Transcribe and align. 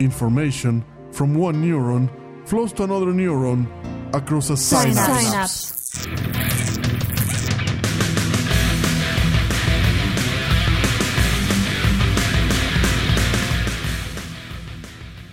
information 0.00 0.84
from 1.12 1.34
one 1.34 1.62
neuron 1.62 2.08
flows 2.48 2.72
to 2.74 2.84
another 2.84 3.06
neuron 3.06 3.66
across 4.14 4.50
a 4.50 4.56
synapse. 4.56 5.72
Synapse. 5.92 6.76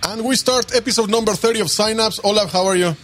And 0.06 0.24
we 0.24 0.36
start 0.36 0.74
episode 0.74 1.10
number 1.10 1.32
30 1.32 1.60
of 1.60 1.70
Synapse. 1.70 2.20
Olaf, 2.24 2.52
how 2.52 2.66
are 2.66 2.76
you? 2.76 2.94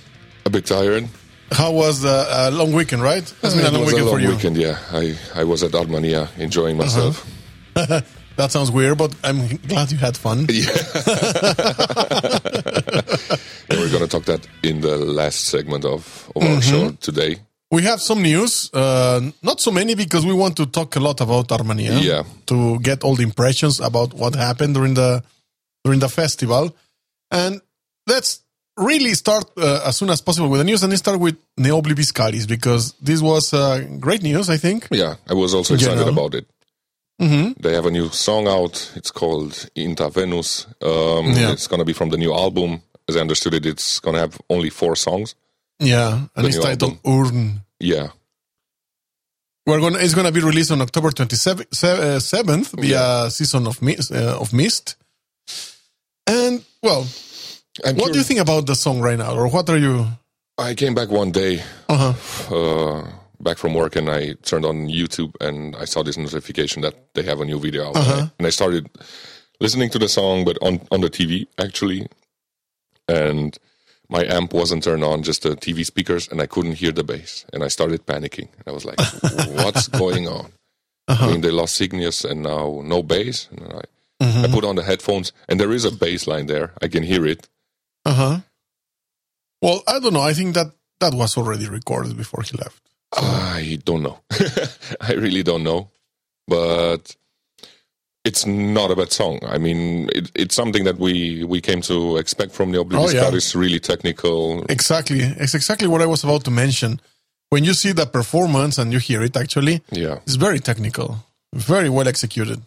A 0.45 0.51
bit 0.51 0.67
tired. 0.67 1.09
How 1.51 1.73
was 1.73 2.03
the 2.03 2.27
uh, 2.29 2.51
long 2.53 2.73
weekend, 2.73 3.03
right? 3.03 3.23
It's 3.43 3.55
been 3.55 3.65
a 3.65 3.69
It 3.69 3.73
long 3.73 3.81
was 3.85 3.93
weekend 3.93 4.07
a 4.09 4.11
long 4.11 4.15
for 4.19 4.21
you. 4.21 4.29
weekend, 4.31 4.57
yeah. 4.57 4.79
I, 4.93 5.17
I 5.35 5.45
was 5.45 5.63
at 5.63 5.73
Artmania 5.73 6.29
enjoying 6.39 6.77
myself. 6.77 7.27
That 8.41 8.51
sounds 8.53 8.71
weird, 8.71 8.97
but 8.97 9.15
I'm 9.23 9.47
glad 9.69 9.93
you 9.93 9.99
had 9.99 10.17
fun. 10.17 10.47
And 13.69 13.79
we're 13.79 13.91
going 13.91 14.03
to 14.03 14.09
talk 14.09 14.25
that 14.25 14.47
in 14.63 14.81
the 14.81 14.97
last 14.97 15.45
segment 15.45 15.85
of, 15.85 16.01
of 16.35 16.43
Mm-hmm. 16.43 16.55
our 16.55 16.63
show 16.63 16.91
today. 17.01 17.37
We 17.71 17.83
have 17.83 18.01
some 18.01 18.21
news, 18.23 18.71
uh, 18.75 19.21
not 19.43 19.61
so 19.61 19.71
many 19.71 19.95
because 19.95 20.25
we 20.27 20.33
want 20.33 20.57
to 20.57 20.67
talk 20.67 20.97
a 20.97 21.01
lot 21.01 21.21
about 21.21 21.49
Artmania. 21.49 22.03
Yeah. 22.03 22.23
To 22.47 22.79
get 22.81 23.05
all 23.05 23.15
the 23.15 23.23
impressions 23.23 23.79
about 23.79 24.15
what 24.15 24.35
happened 24.35 24.75
during 24.75 24.95
the 24.95 25.23
during 25.85 26.01
the 26.01 26.09
festival, 26.09 26.75
and 27.31 27.61
let's 28.07 28.41
really 28.77 29.15
start 29.15 29.45
uh, 29.57 29.83
as 29.89 29.97
soon 29.99 30.11
as 30.11 30.21
possible 30.23 30.49
with 30.49 30.61
the 30.61 30.65
news, 30.65 30.83
and 30.83 30.91
let's 30.91 31.01
start 31.03 31.21
with 31.21 31.37
Ne 31.59 31.69
Obliviscaris 31.71 32.47
because 32.49 32.95
this 33.03 33.21
was 33.21 33.53
uh, 33.55 33.85
great 34.01 34.23
news, 34.23 34.49
I 34.51 34.57
think. 34.57 34.89
Yeah, 34.91 35.15
I 35.29 35.35
was 35.35 35.55
also 35.55 35.75
excited 35.75 36.09
about 36.09 36.35
it. 36.35 36.47
Mm-hmm. 37.21 37.61
They 37.63 37.75
have 37.75 37.87
a 37.87 37.91
new 37.91 38.09
song 38.09 38.49
out. 38.49 38.93
It's 38.97 39.11
called 39.11 39.69
Intra 39.75 40.09
Venus. 40.11 40.67
Um, 40.81 41.27
Yeah. 41.37 41.53
It's 41.53 41.67
going 41.67 41.81
to 41.81 41.85
be 41.85 41.93
from 41.93 42.11
the 42.11 42.17
new 42.17 42.33
album. 42.33 42.81
As 43.09 43.17
I 43.17 43.21
understood 43.21 43.55
it, 43.55 43.67
it's 43.67 44.01
going 44.01 44.15
to 44.15 44.21
have 44.21 44.39
only 44.49 44.71
four 44.71 44.97
songs. 44.97 45.35
Yeah, 45.79 46.27
and 46.37 46.47
it's 46.47 46.59
titled 46.59 46.99
Urn. 47.07 47.63
Yeah. 47.79 48.09
We're 49.67 49.81
gonna. 49.81 49.99
It's 49.99 50.15
gonna 50.15 50.33
be 50.33 50.41
released 50.41 50.71
on 50.73 50.81
October 50.81 51.11
twenty 51.11 51.37
seventh 51.37 52.71
via 52.73 53.31
Season 53.31 53.67
of 53.67 53.81
Mist. 53.83 54.11
Uh, 54.13 54.39
of 54.41 54.53
Mist. 54.53 54.97
And 56.27 56.63
well, 56.83 57.07
I'm 57.85 57.97
what 57.97 58.13
do 58.13 58.19
you 58.19 58.25
think 58.25 58.41
about 58.41 58.67
the 58.67 58.75
song 58.75 59.01
right 59.01 59.19
now, 59.19 59.35
or 59.35 59.49
what 59.49 59.69
are 59.71 59.79
you? 59.79 60.07
I 60.59 60.75
came 60.75 60.95
back 60.95 61.09
one 61.11 61.31
day 61.31 61.63
Uh 61.89 62.13
huh. 62.15 62.55
uh, 62.55 63.11
back 63.43 63.59
from 63.59 63.75
work 63.75 63.97
and 63.97 64.11
I 64.11 64.35
turned 64.43 64.65
on 64.65 64.89
YouTube 64.89 65.35
and 65.41 65.75
I 65.77 65.85
saw 65.85 66.03
this 66.03 66.17
notification 66.17 66.83
that 66.83 67.15
they 67.15 67.23
have 67.23 67.41
a 67.41 67.45
new 67.45 67.59
video 67.59 67.89
out. 67.89 67.97
Uh-huh. 67.97 68.27
And 68.39 68.47
I 68.47 68.51
started 68.51 68.89
listening 69.61 69.91
to 69.91 69.99
the 69.99 70.09
song, 70.09 70.45
but 70.45 70.59
on, 70.63 70.81
on 70.91 71.01
the 71.01 71.11
TV 71.11 71.47
actually. 71.59 72.07
And 73.09 73.59
my 74.09 74.25
amp 74.25 74.53
wasn't 74.53 74.85
turned 74.85 75.05
on, 75.05 75.23
just 75.23 75.43
the 75.43 75.51
TV 75.51 75.85
speakers, 75.85 76.29
and 76.29 76.41
I 76.41 76.47
couldn't 76.47 76.75
hear 76.75 76.93
the 76.93 77.05
bass. 77.05 77.45
And 77.53 77.63
I 77.63 77.69
started 77.69 78.07
panicking. 78.07 78.49
I 78.67 78.73
was 78.73 78.85
like, 78.85 78.99
what's 79.65 79.89
going 79.89 80.29
on? 80.29 80.53
Uh-huh. 81.09 81.27
I 81.27 81.31
mean, 81.31 81.41
they 81.41 81.51
lost 81.51 81.77
Cygnus 81.77 82.25
and 82.25 82.43
now 82.43 82.83
no 82.85 83.03
bass. 83.03 83.49
And 83.51 83.73
I, 83.73 83.83
Mm-hmm. 84.21 84.45
I 84.45 84.49
put 84.49 84.65
on 84.65 84.77
the 84.77 84.83
headphones 84.83 85.33
and 85.49 85.59
there 85.59 85.73
is 85.73 85.85
a 85.85 85.91
bass 85.91 86.27
line 86.27 86.47
there. 86.47 86.73
I 86.83 86.89
can 86.89 87.03
hear 87.03 87.27
it. 87.27 87.49
Uh 88.05 88.15
huh. 88.15 88.39
Well, 89.63 89.83
I 89.89 89.99
don't 89.99 90.13
know. 90.13 90.21
I 90.21 90.35
think 90.35 90.55
that 90.55 90.73
that 91.01 91.15
was 91.15 91.37
already 91.37 91.69
recorded 91.69 92.17
before 92.17 92.43
he 92.43 92.57
left. 92.57 92.83
I 93.13 93.79
don't 93.85 94.03
know. 94.03 94.19
I 95.01 95.13
really 95.15 95.43
don't 95.43 95.63
know. 95.65 95.91
But 96.47 97.17
it's 98.25 98.45
not 98.47 98.91
a 98.91 98.97
bad 98.97 99.13
song. 99.13 99.41
I 99.47 99.59
mean, 99.59 100.09
it, 100.15 100.31
it's 100.35 100.55
something 100.55 100.85
that 100.85 100.99
we, 100.99 101.45
we 101.45 101.61
came 101.61 101.81
to 101.83 102.17
expect 102.19 102.53
from 102.53 102.71
the 102.73 102.79
Oh, 102.79 102.83
Oblivious 102.83 103.15
yeah. 103.15 103.23
God. 103.23 103.35
It's 103.35 103.55
really 103.55 103.81
technical. 103.81 104.65
Exactly. 104.69 105.21
It's 105.21 105.55
exactly 105.55 105.89
what 105.89 106.03
I 106.03 106.07
was 106.07 106.23
about 106.25 106.45
to 106.45 106.51
mention. 106.51 107.01
When 107.51 107.65
you 107.65 107.75
see 107.75 107.93
the 107.93 108.07
performance 108.07 108.79
and 108.79 108.93
you 108.93 108.99
hear 108.99 109.23
it, 109.23 109.37
actually, 109.37 109.83
Yeah. 109.91 110.19
it's 110.27 110.37
very 110.37 110.61
technical, 110.61 111.17
very 111.53 111.89
well 111.89 112.07
executed. 112.07 112.61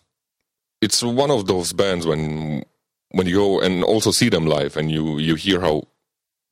It's 0.82 1.02
one 1.02 1.32
of 1.32 1.48
those 1.48 1.72
bands 1.72 2.06
when 2.06 2.64
when 3.12 3.28
you 3.28 3.36
go 3.36 3.62
and 3.62 3.84
also 3.84 4.12
see 4.12 4.28
them 4.30 4.46
live 4.48 4.76
and 4.76 4.92
you, 4.92 5.20
you 5.20 5.36
hear 5.36 5.62
how 5.62 5.84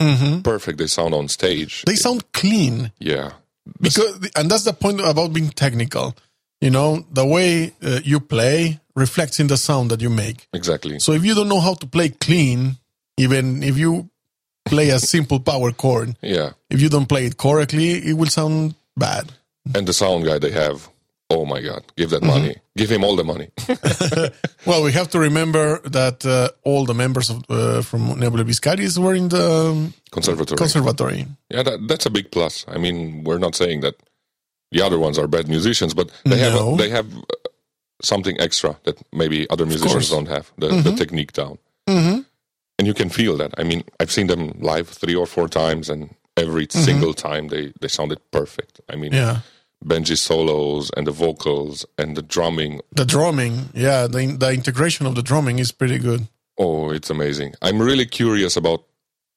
hmm 0.01 0.41
perfect 0.41 0.77
they 0.77 0.87
sound 0.87 1.13
on 1.13 1.27
stage. 1.27 1.83
They 1.85 1.95
sound 1.95 2.31
clean. 2.31 2.91
yeah. 2.99 3.31
Because 3.79 4.29
and 4.35 4.49
that's 4.49 4.63
the 4.63 4.73
point 4.73 4.99
about 5.01 5.33
being 5.33 5.49
technical 5.49 6.15
you 6.61 6.69
know 6.69 7.05
the 7.11 7.25
way 7.25 7.73
uh, 7.83 7.99
you 8.03 8.19
play 8.19 8.79
reflects 8.95 9.39
in 9.39 9.47
the 9.47 9.57
sound 9.57 9.89
that 9.91 10.01
you 10.01 10.09
make 10.09 10.47
Exactly. 10.53 10.99
so 10.99 11.11
if 11.13 11.23
you 11.23 11.33
don't 11.35 11.49
know 11.49 11.59
how 11.59 11.73
to 11.75 11.87
play 11.87 12.09
clean 12.09 12.77
even 13.17 13.63
if 13.63 13.77
you 13.77 14.09
play 14.65 14.89
a 14.89 14.99
simple 14.99 15.39
power 15.39 15.71
chord 15.71 16.15
Yeah. 16.21 16.51
if 16.69 16.81
you 16.81 16.89
don't 16.89 17.07
play 17.07 17.25
it 17.25 17.37
correctly 17.37 17.91
it 17.93 18.13
will 18.17 18.29
sound 18.29 18.75
bad 18.97 19.31
And 19.75 19.87
the 19.87 19.93
sound 19.93 20.25
guy 20.25 20.39
they 20.39 20.51
have, 20.51 20.89
oh 21.33 21.45
my 21.53 21.61
God, 21.69 21.81
give 21.97 22.09
that 22.11 22.21
Mm-hmm. 22.21 22.41
money. 22.41 22.55
Give 22.77 22.89
him 22.95 23.03
all 23.03 23.15
the 23.15 23.23
money. 23.33 23.47
well 24.69 24.81
we 24.83 24.91
have 24.99 25.09
to 25.09 25.19
remember 25.19 25.79
that 25.99 26.17
uh, 26.25 26.49
all 26.69 26.85
the 26.85 26.93
members 26.93 27.29
of 27.29 27.37
uh, 27.49 27.81
from 27.89 28.01
Ne 28.19 28.27
Obliviscaris 28.27 28.97
were 28.97 29.15
in 29.15 29.27
the 29.29 29.45
um, 29.71 29.93
Conservatory. 30.11 30.57
conservatory 30.57 31.25
Yeah, 31.49 31.63
that, 31.63 31.87
that's 31.89 32.05
a 32.05 32.09
big 32.09 32.27
plus. 32.31 32.65
I 32.75 32.77
mean, 32.77 33.23
we're 33.25 33.39
not 33.39 33.55
saying 33.55 33.81
that 33.81 33.95
the 34.71 34.81
other 34.85 34.99
ones 34.99 35.17
are 35.17 35.27
bad 35.27 35.47
musicians, 35.47 35.93
but 35.93 36.07
they 36.23 36.37
No. 36.41 36.49
have 36.69 36.77
they 36.81 36.89
have 36.89 37.07
uh, 37.15 37.21
something 38.01 38.35
extra 38.39 38.71
that 38.83 38.97
maybe 39.11 39.45
other 39.49 39.65
musicians 39.65 40.09
don't 40.09 40.27
have 40.29 40.51
the, 40.57 40.67
the 40.83 40.93
technique 40.95 41.33
down, 41.33 41.57
mm-hmm. 41.87 42.19
and 42.79 42.87
you 42.87 42.93
can 42.93 43.09
feel 43.09 43.37
that. 43.37 43.51
I 43.61 43.63
mean, 43.63 43.81
I've 44.01 44.11
seen 44.11 44.27
them 44.27 44.43
live 44.61 44.87
three 45.01 45.15
or 45.15 45.27
four 45.27 45.47
times, 45.49 45.89
and 45.89 46.09
every 46.37 46.67
single 46.69 47.13
time 47.13 47.49
they 47.49 47.73
they 47.81 47.89
sounded 47.89 48.19
perfect. 48.31 48.79
I 48.93 48.95
mean, 48.95 49.11
yeah 49.13 49.39
Benji's 49.83 50.21
solos 50.21 50.91
and 50.95 51.07
the 51.07 51.11
vocals 51.11 51.85
and 51.97 52.15
the 52.15 52.21
drumming. 52.21 52.81
the 52.91 53.05
drumming 53.05 53.69
yeah 53.73 54.07
the, 54.07 54.25
the 54.37 54.51
integration 54.51 55.05
of 55.07 55.15
the 55.15 55.23
drumming 55.23 55.59
is 55.59 55.71
pretty 55.71 55.97
good 55.99 56.27
Oh, 56.57 56.91
it's 56.91 57.09
amazing. 57.09 57.55
I'm 57.61 57.81
really 57.81 58.05
curious 58.05 58.55
about 58.55 58.83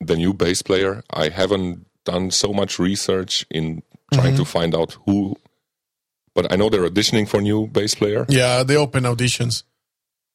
the 0.00 0.14
new 0.16 0.34
bass 0.34 0.60
player. 0.60 1.02
I 1.10 1.30
haven't 1.30 1.86
done 2.04 2.30
so 2.32 2.52
much 2.52 2.78
research 2.78 3.46
in 3.50 3.82
trying 4.12 4.36
to 4.36 4.44
find 4.44 4.74
out 4.74 4.98
who, 5.06 5.34
but 6.34 6.52
I 6.52 6.56
know 6.56 6.68
they're 6.68 6.86
auditioning 6.90 7.26
for 7.26 7.40
new 7.40 7.66
bass 7.68 7.94
player, 7.94 8.26
yeah 8.28 8.62
they 8.64 8.76
open 8.76 9.04
auditions 9.04 9.62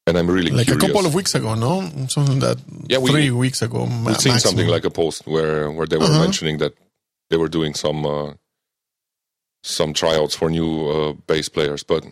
and 0.07 0.17
I'm 0.17 0.27
really 0.31 0.49
like 0.49 0.65
curious. 0.65 0.83
a 0.83 0.87
couple 0.87 1.05
of 1.05 1.13
weeks 1.13 1.35
ago, 1.35 1.53
no? 1.53 1.81
Something 2.07 2.39
that 2.39 2.57
Yeah, 2.87 2.97
we- 2.97 3.11
three 3.11 3.29
weeks 3.29 3.61
ago. 3.61 3.87
I've 4.07 4.17
seen 4.17 4.39
something 4.39 4.67
like 4.67 4.85
a 4.85 4.89
post 4.89 5.27
where 5.27 5.69
where 5.69 5.85
they 5.85 5.97
were 5.97 6.05
Uh-huh. 6.05 6.23
mentioning 6.25 6.57
that 6.59 6.73
they 7.29 7.37
were 7.37 7.49
doing 7.49 7.75
some 7.75 8.03
uh, 8.07 8.33
some 9.63 9.93
tryouts 9.93 10.35
for 10.35 10.49
new 10.49 10.87
uh, 10.89 11.13
bass 11.27 11.49
players, 11.49 11.83
but 11.83 12.05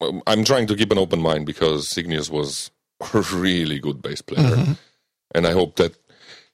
um, 0.00 0.22
I'm 0.26 0.44
trying 0.44 0.66
to 0.68 0.76
keep 0.76 0.90
an 0.92 0.98
open 0.98 1.20
mind 1.20 1.46
because 1.46 1.88
Cygnus 1.88 2.28
was 2.30 2.70
a 3.14 3.20
really 3.34 3.78
good 3.78 4.02
bass 4.02 4.22
player, 4.22 4.56
Mm-hmm. 4.56 4.72
and 5.34 5.46
I 5.46 5.52
hope 5.52 5.76
that 5.76 5.96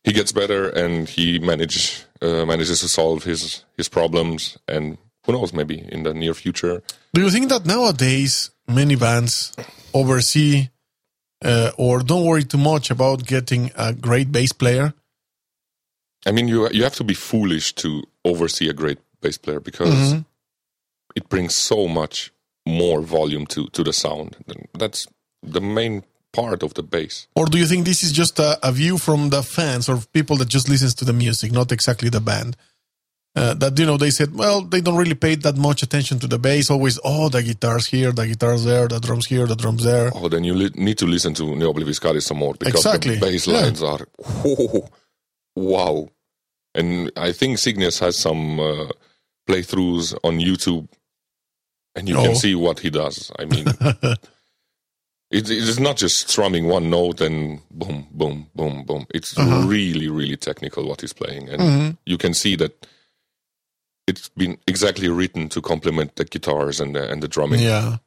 he 0.04 0.12
gets 0.12 0.32
better 0.32 0.68
and 0.70 1.08
he 1.08 1.38
manage 1.38 2.04
uh, 2.22 2.44
manages 2.46 2.80
to 2.80 2.88
solve 2.88 3.24
his 3.24 3.64
his 3.76 3.88
problems, 3.88 4.56
and 4.68 4.98
who 5.26 5.32
knows, 5.32 5.52
maybe 5.52 5.84
in 5.92 6.02
the 6.04 6.14
near 6.14 6.34
future. 6.34 6.82
Do 7.12 7.20
you 7.22 7.30
think 7.30 7.48
that 7.48 7.66
nowadays 7.66 8.50
many 8.66 8.96
bands 8.96 9.54
oversee 9.92 10.68
uh, 11.44 11.70
or 11.76 12.00
don't 12.02 12.24
worry 12.24 12.44
too 12.44 12.58
much 12.58 12.90
about 12.90 13.26
getting 13.26 13.70
a 13.76 13.92
great 13.92 14.30
bass 14.32 14.52
player? 14.52 14.94
I 16.26 16.32
mean, 16.32 16.48
you 16.48 16.68
you 16.70 16.82
have 16.84 16.96
to 16.96 17.04
be 17.04 17.14
foolish 17.14 17.74
to 17.76 18.02
oversee 18.24 18.68
a 18.68 18.72
great 18.72 18.98
bass 19.20 19.38
player 19.38 19.60
because 19.60 19.88
Mm-hmm. 19.94 20.20
it 21.16 21.28
brings 21.28 21.54
so 21.54 21.88
much 21.88 22.32
more 22.66 23.00
volume 23.00 23.46
to 23.46 23.66
to 23.68 23.82
the 23.82 23.92
sound. 23.92 24.36
That's 24.78 25.06
the 25.42 25.60
main 25.60 26.02
part 26.32 26.62
of 26.62 26.74
the 26.74 26.82
bass. 26.82 27.26
Or 27.34 27.46
do 27.46 27.58
you 27.58 27.66
think 27.66 27.84
this 27.86 28.02
is 28.02 28.12
just 28.12 28.38
a, 28.38 28.58
a 28.62 28.70
view 28.72 28.98
from 28.98 29.30
the 29.30 29.42
fans 29.42 29.88
or 29.88 29.98
people 30.12 30.36
that 30.36 30.48
just 30.48 30.68
listens 30.68 30.94
to 30.96 31.04
the 31.04 31.12
music, 31.12 31.52
not 31.52 31.72
exactly 31.72 32.10
the 32.10 32.20
band? 32.20 32.56
Uh, 33.36 33.54
that 33.54 33.78
you 33.78 33.86
know 33.86 33.96
they 33.96 34.10
said, 34.10 34.34
well, 34.34 34.62
they 34.62 34.80
don't 34.80 34.96
really 34.98 35.14
pay 35.14 35.36
that 35.36 35.56
much 35.56 35.82
attention 35.82 36.18
to 36.18 36.26
the 36.26 36.38
bass. 36.38 36.70
Always, 36.70 36.98
oh, 37.04 37.28
the 37.28 37.42
guitars 37.42 37.86
here, 37.86 38.10
the 38.12 38.26
guitars 38.26 38.64
there, 38.64 38.88
the 38.88 38.98
drums 39.00 39.26
here, 39.26 39.46
the 39.46 39.54
drums 39.56 39.84
there. 39.84 40.10
Oh, 40.14 40.28
then 40.28 40.44
you 40.44 40.54
li- 40.54 40.72
need 40.74 40.98
to 40.98 41.06
listen 41.06 41.34
to 41.34 41.54
Ne 41.56 41.64
Obliviscaris 41.64 42.22
some 42.24 42.38
more 42.38 42.54
because 42.54 42.74
Exactly, 42.84 43.14
the 43.14 43.20
bass 43.20 43.46
yeah. 43.46 43.60
lines 43.60 43.82
are 43.82 44.06
oh, 44.44 44.88
wow. 45.54 46.08
And 46.74 47.10
I 47.16 47.32
think 47.32 47.58
Cygnus 47.58 47.98
has 48.00 48.18
some 48.18 48.58
uh, 48.60 48.88
playthroughs 49.48 50.14
on 50.22 50.38
YouTube, 50.38 50.86
and 51.94 52.08
you 52.08 52.16
Oh. 52.18 52.22
can 52.24 52.34
see 52.36 52.54
what 52.54 52.78
he 52.80 52.90
does. 52.90 53.30
I 53.38 53.44
mean, 53.46 53.66
it, 55.30 55.50
it 55.50 55.50
is 55.50 55.78
not 55.80 55.96
just 55.96 56.28
strumming 56.28 56.66
one 56.68 56.90
note 56.90 57.20
and 57.20 57.60
boom, 57.70 58.06
boom, 58.10 58.46
boom, 58.54 58.84
boom. 58.84 59.06
It's 59.14 59.36
Uh-huh. 59.38 59.66
really, 59.66 60.08
really 60.08 60.36
technical 60.36 60.86
what 60.88 61.00
he's 61.00 61.14
playing, 61.14 61.48
and 61.48 61.60
Mm-hmm. 61.62 61.90
you 62.06 62.18
can 62.18 62.34
see 62.34 62.56
that 62.56 62.86
it's 64.06 64.28
been 64.36 64.56
exactly 64.66 65.08
written 65.08 65.48
to 65.50 65.60
complement 65.60 66.16
the 66.16 66.24
guitars 66.24 66.80
and 66.80 66.94
the, 66.94 67.10
and 67.10 67.22
the 67.22 67.28
drumming. 67.28 67.60
Yeah. 67.60 67.98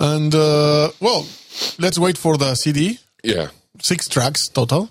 And 0.00 0.34
uh, 0.34 0.90
well, 1.00 1.26
let's 1.78 1.98
wait 1.98 2.16
for 2.18 2.36
the 2.38 2.54
CD 2.54 2.98
Yeah, 3.22 3.48
Six 3.82 4.08
tracks 4.08 4.48
total. 4.48 4.88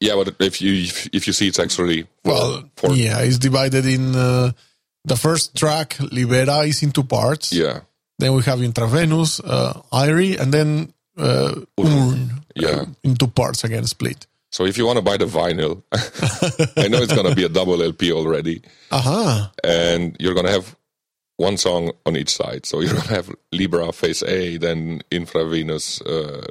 Yeah, 0.00 0.14
but 0.16 0.34
if 0.40 0.60
you 0.62 0.72
if, 0.84 1.08
if 1.12 1.26
you 1.26 1.32
see, 1.32 1.48
it's 1.48 1.58
actually 1.58 2.06
four, 2.24 2.64
Well, 2.82 2.96
yeah, 2.96 3.20
it's 3.20 3.38
divided 3.38 3.84
in 3.86 4.16
uh, 4.16 4.52
the 5.04 5.16
first 5.16 5.54
track, 5.56 5.96
Libera, 6.00 6.60
is 6.66 6.82
in 6.82 6.90
two 6.92 7.04
parts. 7.04 7.52
yeah, 7.52 7.80
Then 8.18 8.32
we 8.34 8.42
have 8.42 8.62
Intravenous, 8.62 9.40
uh, 9.40 9.80
Eyrie, 9.92 10.36
and 10.36 10.52
then 10.54 10.92
uh, 11.18 11.54
Urn 11.78 12.40
yeah. 12.56 12.84
in 13.04 13.14
two 13.14 13.26
parts 13.28 13.62
again, 13.64 13.86
split. 13.86 14.26
So 14.52 14.64
if 14.64 14.76
you 14.78 14.86
want 14.86 14.96
to 14.96 15.02
buy 15.02 15.16
the 15.16 15.26
vinyl, 15.26 15.82
I 16.76 16.88
know 16.88 16.98
it's 17.02 17.14
gonna 17.14 17.34
be 17.34 17.44
a 17.44 17.48
double 17.48 17.80
LP 17.82 18.10
already, 18.12 18.62
Aha. 18.90 19.52
and 19.62 20.16
you're 20.18 20.34
gonna 20.34 20.50
have 20.50 20.74
one 21.36 21.56
song 21.56 21.92
on 22.04 22.16
each 22.16 22.30
side. 22.34 22.66
So 22.66 22.80
you're 22.80 22.94
gonna 22.94 23.08
have 23.14 23.30
Libera 23.52 23.92
face 23.92 24.22
A, 24.24 24.56
then 24.56 25.02
Intravenous, 25.10 26.00
uh, 26.02 26.46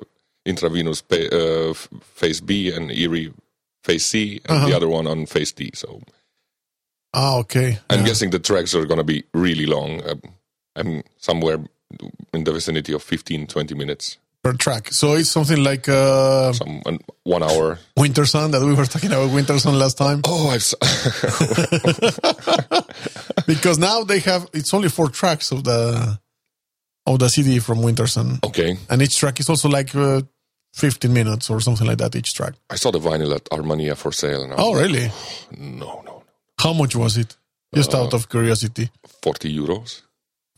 Intravenous 0.45 1.01
pa- 1.01 1.29
uh, 1.35 1.73
face 2.01 2.39
B, 2.41 2.71
and 2.73 2.91
Eyrie 2.91 3.33
face 3.83 4.05
C, 4.05 4.39
and 4.47 4.65
the 4.67 4.75
other 4.75 4.87
one 4.87 5.07
on 5.07 5.25
face 5.25 5.51
D. 5.51 5.71
So 5.73 6.01
Ah, 7.13 7.37
okay. 7.39 7.79
I'm 7.89 7.99
Yeah. 8.01 8.05
guessing 8.07 8.29
the 8.31 8.39
tracks 8.39 8.73
are 8.75 8.85
gonna 8.85 9.03
be 9.03 9.23
really 9.33 9.65
long. 9.65 10.01
Um, 10.07 10.21
I'm 10.75 11.03
somewhere 11.17 11.57
in 12.33 12.43
the 12.43 12.51
vicinity 12.53 12.93
of 12.93 13.01
15, 13.03 13.47
20 13.47 13.73
minutes, 13.75 14.17
per 14.43 14.53
track. 14.53 14.93
So 14.93 15.13
it's 15.13 15.29
something 15.29 15.63
like 15.63 15.89
uh, 15.89 16.53
some 16.53 16.81
one- 16.83 16.99
one 17.23 17.43
hour. 17.43 17.79
Winter 17.97 18.25
Sun 18.25 18.51
that 18.51 18.61
we 18.61 18.73
were 18.75 18.85
talking 18.85 19.11
about 19.11 19.31
Winter 19.33 19.57
Sun 19.59 19.77
last 19.79 19.97
time. 19.97 20.21
Oh, 20.23 20.49
I've 20.49 20.61
s- 20.61 20.75
Because 23.47 23.79
now 23.79 24.03
they 24.03 24.19
have 24.19 24.47
it's 24.53 24.73
only 24.73 24.89
four 24.89 25.09
tracks 25.09 25.51
of 25.51 25.63
the 25.63 26.19
of 27.09 27.19
the 27.19 27.27
CD 27.29 27.59
from 27.59 27.81
Winter 27.81 28.07
Sun, 28.07 28.39
okay. 28.43 28.77
and 28.89 29.01
each 29.01 29.17
track 29.19 29.39
is 29.39 29.49
also 29.49 29.67
like 29.69 29.95
uh, 29.95 30.21
15 30.75 31.11
minutes 31.11 31.49
or 31.49 31.59
something 31.61 31.87
like 31.87 31.97
that. 31.97 32.15
Each 32.15 32.33
track. 32.33 32.53
I 32.69 32.75
saw 32.77 32.91
the 32.91 32.99
vinyl 32.99 33.33
at 33.35 33.45
Artmania 33.51 33.95
for 33.95 34.11
sale. 34.11 34.43
And 34.43 34.53
Oh, 34.57 34.71
like, 34.71 34.83
really? 34.83 35.11
No, 35.57 35.85
no, 35.87 36.01
no. 36.05 36.23
How 36.61 36.73
much 36.73 36.95
was 36.95 37.17
it? 37.17 37.35
Just 37.75 37.93
out 37.93 38.13
of 38.13 38.27
curiosity. 38.29 38.89
40 39.23 39.49
euros. 39.57 40.01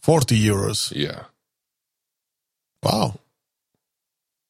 40 0.02 0.36
euros. 0.48 0.92
Yeah. 0.96 1.24
Wow. 2.84 3.16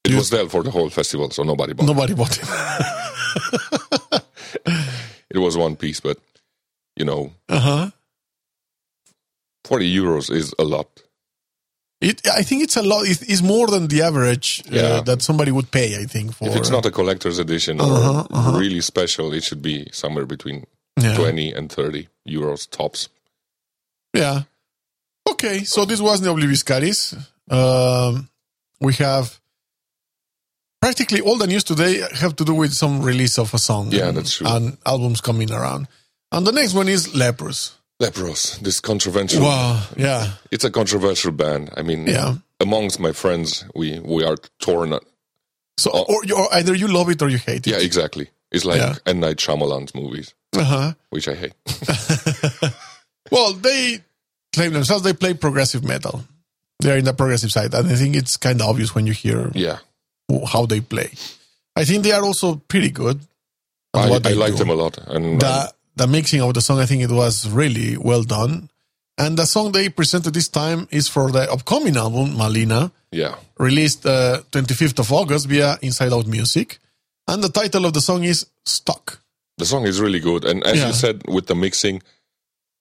It 0.05 0.11
You- 0.11 0.17
was 0.17 0.29
there 0.29 0.47
for 0.49 0.63
the 0.63 0.71
whole 0.71 0.89
festival, 0.89 1.29
so 1.31 1.43
nobody 1.43 1.73
bought 1.73 1.85
Nobody 1.87 2.13
bought 2.13 2.37
it. 2.37 2.43
it. 2.43 4.23
It 5.33 5.37
was 5.39 5.55
one 5.57 5.75
piece, 5.77 6.01
but, 6.01 6.17
you 6.97 7.05
know, 7.05 7.31
Uh 7.47 7.59
huh. 7.59 7.89
40 9.65 9.95
euros 9.95 10.29
is 10.29 10.53
a 10.59 10.63
lot. 10.63 10.87
It, 12.01 12.27
I 12.27 12.41
think 12.41 12.63
it's 12.63 12.75
a 12.77 12.81
lot. 12.81 13.05
It, 13.05 13.21
it's 13.29 13.43
more 13.43 13.67
than 13.67 13.87
the 13.87 14.01
average 14.01 14.63
uh, 14.71 15.01
that 15.01 15.21
somebody 15.21 15.51
would 15.51 15.69
pay. 15.69 15.95
I 16.01 16.05
think 16.05 16.33
for 16.33 16.47
If 16.47 16.55
it's 16.55 16.71
not 16.71 16.85
a 16.85 16.91
collector's 16.91 17.37
edition 17.37 17.79
or 17.79 17.85
Uh-huh, 17.85 18.27
uh-huh. 18.31 18.57
really 18.57 18.81
special, 18.81 19.33
it 19.33 19.43
should 19.43 19.61
be 19.61 19.87
somewhere 19.91 20.25
between 20.25 20.65
yeah. 20.99 21.15
20 21.15 21.53
and 21.53 21.71
30 21.71 22.07
euros 22.27 22.67
tops. 22.69 23.09
Yeah. 24.13 24.41
Okay, 25.29 25.63
so 25.63 25.85
this 25.85 26.01
was 26.01 26.21
Ne 26.21 26.27
Obliviscaris. 26.29 27.15
Um, 27.49 28.29
we 28.79 28.93
have 28.95 29.39
practically 30.81 31.21
all 31.21 31.37
the 31.37 31.47
news 31.47 31.63
today 31.63 32.01
have 32.15 32.35
to 32.37 32.43
do 32.43 32.55
with 32.55 32.73
some 32.73 33.03
release 33.03 33.37
of 33.37 33.53
a 33.53 33.59
song. 33.59 33.91
Yeah, 33.91 34.07
and, 34.07 34.17
that's 34.17 34.37
true. 34.37 34.47
And 34.47 34.77
albums 34.85 35.21
coming 35.21 35.51
around. 35.51 35.87
And 36.31 36.47
the 36.47 36.51
next 36.51 36.73
one 36.73 36.89
is 36.89 37.13
Leprous. 37.13 37.75
Leprous, 38.01 38.57
this 38.57 38.79
controversial. 38.79 39.43
Wow. 39.43 39.83
Yeah. 39.95 40.31
It's 40.51 40.63
a 40.65 40.71
controversial 40.71 41.31
band. 41.31 41.69
I 41.77 41.83
mean, 41.83 42.07
Yeah. 42.07 42.35
amongst 42.59 42.99
my 42.99 43.11
friends, 43.13 43.63
we, 43.75 43.99
we 43.99 44.23
are 44.25 44.37
torn. 44.59 44.97
So, 45.77 45.91
or, 45.91 46.21
or 46.35 46.53
either 46.55 46.73
you 46.75 46.87
love 46.87 47.09
it 47.09 47.21
or 47.21 47.29
you 47.29 47.37
hate 47.37 47.67
it. 47.67 47.71
Yeah, 47.71 47.77
exactly. 47.79 48.29
It's 48.51 48.65
like 48.65 48.77
Yeah. 48.77 48.95
M. 49.05 49.19
Night 49.19 49.37
Shyamalan's 49.37 49.93
movies, 49.95 50.33
Uh-huh. 50.57 50.93
which 51.11 51.27
I 51.27 51.35
hate. 51.35 51.53
Well, 53.31 53.53
they 53.53 53.99
claim 54.53 54.73
themselves 54.73 55.03
they 55.03 55.13
play 55.13 55.33
progressive 55.33 55.83
metal. 55.85 56.25
They're 56.81 56.97
in 56.97 57.05
the 57.05 57.13
progressive 57.13 57.51
side, 57.51 57.73
and 57.73 57.87
I 57.87 57.95
think 57.95 58.15
it's 58.15 58.35
kind 58.35 58.59
of 58.59 58.67
obvious 58.67 58.93
when 58.93 59.07
you 59.07 59.13
hear 59.13 59.51
Yeah. 59.53 59.77
how 60.47 60.65
they 60.65 60.81
play. 60.81 61.11
I 61.75 61.85
think 61.85 62.03
they 62.03 62.11
are 62.11 62.23
also 62.23 62.55
pretty 62.67 62.89
good. 62.89 63.21
I, 63.93 64.03
I 64.09 64.33
like 64.33 64.53
do. 64.53 64.57
them 64.57 64.69
a 64.69 64.73
lot. 64.73 64.97
And 65.07 65.39
the 65.39 65.71
the 65.95 66.07
mixing 66.07 66.41
of 66.41 66.53
the 66.53 66.61
song, 66.61 66.79
I 66.79 66.85
think 66.85 67.01
it 67.03 67.11
was 67.11 67.49
really 67.49 67.97
well 67.97 68.23
done. 68.23 68.69
And 69.17 69.37
the 69.37 69.45
song 69.45 69.71
they 69.71 69.89
presented 69.89 70.33
this 70.33 70.47
time 70.49 70.87
is 70.91 71.07
for 71.07 71.31
the 71.31 71.51
upcoming 71.51 71.97
album 71.97 72.31
Malina, 72.35 72.91
yeah. 73.11 73.35
released 73.59 74.05
uh, 74.05 74.41
25th 74.51 74.99
of 74.99 75.11
August 75.11 75.47
via 75.47 75.77
Inside 75.81 76.13
Out 76.13 76.27
Music. 76.27 76.79
And 77.27 77.43
the 77.43 77.49
title 77.49 77.85
of 77.85 77.93
the 77.93 78.01
song 78.01 78.23
is 78.23 78.47
Stuck. 78.65 79.19
The 79.57 79.65
song 79.65 79.85
is 79.85 79.99
really 80.01 80.19
good. 80.19 80.43
And 80.45 80.63
as 80.63 80.77
Yeah. 80.79 80.87
you 80.87 80.93
said, 80.93 81.21
with 81.27 81.47
the 81.47 81.55
mixing, 81.55 82.01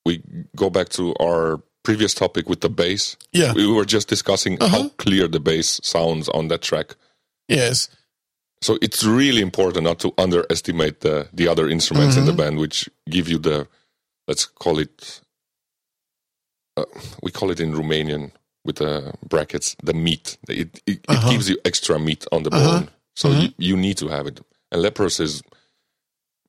we 0.07 0.23
go 0.57 0.71
back 0.71 0.89
to 0.91 1.15
our 1.21 1.61
previous 1.83 2.15
topic 2.15 2.49
with 2.49 2.61
the 2.61 2.71
bass. 2.71 3.17
Yeah. 3.33 3.53
We 3.53 3.67
were 3.67 3.85
just 3.85 4.09
discussing 4.09 4.57
Uh-huh. 4.63 4.83
how 4.85 4.89
clear 4.97 5.29
the 5.29 5.41
bass 5.41 5.81
sounds 5.83 6.29
on 6.31 6.49
that 6.49 6.63
track. 6.63 6.95
Yes. 7.49 7.89
So 8.63 8.77
it's 8.83 9.05
really 9.05 9.41
important 9.41 9.85
not 9.85 9.99
to 10.01 10.13
underestimate 10.19 11.01
the, 11.01 11.29
the 11.33 11.49
other 11.49 11.69
instruments 11.69 12.17
in 12.17 12.25
the 12.27 12.33
Mm-hmm. 12.33 12.37
band, 12.41 12.59
which 12.59 12.89
give 13.09 13.29
you 13.29 13.39
the, 13.39 13.67
let's 14.29 14.45
call 14.45 14.79
it, 14.79 15.21
uh, 16.77 16.85
we 17.23 17.31
call 17.31 17.51
it 17.51 17.61
in 17.61 17.73
Romanian 17.73 18.33
with 18.65 18.77
the 18.77 19.15
brackets, 19.27 19.77
the 19.83 19.95
meat. 19.95 20.37
It, 20.49 20.81
it, 20.87 21.01
Uh-huh. 21.09 21.27
it 21.29 21.33
gives 21.33 21.49
you 21.49 21.57
extra 21.65 21.99
meat 21.99 22.27
on 22.33 22.43
the 22.43 22.51
bone. 22.51 22.89
So 23.17 23.29
Mm-hmm. 23.31 23.41
you, 23.43 23.49
you 23.71 23.77
need 23.77 23.97
to 23.99 24.09
have 24.09 24.27
it. 24.27 24.41
And 24.71 24.83
Leprous 24.83 25.21
is, 25.21 25.43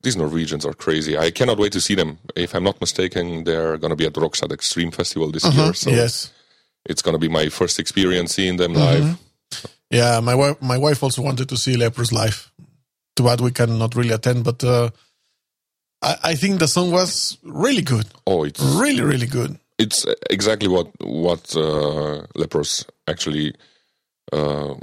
these 0.03 0.17
Norwegians 0.17 0.65
are 0.65 0.73
crazy. 0.73 1.17
I 1.17 1.31
cannot 1.31 1.57
wait 1.59 1.71
to 1.73 1.79
see 1.81 1.95
them. 1.95 2.17
If 2.35 2.53
I'm 2.55 2.63
not 2.63 2.81
mistaken, 2.81 3.45
they're 3.45 3.77
going 3.77 3.91
to 3.91 3.95
be 3.95 4.05
at 4.05 4.13
Rockstadt 4.13 4.51
Extreme 4.51 4.91
Festival 4.91 5.31
this 5.31 5.43
year. 5.45 5.73
So 5.73 5.89
Uh-huh. 5.91 6.01
yes. 6.01 6.31
it's 6.85 7.01
going 7.01 7.13
to 7.15 7.19
be 7.19 7.29
my 7.29 7.47
first 7.49 7.79
experience 7.79 8.33
seeing 8.35 8.57
them 8.57 8.73
live. 8.73 9.17
Yeah, 9.91 10.19
my 10.21 10.35
wife 10.35 10.61
my 10.61 10.77
wife 10.77 11.03
also 11.03 11.21
wanted 11.21 11.49
to 11.49 11.57
see 11.57 11.75
Leprous 11.77 12.11
live. 12.11 12.51
Too 13.15 13.23
bad 13.23 13.41
we 13.41 13.51
cannot 13.51 13.93
really 13.95 14.13
attend, 14.13 14.43
but 14.45 14.63
uh, 14.63 14.89
I, 16.01 16.15
I 16.31 16.35
think 16.35 16.59
the 16.59 16.67
song 16.67 16.91
was 16.91 17.37
really 17.43 17.81
good. 17.83 18.07
Oh, 18.25 18.43
it's 18.45 18.61
Really, 18.61 19.01
really 19.03 19.27
good. 19.27 19.59
it's 19.77 20.05
exactly 20.29 20.67
what 20.69 20.87
what 21.01 21.55
uh, 21.57 22.25
Leprous 22.35 22.85
actually 23.07 23.53
uh, 24.31 24.75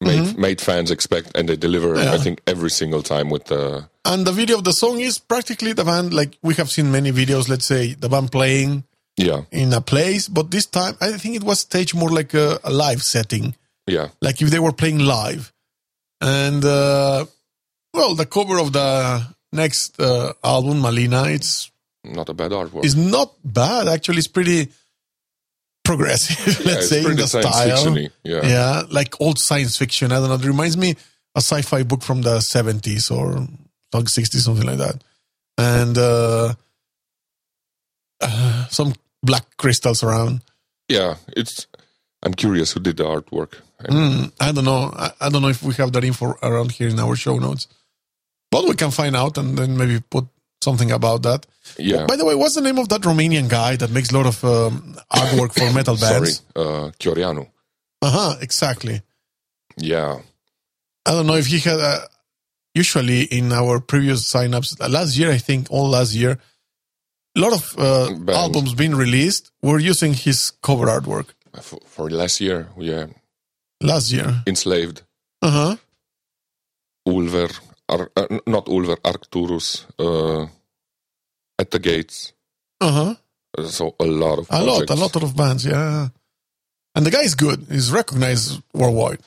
made 0.00 0.36
made 0.38 0.60
fans 0.60 0.90
expect, 0.90 1.36
and 1.36 1.48
they 1.48 1.56
deliver. 1.56 1.94
Mm-hmm. 1.94 2.04
Yeah. 2.08 2.14
I 2.14 2.18
think 2.18 2.40
every 2.46 2.70
single 2.70 3.02
time 3.02 3.28
with 3.30 3.44
the 3.44 3.88
And 4.04 4.26
the 4.26 4.32
video 4.32 4.56
of 4.58 4.64
the 4.64 4.72
song 4.72 4.98
is 5.00 5.18
practically 5.18 5.74
the 5.74 5.84
band, 5.84 6.12
like 6.14 6.38
we 6.42 6.54
have 6.54 6.70
seen 6.70 6.90
many 6.90 7.12
videos, 7.12 7.48
let's 7.48 7.66
say, 7.66 7.94
the 7.94 8.08
band 8.08 8.32
playing 8.32 8.84
yeah 9.16 9.42
in 9.50 9.72
a 9.72 9.80
place, 9.80 10.28
but 10.28 10.50
this 10.50 10.66
time 10.66 10.96
I 11.00 11.12
think 11.12 11.36
it 11.36 11.44
was 11.44 11.60
staged 11.60 11.94
more 11.94 12.10
like 12.10 12.34
a, 12.34 12.58
a 12.64 12.70
live 12.70 13.02
setting, 13.02 13.54
yeah 13.86 14.08
like 14.20 14.42
if 14.42 14.50
they 14.50 14.58
were 14.58 14.72
playing 14.72 14.98
live. 14.98 15.52
And, 16.22 16.64
uh, 16.64 17.26
well, 17.92 18.14
the 18.14 18.26
cover 18.26 18.60
of 18.60 18.72
the 18.72 19.26
next 19.52 20.00
uh, 20.00 20.32
album, 20.44 20.80
Malina, 20.80 21.34
it's, 21.34 21.70
not 22.04 22.28
a 22.28 22.34
bad 22.34 22.52
artwork. 22.52 22.84
it's 22.84 22.94
not 22.94 23.34
bad. 23.44 23.88
Actually, 23.88 24.18
it's 24.18 24.28
pretty 24.28 24.68
progressive, 25.84 26.60
yeah, 26.64 26.72
let's 26.72 26.88
say, 26.88 27.04
in 27.04 27.16
the 27.16 27.26
style. 27.26 27.98
Yeah. 28.22 28.46
Yeah, 28.46 28.82
like 28.90 29.20
old 29.20 29.38
science 29.38 29.76
fiction. 29.76 30.12
I 30.12 30.16
don't 30.16 30.28
know. 30.28 30.34
It 30.34 30.44
reminds 30.44 30.76
me 30.76 30.92
a 31.34 31.40
sci-fi 31.40 31.82
book 31.82 32.02
from 32.02 32.22
the 32.22 32.40
seventies 32.40 33.10
or 33.10 33.46
like 33.92 34.08
sixties, 34.08 34.44
something 34.44 34.66
like 34.66 34.78
that. 34.78 35.02
And 35.58 35.98
uh, 35.98 36.54
uh, 38.20 38.66
some 38.68 38.94
black 39.22 39.44
crystals 39.56 40.02
around. 40.02 40.40
yeah. 40.88 41.16
It's. 41.36 41.66
I'm 42.24 42.34
curious 42.34 42.72
who 42.72 42.80
did 42.80 42.96
the 42.98 43.04
artwork. 43.04 43.54
I 43.80 43.84
Mm, 43.90 44.32
I 44.40 44.52
don't 44.52 44.64
know. 44.64 44.92
I, 44.94 45.10
I 45.22 45.28
don't 45.28 45.42
know 45.42 45.48
if 45.48 45.60
we 45.62 45.74
have 45.74 45.90
that 45.92 46.04
info 46.04 46.36
around 46.40 46.70
here 46.70 46.88
in 46.88 47.00
our 47.00 47.16
show 47.16 47.36
notes, 47.38 47.66
but 48.50 48.64
we 48.68 48.74
can 48.76 48.92
find 48.92 49.16
out 49.16 49.36
and 49.38 49.58
then 49.58 49.76
maybe 49.76 49.98
put 50.08 50.26
something 50.62 50.92
about 50.92 51.22
that. 51.24 51.46
Yeah. 51.78 52.06
By 52.06 52.14
the 52.14 52.24
way, 52.24 52.36
what's 52.36 52.54
the 52.54 52.60
name 52.60 52.78
of 52.78 52.88
that 52.90 53.00
Romanian 53.00 53.48
guy 53.48 53.74
that 53.76 53.90
makes 53.90 54.12
a 54.12 54.16
lot 54.16 54.26
of 54.26 54.44
um, 54.44 54.96
artwork 55.12 55.52
for 55.52 55.72
metal 55.74 55.96
Sorry, 55.96 56.20
bands? 56.20 56.42
uh, 56.54 56.90
Chioreanu. 57.00 57.48
Uh 58.02 58.10
huh. 58.10 58.36
Exactly. 58.40 59.02
Yeah. 59.76 60.20
I 61.04 61.10
don't 61.10 61.26
know 61.26 61.34
if 61.36 61.46
he 61.46 61.58
had. 61.58 61.80
Uh, 61.80 62.00
usually 62.74 63.22
in 63.24 63.52
our 63.52 63.80
previous 63.80 64.32
signups 64.32 64.78
last 64.88 65.16
year, 65.18 65.30
I 65.32 65.38
think 65.38 65.66
all 65.70 65.88
last 65.90 66.14
year, 66.14 66.38
a 67.36 67.40
lot 67.40 67.52
of 67.52 67.62
uh, 67.78 68.32
albums 68.32 68.74
being 68.74 68.94
released 68.94 69.50
were 69.62 69.78
using 69.90 70.12
his 70.14 70.52
cover 70.62 70.86
artwork 70.86 71.28
For, 71.60 71.78
for 71.86 72.10
last 72.10 72.40
year, 72.40 72.66
yeah, 72.78 73.06
last 73.80 74.10
year. 74.12 74.42
enslaved 74.46 75.02
Uh 75.42 75.50
huh. 75.50 75.76
Ulver, 77.06 77.48
Ar, 77.88 78.10
uh, 78.16 78.26
not 78.46 78.68
Ulver, 78.68 78.96
Arcturus, 79.04 79.86
uh, 79.98 80.46
at 81.58 81.70
the 81.70 81.78
gates. 81.78 82.32
Uh 82.80 82.92
huh. 82.92 83.14
Uh, 83.58 83.68
So 83.68 83.94
a 83.98 84.04
lot 84.06 84.38
of 84.38 84.46
A 84.50 84.62
lot, 84.62 84.88
a 84.90 84.94
lot 84.94 85.16
of 85.16 85.34
bands, 85.34 85.64
yeah. 85.64 86.08
And 86.94 87.04
the 87.06 87.10
guy 87.10 87.22
is 87.24 87.34
good. 87.34 87.66
He's 87.70 87.90
recognized 87.90 88.62
worldwide. 88.72 89.20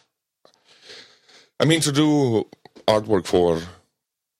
I 1.60 1.66
mean, 1.66 1.82
to 1.82 1.92
do 1.92 2.46
artwork 2.88 3.26
for 3.26 3.62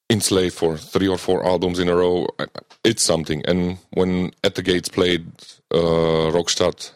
Enslaved 0.10 0.54
for 0.56 0.78
three 0.78 1.08
or 1.10 1.18
four 1.18 1.44
albums 1.46 1.80
in 1.80 1.90
a 1.90 1.96
row, 1.96 2.28
I- 2.40 2.46
it's 2.86 3.04
something. 3.04 3.44
And 3.46 3.78
when 3.92 4.32
At 4.44 4.56
the 4.56 4.62
Gates 4.64 4.90
played 4.90 5.26
uh, 5.74 6.32
Rockstadt, 6.32 6.92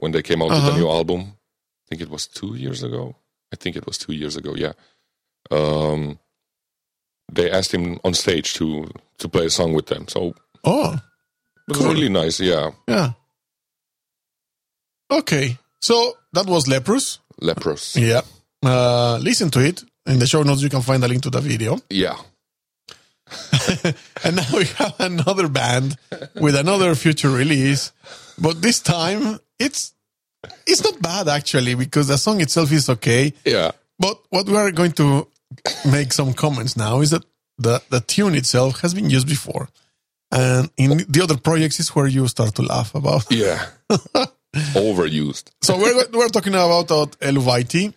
when 0.00 0.12
they 0.12 0.22
came 0.22 0.42
out 0.42 0.48
with 0.50 0.58
Uh-huh. 0.58 0.70
the 0.72 0.78
new 0.78 0.88
album, 0.88 1.20
I 1.20 1.84
think 1.88 2.02
it 2.02 2.10
was 2.10 2.26
two 2.26 2.54
years 2.56 2.82
ago. 2.82 3.14
I 3.52 3.56
think 3.56 3.76
it 3.76 3.86
was 3.86 3.98
two 3.98 4.12
years 4.12 4.36
ago, 4.36 4.54
yeah. 4.56 4.72
Um, 5.50 6.18
they 7.32 7.50
asked 7.50 7.72
him 7.72 7.98
on 8.04 8.14
stage 8.14 8.54
to 8.54 8.88
to 9.18 9.28
play 9.28 9.46
a 9.46 9.50
song 9.50 9.72
with 9.74 9.86
them. 9.86 10.06
So 10.08 10.34
Oh, 10.64 10.92
it 10.94 11.68
was 11.68 11.78
Cool. 11.78 11.92
really 11.94 12.08
nice, 12.08 12.40
yeah. 12.40 12.70
yeah. 12.88 13.12
Okay, 15.10 15.56
so 15.80 16.14
that 16.32 16.46
was 16.46 16.66
Leprous. 16.66 17.18
Lepros. 17.40 17.96
Yeah. 18.00 18.22
Uh, 18.64 19.18
listen 19.22 19.50
to 19.50 19.60
it. 19.60 19.84
In 20.06 20.18
the 20.18 20.26
show 20.26 20.42
notes, 20.42 20.62
you 20.62 20.68
can 20.70 20.82
find 20.82 21.02
a 21.04 21.08
link 21.08 21.22
to 21.22 21.30
the 21.30 21.40
video. 21.40 21.78
Yeah. 21.90 22.16
And 24.24 24.36
now 24.36 24.46
we 24.52 24.64
have 24.64 24.94
another 24.98 25.48
band 25.48 25.96
with 26.34 26.56
another 26.56 26.94
future 26.94 27.30
release, 27.30 27.92
but 28.38 28.62
this 28.62 28.80
time 28.80 29.38
it's 29.58 29.92
it's 30.66 30.82
not 30.82 31.00
bad 31.02 31.28
actually 31.28 31.74
because 31.74 32.08
the 32.08 32.18
song 32.18 32.40
itself 32.40 32.72
is 32.72 32.88
okay. 32.88 33.32
Yeah. 33.44 33.72
But 33.98 34.20
what 34.30 34.46
we 34.46 34.56
are 34.56 34.70
going 34.72 34.92
to 34.92 35.28
make 35.90 36.12
some 36.12 36.34
comments 36.34 36.76
now 36.76 37.00
is 37.00 37.10
that 37.10 37.24
the 37.58 37.82
the 37.90 38.00
tune 38.00 38.34
itself 38.34 38.80
has 38.80 38.94
been 38.94 39.10
used 39.10 39.28
before, 39.28 39.68
and 40.30 40.70
in 40.76 41.04
the 41.08 41.20
other 41.22 41.36
projects 41.36 41.80
is 41.80 41.88
where 41.94 42.06
you 42.06 42.28
start 42.28 42.54
to 42.56 42.62
laugh 42.62 42.94
about. 42.94 43.24
Yeah. 43.30 43.66
Overused. 44.74 45.50
So 45.62 45.76
we're 45.76 46.06
we're 46.12 46.28
talking 46.28 46.54
about 46.54 46.90
uh, 46.90 47.06
Eluveitie, 47.20 47.92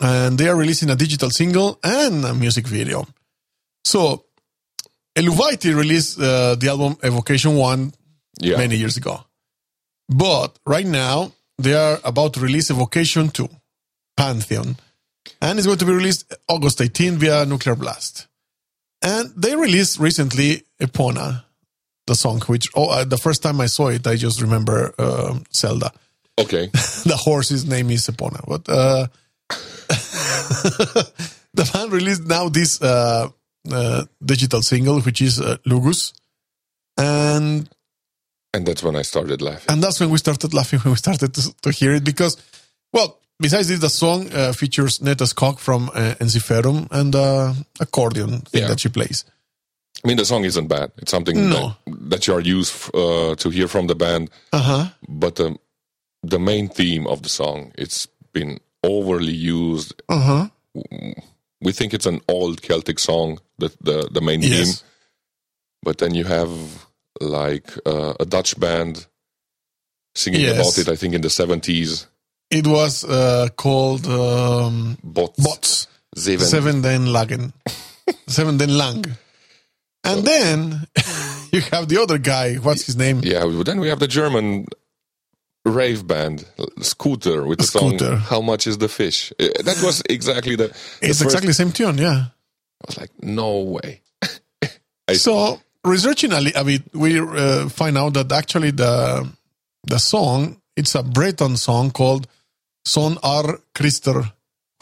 and 0.00 0.38
they 0.38 0.48
are 0.48 0.56
releasing 0.56 0.90
a 0.90 0.96
digital 0.96 1.30
single 1.30 1.78
and 1.82 2.24
a 2.24 2.34
music 2.34 2.66
video. 2.66 3.06
So 3.84 4.25
Eluveitie 5.16 5.74
released 5.74 6.18
uh, 6.20 6.54
the 6.56 6.68
album 6.68 6.96
Evocation 7.02 7.56
One 7.56 7.92
Yeah. 8.40 8.58
many 8.58 8.76
years 8.76 8.96
ago, 8.96 9.24
but 10.08 10.58
right 10.66 10.86
now 10.86 11.32
they 11.62 11.72
are 11.74 11.98
about 12.04 12.34
to 12.34 12.40
release 12.40 12.70
Evocation 12.70 13.30
Two, 13.30 13.48
Pantheon, 14.16 14.76
and 15.40 15.58
it's 15.58 15.66
going 15.66 15.78
to 15.78 15.86
be 15.86 15.92
released 15.92 16.32
August 16.48 16.80
18 16.80 17.16
via 17.18 17.46
Nuclear 17.46 17.76
Blast. 17.76 18.26
And 19.02 19.32
they 19.36 19.56
released 19.56 19.98
recently 19.98 20.62
Epona, 20.80 21.44
the 22.06 22.14
song, 22.14 22.40
which 22.46 22.68
oh, 22.74 22.90
uh, 22.90 23.04
the 23.04 23.16
first 23.18 23.42
time 23.42 23.60
I 23.60 23.66
saw 23.66 23.88
it, 23.88 24.06
I 24.06 24.16
just 24.16 24.40
remember 24.42 24.92
um 24.98 25.44
Zelda 25.52 25.90
Okay. 26.38 26.66
the 27.06 27.16
horse's 27.16 27.64
name 27.64 27.90
is 27.90 28.06
Epona. 28.08 28.44
But 28.46 28.68
uh, 28.68 29.06
the 31.54 31.70
band 31.72 31.92
released 31.92 32.24
now 32.26 32.48
this 32.48 32.80
uh, 32.82 32.86
uh, 32.86 33.28
digital 34.24 34.62
single, 34.62 35.00
which 35.00 35.20
is 35.20 35.40
uh, 35.40 35.56
Lugus, 35.66 36.12
and 36.96 37.68
And 38.54 38.66
that's 38.66 38.82
when 38.82 38.96
I 38.96 39.02
started 39.02 39.42
laughing. 39.42 39.66
and 39.68 39.82
that's 39.82 40.00
when 40.00 40.10
we 40.10 40.18
started 40.18 40.52
laughing 40.54 40.80
when 40.84 40.92
we 40.92 40.96
started 40.98 41.34
to, 41.34 41.42
to 41.62 41.70
hear 41.70 41.94
it 41.94 42.04
because, 42.04 42.36
well, 42.92 43.18
besides 43.40 43.68
this, 43.68 43.80
the 43.80 43.88
song 43.90 44.28
uh, 44.32 44.52
features 44.52 45.00
Netta 45.02 45.24
Skog 45.24 45.58
from 45.58 45.90
uh, 45.94 46.14
Ensiferum 46.20 46.86
and 46.90 47.14
uh, 47.14 47.52
accordion 47.80 48.40
thing 48.40 48.62
Yeah. 48.62 48.68
that 48.68 48.80
she 48.80 48.88
plays. 48.88 49.24
I 50.04 50.08
mean, 50.08 50.16
the 50.18 50.24
song 50.24 50.44
isn't 50.44 50.68
bad. 50.68 50.90
It's 50.98 51.10
something 51.10 51.36
No. 51.50 51.74
that, 51.86 52.10
that 52.10 52.26
you 52.26 52.34
are 52.34 52.40
used 52.40 52.72
uh, 52.94 53.34
to 53.36 53.50
hear 53.50 53.68
from 53.68 53.86
the 53.88 53.94
band. 53.94 54.30
Uh 54.52 54.62
huh. 54.62 54.84
But 55.08 55.34
the 55.36 55.56
the 56.22 56.38
main 56.38 56.68
theme 56.68 57.06
of 57.06 57.20
the 57.22 57.28
song, 57.28 57.72
it's 57.78 58.06
been 58.32 58.58
overly 58.82 59.32
used. 59.32 59.94
Uh 60.08 60.20
huh. 60.20 60.48
We 61.60 61.72
think 61.72 61.94
it's 61.94 62.06
an 62.06 62.20
old 62.28 62.62
Celtic 62.62 62.98
song, 62.98 63.38
the 63.58 63.68
the, 63.80 64.08
the 64.12 64.20
main 64.20 64.42
Yes. 64.42 64.50
theme. 64.80 64.88
But 65.82 65.98
then 65.98 66.14
you 66.14 66.24
have 66.24 66.50
like 67.20 67.70
uh, 67.86 68.14
a 68.20 68.24
Dutch 68.26 68.58
band 68.60 69.06
singing 70.14 70.40
Yes. 70.42 70.54
about 70.58 70.78
it. 70.78 70.88
I 70.92 70.96
think 70.96 71.14
in 71.14 71.20
the 71.22 71.30
seventies. 71.30 72.06
It 72.50 72.66
was 72.66 73.04
uh, 73.04 73.48
called 73.56 74.06
um, 74.06 74.98
Bots. 75.02 75.42
Bots. 75.42 75.86
Zeven. 76.16 76.42
Seven 76.46 76.82
Den 76.82 77.06
Lagen. 77.06 77.52
Seven 78.28 78.56
Den 78.58 78.76
Lang. 78.78 79.04
And 80.04 80.24
then 80.24 80.86
you 81.52 81.60
have 81.72 81.88
the 81.88 81.98
other 82.00 82.18
guy. 82.18 82.54
What's 82.56 82.86
his 82.86 82.96
name? 82.96 83.20
Yeah. 83.24 83.44
Then 83.64 83.80
we 83.80 83.88
have 83.88 83.98
the 83.98 84.06
German 84.08 84.66
rave 85.70 86.06
band 86.06 86.46
Scooter 86.80 87.46
with 87.46 87.58
the 87.58 87.64
Scooter. 87.64 87.98
song 87.98 88.18
"How 88.18 88.40
Much 88.40 88.66
Is 88.66 88.78
the 88.78 88.88
Fish." 88.88 89.32
Uh, 89.38 89.48
That 89.64 89.82
was 89.82 90.02
exactly 90.08 90.56
the. 90.56 90.68
the 90.68 91.08
It's 91.08 91.20
exactly 91.20 91.48
the 91.48 91.54
same 91.54 91.72
tune, 91.72 91.98
yeah. 91.98 92.26
I 92.82 92.84
was 92.86 92.98
like, 92.98 93.10
no 93.22 93.60
way. 93.60 94.02
So 95.14 95.60
researching 95.84 96.32
a, 96.32 96.40
a 96.56 96.64
bit, 96.64 96.82
we 96.92 97.20
uh, 97.20 97.68
find 97.68 97.96
out 97.96 98.14
that 98.14 98.32
actually 98.32 98.72
the 98.72 99.28
the 99.84 99.98
song 99.98 100.60
it's 100.76 100.94
a 100.94 101.02
Breton 101.02 101.56
song 101.56 101.90
called 101.90 102.26
"Son 102.84 103.18
Ar 103.22 103.60
Chistr," 103.74 104.32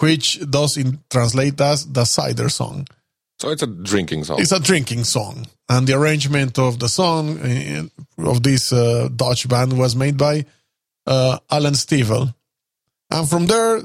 which 0.00 0.40
does 0.50 0.76
in 0.76 0.98
translate 1.10 1.60
as 1.60 1.86
the 1.92 2.04
cider 2.04 2.48
song. 2.48 2.86
So 3.38 3.50
it's 3.50 3.62
a 3.62 3.66
drinking 3.66 4.24
song. 4.24 4.40
It's 4.40 4.52
a 4.52 4.60
drinking 4.60 5.04
song, 5.04 5.46
and 5.68 5.86
the 5.86 5.94
arrangement 5.94 6.58
of 6.58 6.78
the 6.78 6.88
song 6.88 7.38
uh, 7.38 7.84
of 8.30 8.42
this 8.42 8.72
uh, 8.72 9.08
Dutch 9.14 9.46
band 9.48 9.78
was 9.78 9.94
made 9.94 10.16
by 10.16 10.46
uh, 11.06 11.38
Alan 11.50 11.74
Stivell, 11.74 12.34
and 13.10 13.28
from 13.28 13.46
there, 13.46 13.82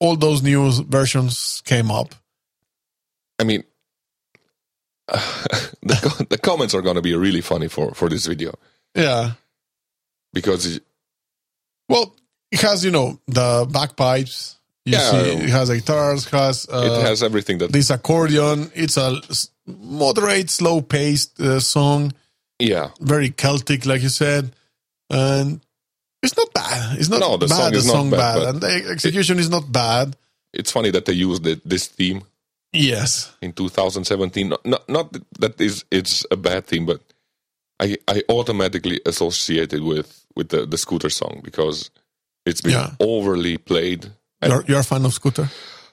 all 0.00 0.16
those 0.16 0.42
new 0.42 0.70
versions 0.84 1.62
came 1.64 1.90
up. 1.90 2.14
I 3.38 3.44
mean, 3.44 3.64
the, 5.08 6.26
the 6.30 6.38
comments 6.38 6.74
are 6.74 6.82
going 6.82 6.96
to 6.96 7.02
be 7.02 7.14
really 7.14 7.40
funny 7.40 7.68
for, 7.68 7.94
for 7.94 8.08
this 8.08 8.26
video 8.26 8.52
Yeah, 8.94 9.32
because 10.32 10.66
it- 10.76 10.84
well, 11.88 12.14
it 12.50 12.60
has 12.60 12.84
you 12.84 12.90
know 12.90 13.18
the 13.26 13.66
bagpipes. 13.70 14.56
You 14.84 14.92
Yeah. 14.94 15.10
see, 15.10 15.44
it 15.44 15.50
has 15.50 15.70
guitars, 15.70 16.24
has 16.30 16.66
uh, 16.70 16.98
it 17.00 17.02
has 17.06 17.22
everything 17.22 17.58
that. 17.58 17.72
this 17.72 17.90
accordion. 17.90 18.70
It's 18.74 18.96
a 18.96 19.20
moderate, 19.66 20.50
slow-paced 20.50 21.40
uh, 21.40 21.60
song, 21.60 22.12
Yeah. 22.58 22.90
very 23.00 23.30
Celtic, 23.30 23.84
like 23.86 24.02
you 24.02 24.08
said, 24.10 24.52
and 25.10 25.60
it's 26.22 26.36
not 26.36 26.52
bad. 26.54 26.98
It's 26.98 27.08
not 27.08 27.20
No, 27.20 27.36
the 27.36 27.46
bad. 27.46 27.56
song 27.56 27.70
the 27.72 27.78
is 27.78 27.86
not 27.86 28.10
bad, 28.10 28.18
bad, 28.38 28.48
and 28.54 28.60
the 28.60 28.90
execution 28.90 29.38
is 29.38 29.48
not 29.50 29.70
bad. 29.70 30.16
It's 30.52 30.70
funny 30.72 30.90
that 30.90 31.04
they 31.04 31.12
used 31.12 31.46
it, 31.46 31.60
this 31.68 31.86
theme 31.86 32.22
Yes, 32.72 33.32
in 33.40 33.52
2017. 33.52 34.48
Not, 34.48 34.66
not, 34.66 34.88
not 34.88 35.12
that 35.40 35.60
is 35.60 35.84
it's 35.90 36.26
a 36.30 36.36
bad 36.36 36.66
theme, 36.66 36.84
but 36.86 37.00
I, 37.80 37.96
I 38.06 38.22
automatically 38.28 39.00
associate 39.06 39.72
it 39.72 39.82
with, 39.82 40.24
with 40.36 40.48
the, 40.50 40.66
the 40.66 40.76
scooter 40.76 41.08
song 41.10 41.40
because 41.44 41.90
it's 42.44 42.60
been 42.60 42.72
Yeah. 42.72 42.90
overly 43.00 43.56
played. 43.58 44.10
You're, 44.44 44.64
you're 44.66 44.80
a 44.80 44.84
fan 44.84 45.04
of 45.04 45.12
Scooter. 45.14 45.48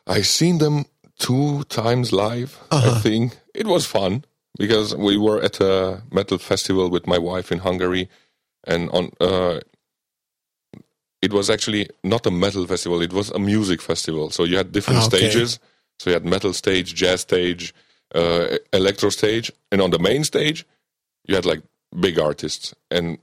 I 0.05 0.22
seen 0.22 0.58
them 0.60 0.86
two 1.17 1.63
times 1.63 2.12
live. 2.12 2.60
Uh-huh. 2.72 2.96
I 2.96 3.00
think 3.00 3.38
it 3.53 3.65
was 3.67 3.86
fun 3.86 4.24
because 4.58 4.96
we 4.96 5.17
were 5.17 5.41
at 5.41 5.60
a 5.62 6.01
metal 6.12 6.38
festival 6.38 6.89
with 6.89 7.08
my 7.08 7.17
wife 7.17 7.51
in 7.51 7.60
Hungary, 7.60 8.08
and 8.67 8.89
on 8.91 9.12
uh, 9.20 9.60
it 11.25 11.32
was 11.34 11.48
actually 11.55 11.84
not 12.03 12.25
a 12.25 12.32
metal 12.32 12.65
festival; 12.67 13.01
it 13.01 13.13
was 13.20 13.27
a 13.32 13.39
music 13.39 13.82
festival. 13.82 14.25
So 14.32 14.41
you 14.50 14.58
had 14.58 14.72
different 14.72 15.00
Ah, 15.01 15.08
okay. 15.08 15.17
stages. 15.17 15.60
So 16.00 16.10
you 16.10 16.13
had 16.20 16.25
metal 16.25 16.53
stage, 16.53 16.94
jazz 17.01 17.22
stage, 17.22 17.74
uh, 18.13 18.58
electro 18.74 19.10
stage, 19.10 19.51
and 19.72 19.82
on 19.82 19.91
the 19.91 20.00
main 20.00 20.24
stage, 20.24 20.65
you 21.27 21.36
had 21.36 21.46
like 21.46 21.62
big 22.05 22.20
artists. 22.20 22.74
And 22.91 23.17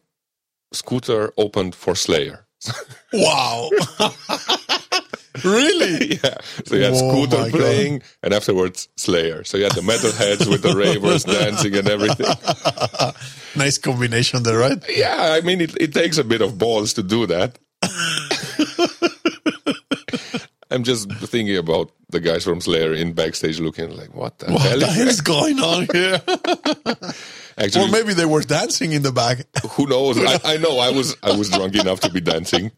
Scooter 0.72 1.32
opened 1.36 1.74
for 1.74 1.94
Slayer. 1.94 2.38
Wow, 3.14 3.68
really? 5.44 6.14
yeah. 6.24 6.36
So 6.64 6.76
you 6.76 6.84
had 6.84 6.96
Scooter 6.96 7.38
my 7.38 7.50
God. 7.50 7.60
playing, 7.60 8.02
and 8.22 8.32
afterwards 8.34 8.88
Slayer. 8.96 9.44
So 9.44 9.58
you 9.58 9.64
had 9.64 9.72
the 9.74 9.82
metalheads 9.82 10.48
with 10.48 10.62
the 10.62 10.74
ravers 10.74 11.24
dancing 11.24 11.74
and 11.76 11.88
everything. 11.88 12.26
nice 13.54 13.78
combination 13.78 14.42
there, 14.44 14.58
right? 14.58 14.82
Yeah, 14.88 15.36
I 15.36 15.40
mean, 15.42 15.60
it, 15.60 15.76
it 15.80 15.92
takes 15.92 16.18
a 16.18 16.24
bit 16.24 16.40
of 16.40 16.56
balls 16.58 16.92
to 16.94 17.02
do 17.02 17.26
that. 17.26 17.58
I'm 20.70 20.84
just 20.84 21.12
thinking 21.12 21.58
about 21.58 21.92
the 22.08 22.18
guys 22.20 22.44
from 22.44 22.60
Slayer 22.62 22.94
in 22.94 23.12
backstage 23.12 23.60
looking 23.60 23.94
like, 23.94 24.14
what 24.14 24.38
the 24.38 24.50
What 24.52 24.62
hell? 24.62 24.78
the 24.78 24.86
is 24.86 24.94
hell 24.96 25.08
is 25.08 25.20
going 25.20 25.58
on 25.60 25.86
here? 25.92 26.20
Actually, 27.58 27.84
or 27.88 27.90
maybe 27.90 28.14
they 28.14 28.24
were 28.24 28.40
dancing 28.42 28.92
in 28.92 29.02
the 29.02 29.12
back. 29.12 29.44
who 29.72 29.86
knows? 29.86 30.16
I, 30.18 30.38
I 30.54 30.56
know 30.56 30.78
I 30.78 30.88
was 30.90 31.14
I 31.22 31.36
was 31.36 31.50
drunk 31.50 31.74
enough 31.74 32.00
to 32.00 32.10
be 32.10 32.22
dancing. 32.22 32.72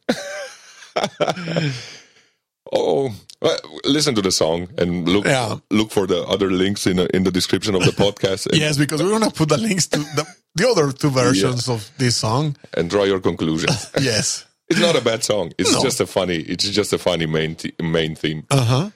oh, 2.72 3.14
well, 3.40 3.58
listen 3.84 4.14
to 4.16 4.22
the 4.22 4.32
song 4.32 4.68
and 4.78 5.08
look 5.08 5.24
Yeah. 5.26 5.56
look 5.70 5.90
for 5.92 6.06
the 6.08 6.24
other 6.24 6.50
links 6.50 6.86
in 6.88 6.98
uh, 6.98 7.06
in 7.14 7.22
the 7.24 7.30
description 7.30 7.74
of 7.76 7.82
the 7.84 7.92
podcast. 7.92 8.48
Yes, 8.52 8.76
because 8.76 9.00
we're 9.02 9.10
gonna 9.10 9.30
put 9.30 9.48
the 9.50 9.58
links 9.58 9.86
to 9.88 9.98
the, 9.98 10.26
the 10.56 10.68
other 10.68 10.90
two 10.92 11.10
versions 11.10 11.68
of 11.68 11.88
this 11.98 12.16
song. 12.16 12.56
and 12.76 12.90
draw 12.90 13.04
your 13.04 13.20
conclusions. 13.20 13.90
Yes. 14.00 14.46
It's 14.76 14.86
not 14.86 14.96
a 14.96 15.04
bad 15.04 15.24
song. 15.24 15.52
It's 15.58 15.72
No. 15.72 15.82
just 15.82 16.00
a 16.00 16.06
funny. 16.06 16.36
It's 16.36 16.68
just 16.68 16.92
a 16.92 16.98
funny 16.98 17.26
main 17.26 17.54
th- 17.56 17.74
main 17.80 18.14
theme. 18.16 18.44
Uh 18.50 18.64
huh. 18.64 18.90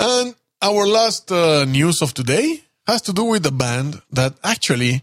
And 0.00 0.34
our 0.60 0.86
last 0.86 1.30
uh, 1.32 1.64
news 1.64 2.02
of 2.02 2.14
today 2.14 2.62
has 2.86 3.02
to 3.02 3.12
do 3.12 3.24
with 3.24 3.42
the 3.42 3.52
band 3.52 4.00
that 4.12 4.34
actually, 4.44 5.02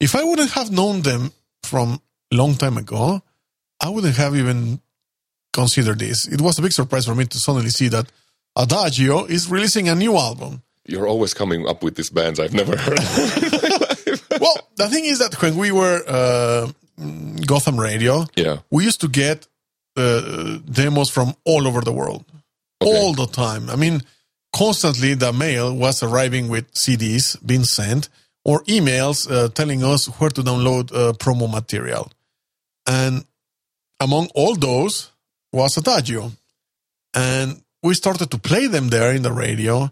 if 0.00 0.14
I 0.14 0.22
wouldn't 0.24 0.50
have 0.52 0.70
known 0.70 1.02
them 1.02 1.32
from 1.62 2.00
a 2.32 2.36
long 2.36 2.54
time 2.54 2.76
ago, 2.78 3.22
I 3.80 3.88
wouldn't 3.88 4.16
have 4.16 4.34
even 4.36 4.80
considered 5.52 5.98
this. 5.98 6.26
It 6.28 6.40
was 6.40 6.58
a 6.58 6.62
big 6.62 6.72
surprise 6.72 7.06
for 7.06 7.14
me 7.14 7.24
to 7.26 7.38
suddenly 7.38 7.70
see 7.70 7.88
that 7.88 8.06
Adagio 8.56 9.24
is 9.26 9.50
releasing 9.50 9.88
a 9.88 9.94
new 9.94 10.16
album. 10.16 10.62
You're 10.86 11.06
always 11.06 11.34
coming 11.34 11.66
up 11.68 11.82
with 11.82 11.96
these 11.96 12.10
bands 12.10 12.40
I've 12.40 12.54
never 12.54 12.76
heard. 12.76 12.98
of. 12.98 13.04
Well, 14.40 14.56
the 14.76 14.88
thing 14.88 15.04
is 15.04 15.18
that 15.18 15.40
when 15.42 15.56
we 15.56 15.70
were 15.72 16.00
uh, 16.06 16.70
Gotham 17.46 17.78
Radio, 17.78 18.24
yeah. 18.36 18.58
we 18.70 18.84
used 18.84 19.00
to 19.00 19.08
get 19.08 19.46
uh, 19.96 20.58
demos 20.70 21.10
from 21.10 21.34
all 21.44 21.66
over 21.66 21.80
the 21.80 21.92
world, 21.92 22.24
Okay. 22.82 22.90
all 22.90 23.12
the 23.14 23.26
time. 23.26 23.68
I 23.70 23.76
mean, 23.76 24.02
constantly 24.54 25.14
the 25.14 25.32
mail 25.32 25.74
was 25.74 26.02
arriving 26.02 26.48
with 26.48 26.72
CDs 26.74 27.36
being 27.44 27.64
sent 27.64 28.08
or 28.44 28.62
emails 28.64 29.30
uh, 29.30 29.48
telling 29.48 29.82
us 29.84 30.06
where 30.18 30.30
to 30.30 30.42
download 30.42 30.92
uh, 30.92 31.12
promo 31.14 31.50
material. 31.50 32.10
And 32.86 33.24
among 34.00 34.28
all 34.34 34.54
those 34.54 35.10
was 35.52 35.76
Adagio. 35.76 36.32
And 37.14 37.62
we 37.82 37.94
started 37.94 38.30
to 38.30 38.38
play 38.38 38.66
them 38.66 38.88
there 38.88 39.12
in 39.12 39.22
the 39.22 39.32
radio. 39.32 39.90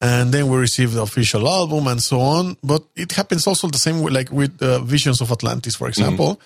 And 0.00 0.32
then 0.32 0.48
we 0.48 0.56
received 0.58 0.92
the 0.94 1.02
official 1.02 1.48
album 1.48 1.88
and 1.88 2.00
so 2.00 2.20
on. 2.20 2.56
But 2.62 2.84
it 2.94 3.12
happens 3.12 3.46
also 3.46 3.68
the 3.68 3.78
same 3.78 4.00
way, 4.00 4.12
like 4.12 4.30
with 4.30 4.62
uh, 4.62 4.80
Visions 4.80 5.20
of 5.20 5.32
Atlantis, 5.32 5.74
for 5.74 5.88
example. 5.88 6.40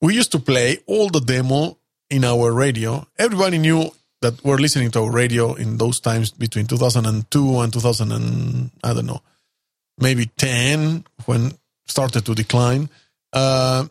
We 0.00 0.14
used 0.14 0.32
to 0.32 0.38
play 0.38 0.78
all 0.86 1.08
the 1.08 1.20
demo 1.20 1.78
in 2.10 2.24
our 2.24 2.52
radio. 2.52 3.06
Everybody 3.18 3.58
knew 3.58 3.90
that 4.22 4.42
we're 4.44 4.58
listening 4.58 4.90
to 4.92 5.00
our 5.00 5.10
radio 5.10 5.54
in 5.54 5.78
those 5.78 6.00
times 6.00 6.30
between 6.30 6.66
2002 6.66 7.60
and 7.60 7.72
2000 7.72 8.12
and 8.12 8.70
I 8.82 8.94
don't 8.94 9.06
know, 9.06 9.22
maybe 9.98 10.26
10 10.26 11.04
when 11.26 11.52
started 11.86 12.24
to 12.26 12.34
decline. 12.34 12.88
Uh, 13.32 13.86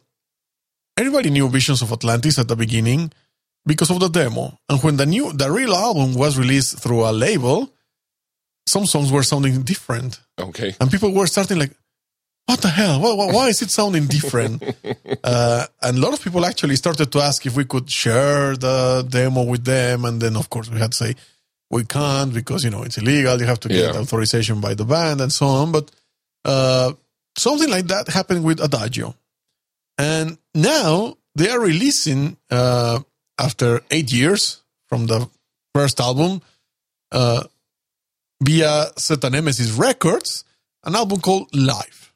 everybody 0.98 1.30
knew 1.30 1.50
Visions 1.50 1.82
of 1.82 1.92
Atlantis 1.92 2.40
at 2.40 2.48
the 2.48 2.56
beginning 2.56 3.12
because 3.66 3.90
of 3.90 4.00
the 4.00 4.10
demo. 4.10 4.58
And 4.70 4.82
when 4.84 4.98
the 4.98 5.06
new, 5.06 5.34
the 5.34 5.52
real 5.52 5.74
album 5.74 6.14
was 6.16 6.38
released 6.38 6.80
through 6.80 7.06
a 7.08 7.12
label, 7.12 7.72
some 8.68 8.86
songs 8.86 9.12
were 9.12 9.24
sounding 9.24 9.62
different. 9.64 10.20
Okay. 10.40 10.76
And 10.80 10.90
people 10.92 11.12
were 11.14 11.28
starting 11.28 11.60
like, 11.60 11.72
what 12.48 12.62
the 12.62 12.70
hell? 12.70 13.02
Why, 13.02 13.14
why, 13.14 13.32
why 13.34 13.48
is 13.48 13.62
it 13.62 13.72
sounding 13.72 14.06
different? 14.06 14.62
uh, 15.24 15.66
and 15.82 15.98
a 15.98 16.02
lot 16.02 16.14
of 16.14 16.22
people 16.24 16.46
actually 16.46 16.76
started 16.76 17.12
to 17.12 17.20
ask 17.20 17.46
if 17.46 17.56
we 17.56 17.66
could 17.66 17.90
share 17.90 18.56
the 18.56 19.06
demo 19.10 19.44
with 19.44 19.64
them. 19.66 20.06
And 20.06 20.22
then, 20.22 20.36
of 20.36 20.50
course, 20.50 20.70
we 20.70 20.80
had 20.80 20.92
to 20.92 20.98
say, 20.98 21.16
we 21.72 21.84
can't 21.86 22.34
because, 22.34 22.64
you 22.64 22.70
know, 22.70 22.84
it's 22.84 22.98
illegal. 23.00 23.40
You 23.40 23.48
have 23.48 23.60
to 23.62 23.70
get 23.70 23.94
Yeah. 23.96 24.00
authorization 24.00 24.62
by 24.62 24.76
the 24.76 24.86
band 24.86 25.22
and 25.22 25.34
so 25.34 25.48
on. 25.48 25.72
But 25.72 25.90
uh, 26.44 26.94
something 27.38 27.70
like 27.70 27.88
that 27.88 28.08
happened 28.10 28.44
with 28.44 28.60
Adagio. 28.62 29.16
And 29.98 30.38
now 30.54 31.18
they 31.36 31.50
are 31.50 31.60
releasing, 31.60 32.38
uh, 32.52 33.00
after 33.40 33.82
eight 33.90 34.14
years 34.14 34.62
from 34.88 35.08
the 35.08 35.28
first 35.74 36.00
album, 36.00 36.42
uh, 37.12 37.44
via 38.46 38.92
Zeta 39.00 39.30
Nemesis 39.30 39.72
Records, 39.72 40.44
an 40.84 40.96
album 40.96 41.22
called 41.22 41.54
Live. 41.56 42.14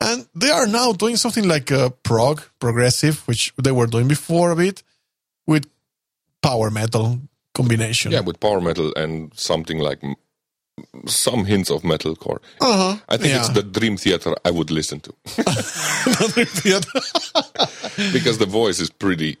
And 0.00 0.26
they 0.34 0.50
are 0.50 0.66
now 0.66 0.92
doing 0.92 1.16
something 1.16 1.46
like 1.48 1.70
a 1.72 1.90
prog, 1.90 2.42
progressive, 2.60 3.26
which 3.26 3.52
they 3.62 3.72
were 3.72 3.86
doing 3.88 4.06
before 4.08 4.50
a 4.52 4.56
bit, 4.56 4.82
with 5.46 5.66
power 6.42 6.70
metal 6.70 7.18
combination. 7.54 8.12
Yeah, 8.12 8.20
with 8.20 8.38
power 8.38 8.60
metal 8.60 8.92
and 8.96 9.32
something 9.34 9.78
like 9.78 10.00
some 11.06 11.44
hints 11.44 11.70
of 11.70 11.82
metalcore. 11.82 12.38
Uh-huh. 12.60 12.96
I 13.08 13.16
think 13.16 13.30
Yeah. 13.32 13.40
it's 13.40 13.48
the 13.48 13.64
Dream 13.64 13.96
Theater 13.96 14.34
I 14.44 14.52
would 14.52 14.70
listen 14.70 15.00
to 15.00 15.12
because 18.12 18.38
the 18.38 18.46
voice 18.48 18.80
is 18.80 18.90
pretty 18.90 19.36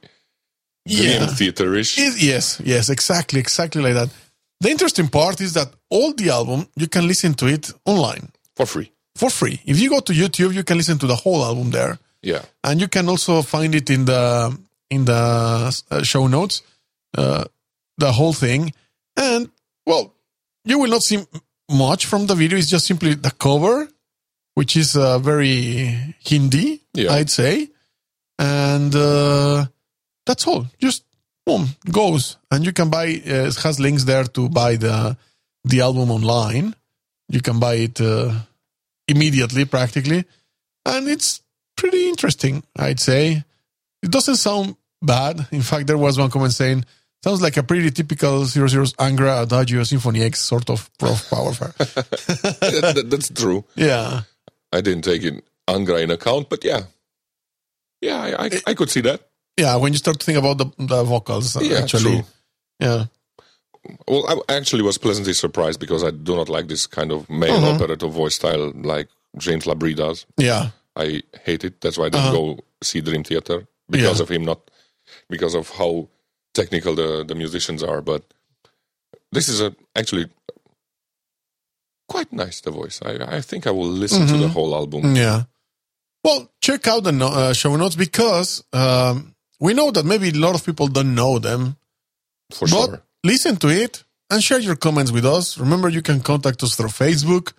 Dream 0.86 1.20
Yeah. 1.20 1.26
Theater-ish. 1.26 1.98
It- 1.98 2.22
yes, 2.22 2.60
yes, 2.64 2.88
exactly, 2.88 3.40
exactly 3.40 3.82
like 3.82 3.94
that. 3.94 4.08
The 4.60 4.70
interesting 4.70 5.08
part 5.08 5.40
is 5.40 5.52
that 5.54 5.68
all 5.90 6.12
the 6.14 6.30
album, 6.30 6.66
you 6.76 6.88
can 6.88 7.06
listen 7.06 7.34
to 7.34 7.46
it 7.46 7.70
online 7.84 8.32
for 8.56 8.66
free. 8.66 8.90
for 9.14 9.30
free. 9.30 9.60
If 9.64 9.78
you 9.80 9.88
go 9.90 10.00
to 10.00 10.12
YouTube, 10.12 10.52
you 10.54 10.64
can 10.64 10.76
listen 10.76 10.98
to 10.98 11.06
the 11.06 11.16
whole 11.16 11.44
album 11.44 11.70
there. 11.70 11.98
Yeah. 12.22 12.42
and 12.64 12.80
you 12.80 12.88
can 12.88 13.08
also 13.08 13.42
find 13.42 13.74
it 13.76 13.88
in 13.90 14.04
the 14.04 14.58
in 14.90 15.04
the 15.04 15.14
uh, 15.90 16.02
show 16.02 16.26
notes 16.26 16.62
uh, 17.16 17.44
the 17.96 18.10
whole 18.10 18.32
thing 18.32 18.72
and 19.16 19.48
well 19.86 20.12
you 20.64 20.80
will 20.80 20.90
not 20.90 21.02
see 21.02 21.18
much 21.70 22.06
from 22.06 22.26
the 22.26 22.34
video 22.34 22.58
it's 22.58 22.66
just 22.68 22.86
simply 22.88 23.14
the 23.14 23.30
cover 23.30 23.86
which 24.54 24.76
is 24.76 24.96
uh, 24.96 25.20
very 25.20 25.94
hindi 26.28 26.80
Yeah. 26.92 27.12
i'd 27.12 27.30
say 27.30 27.68
and 28.36 28.92
uh, 28.96 29.66
that's 30.26 30.44
all 30.48 30.66
just 30.82 31.04
boom 31.48 31.64
goes 31.90 32.36
and 32.50 32.64
you 32.66 32.72
can 32.72 32.88
buy 32.90 33.06
uh, 33.06 33.48
it 33.50 33.56
has 33.64 33.78
links 33.80 34.04
there 34.04 34.24
to 34.36 34.48
buy 34.60 34.76
the 34.76 35.16
the 35.64 35.80
album 35.80 36.10
online 36.10 36.74
you 37.28 37.40
can 37.40 37.58
buy 37.58 37.74
it 37.86 38.00
uh, 38.00 38.30
immediately 39.06 39.64
practically 39.64 40.24
and 40.86 41.08
it's 41.08 41.42
pretty 41.76 42.08
interesting, 42.08 42.62
I'd 42.76 42.98
say. 42.98 43.44
It 44.02 44.10
doesn't 44.10 44.36
sound 44.36 44.74
bad. 45.02 45.46
In 45.52 45.62
fact, 45.62 45.86
there 45.86 45.98
was 45.98 46.18
one 46.18 46.30
comment 46.30 46.52
saying, 46.52 46.84
sounds 47.22 47.40
like 47.42 47.56
a 47.56 47.62
pretty 47.62 47.90
typical 47.90 48.42
00's 48.44 48.94
Angra 48.94 49.42
Adagio 49.42 49.84
Symphony 49.84 50.22
X 50.22 50.40
sort 50.40 50.70
of 50.70 50.90
prog 50.98 51.18
power 51.30 51.52
fair. 51.52 51.72
That- 51.78 52.92
that- 52.96 53.10
that's 53.10 53.28
true. 53.30 53.64
yeah. 53.76 54.22
I 54.72 54.80
didn't 54.80 55.04
take 55.04 55.22
in 55.22 55.42
Angra 55.68 56.02
in 56.02 56.10
account, 56.10 56.48
but 56.48 56.64
yeah. 56.64 56.82
Yeah, 58.00 58.18
I, 58.38 58.46
I, 58.46 58.50
I 58.68 58.74
could 58.74 58.90
see 58.90 59.02
that. 59.02 59.27
Yeah, 59.58 59.76
when 59.76 59.92
you 59.92 59.98
start 59.98 60.18
to 60.20 60.24
think 60.26 60.38
about 60.38 60.56
the, 60.58 60.66
the 60.78 61.02
vocals, 61.04 61.56
uh, 61.56 61.60
Yeah, 61.60 61.78
actually. 61.82 62.02
true. 62.22 62.24
Yeah. 62.80 63.04
Well, 64.06 64.42
I 64.48 64.54
actually 64.56 64.82
was 64.82 64.98
pleasantly 64.98 65.32
surprised 65.34 65.80
because 65.80 66.04
I 66.04 66.10
do 66.10 66.36
not 66.36 66.48
like 66.48 66.68
this 66.68 66.86
kind 66.86 67.10
of 67.10 67.28
male 67.28 67.54
Uh-huh. 67.56 67.74
operator 67.74 68.06
voice 68.06 68.36
style 68.36 68.72
like 68.74 69.08
James 69.36 69.64
Labrie 69.66 69.96
does. 69.96 70.26
Yeah. 70.36 70.70
I 70.96 71.22
hate 71.44 71.64
it. 71.64 71.80
That's 71.80 71.98
why 71.98 72.06
I 72.06 72.08
didn't 72.10 72.26
Uh-huh. 72.28 72.54
go 72.54 72.58
see 72.82 73.00
Dream 73.00 73.24
Theater 73.24 73.66
because 73.90 74.18
Yeah. 74.18 74.22
of 74.24 74.28
him, 74.30 74.44
not 74.44 74.60
because 75.28 75.54
of 75.54 75.70
how 75.70 76.08
technical 76.54 76.94
the, 76.94 77.24
the 77.24 77.34
musicians 77.34 77.82
are. 77.82 78.00
But 78.02 78.22
this 79.32 79.48
is 79.48 79.60
a, 79.60 79.74
actually 79.96 80.26
quite 82.08 82.32
nice, 82.32 82.60
the 82.60 82.70
voice. 82.70 83.00
I, 83.04 83.36
I 83.38 83.40
think 83.40 83.66
I 83.66 83.70
will 83.70 83.86
listen 83.90 84.26
to 84.26 84.32
Mm-hmm. 84.32 84.42
the 84.42 84.48
whole 84.48 84.74
album. 84.74 85.14
Yeah. 85.16 85.44
Well, 86.24 86.50
check 86.60 86.86
out 86.88 87.04
the 87.04 87.12
no- 87.12 87.28
uh, 87.32 87.52
show 87.54 87.74
notes 87.76 87.96
because 87.96 88.62
um, 88.72 89.34
we 89.60 89.74
know 89.74 89.90
that 89.90 90.04
maybe 90.04 90.28
a 90.30 90.32
lot 90.46 90.54
of 90.54 90.64
people 90.64 90.88
don't 90.88 91.14
know 91.14 91.38
them. 91.38 91.76
For 92.52 92.66
but 92.68 92.86
sure. 92.86 93.02
listen 93.24 93.56
to 93.56 93.68
it 93.68 94.04
and 94.30 94.42
share 94.42 94.58
your 94.60 94.76
comments 94.76 95.10
with 95.12 95.24
us. 95.26 95.58
Remember, 95.58 95.88
you 95.88 96.02
can 96.02 96.20
contact 96.20 96.62
us 96.62 96.74
through 96.76 96.88
Facebook 96.88 97.52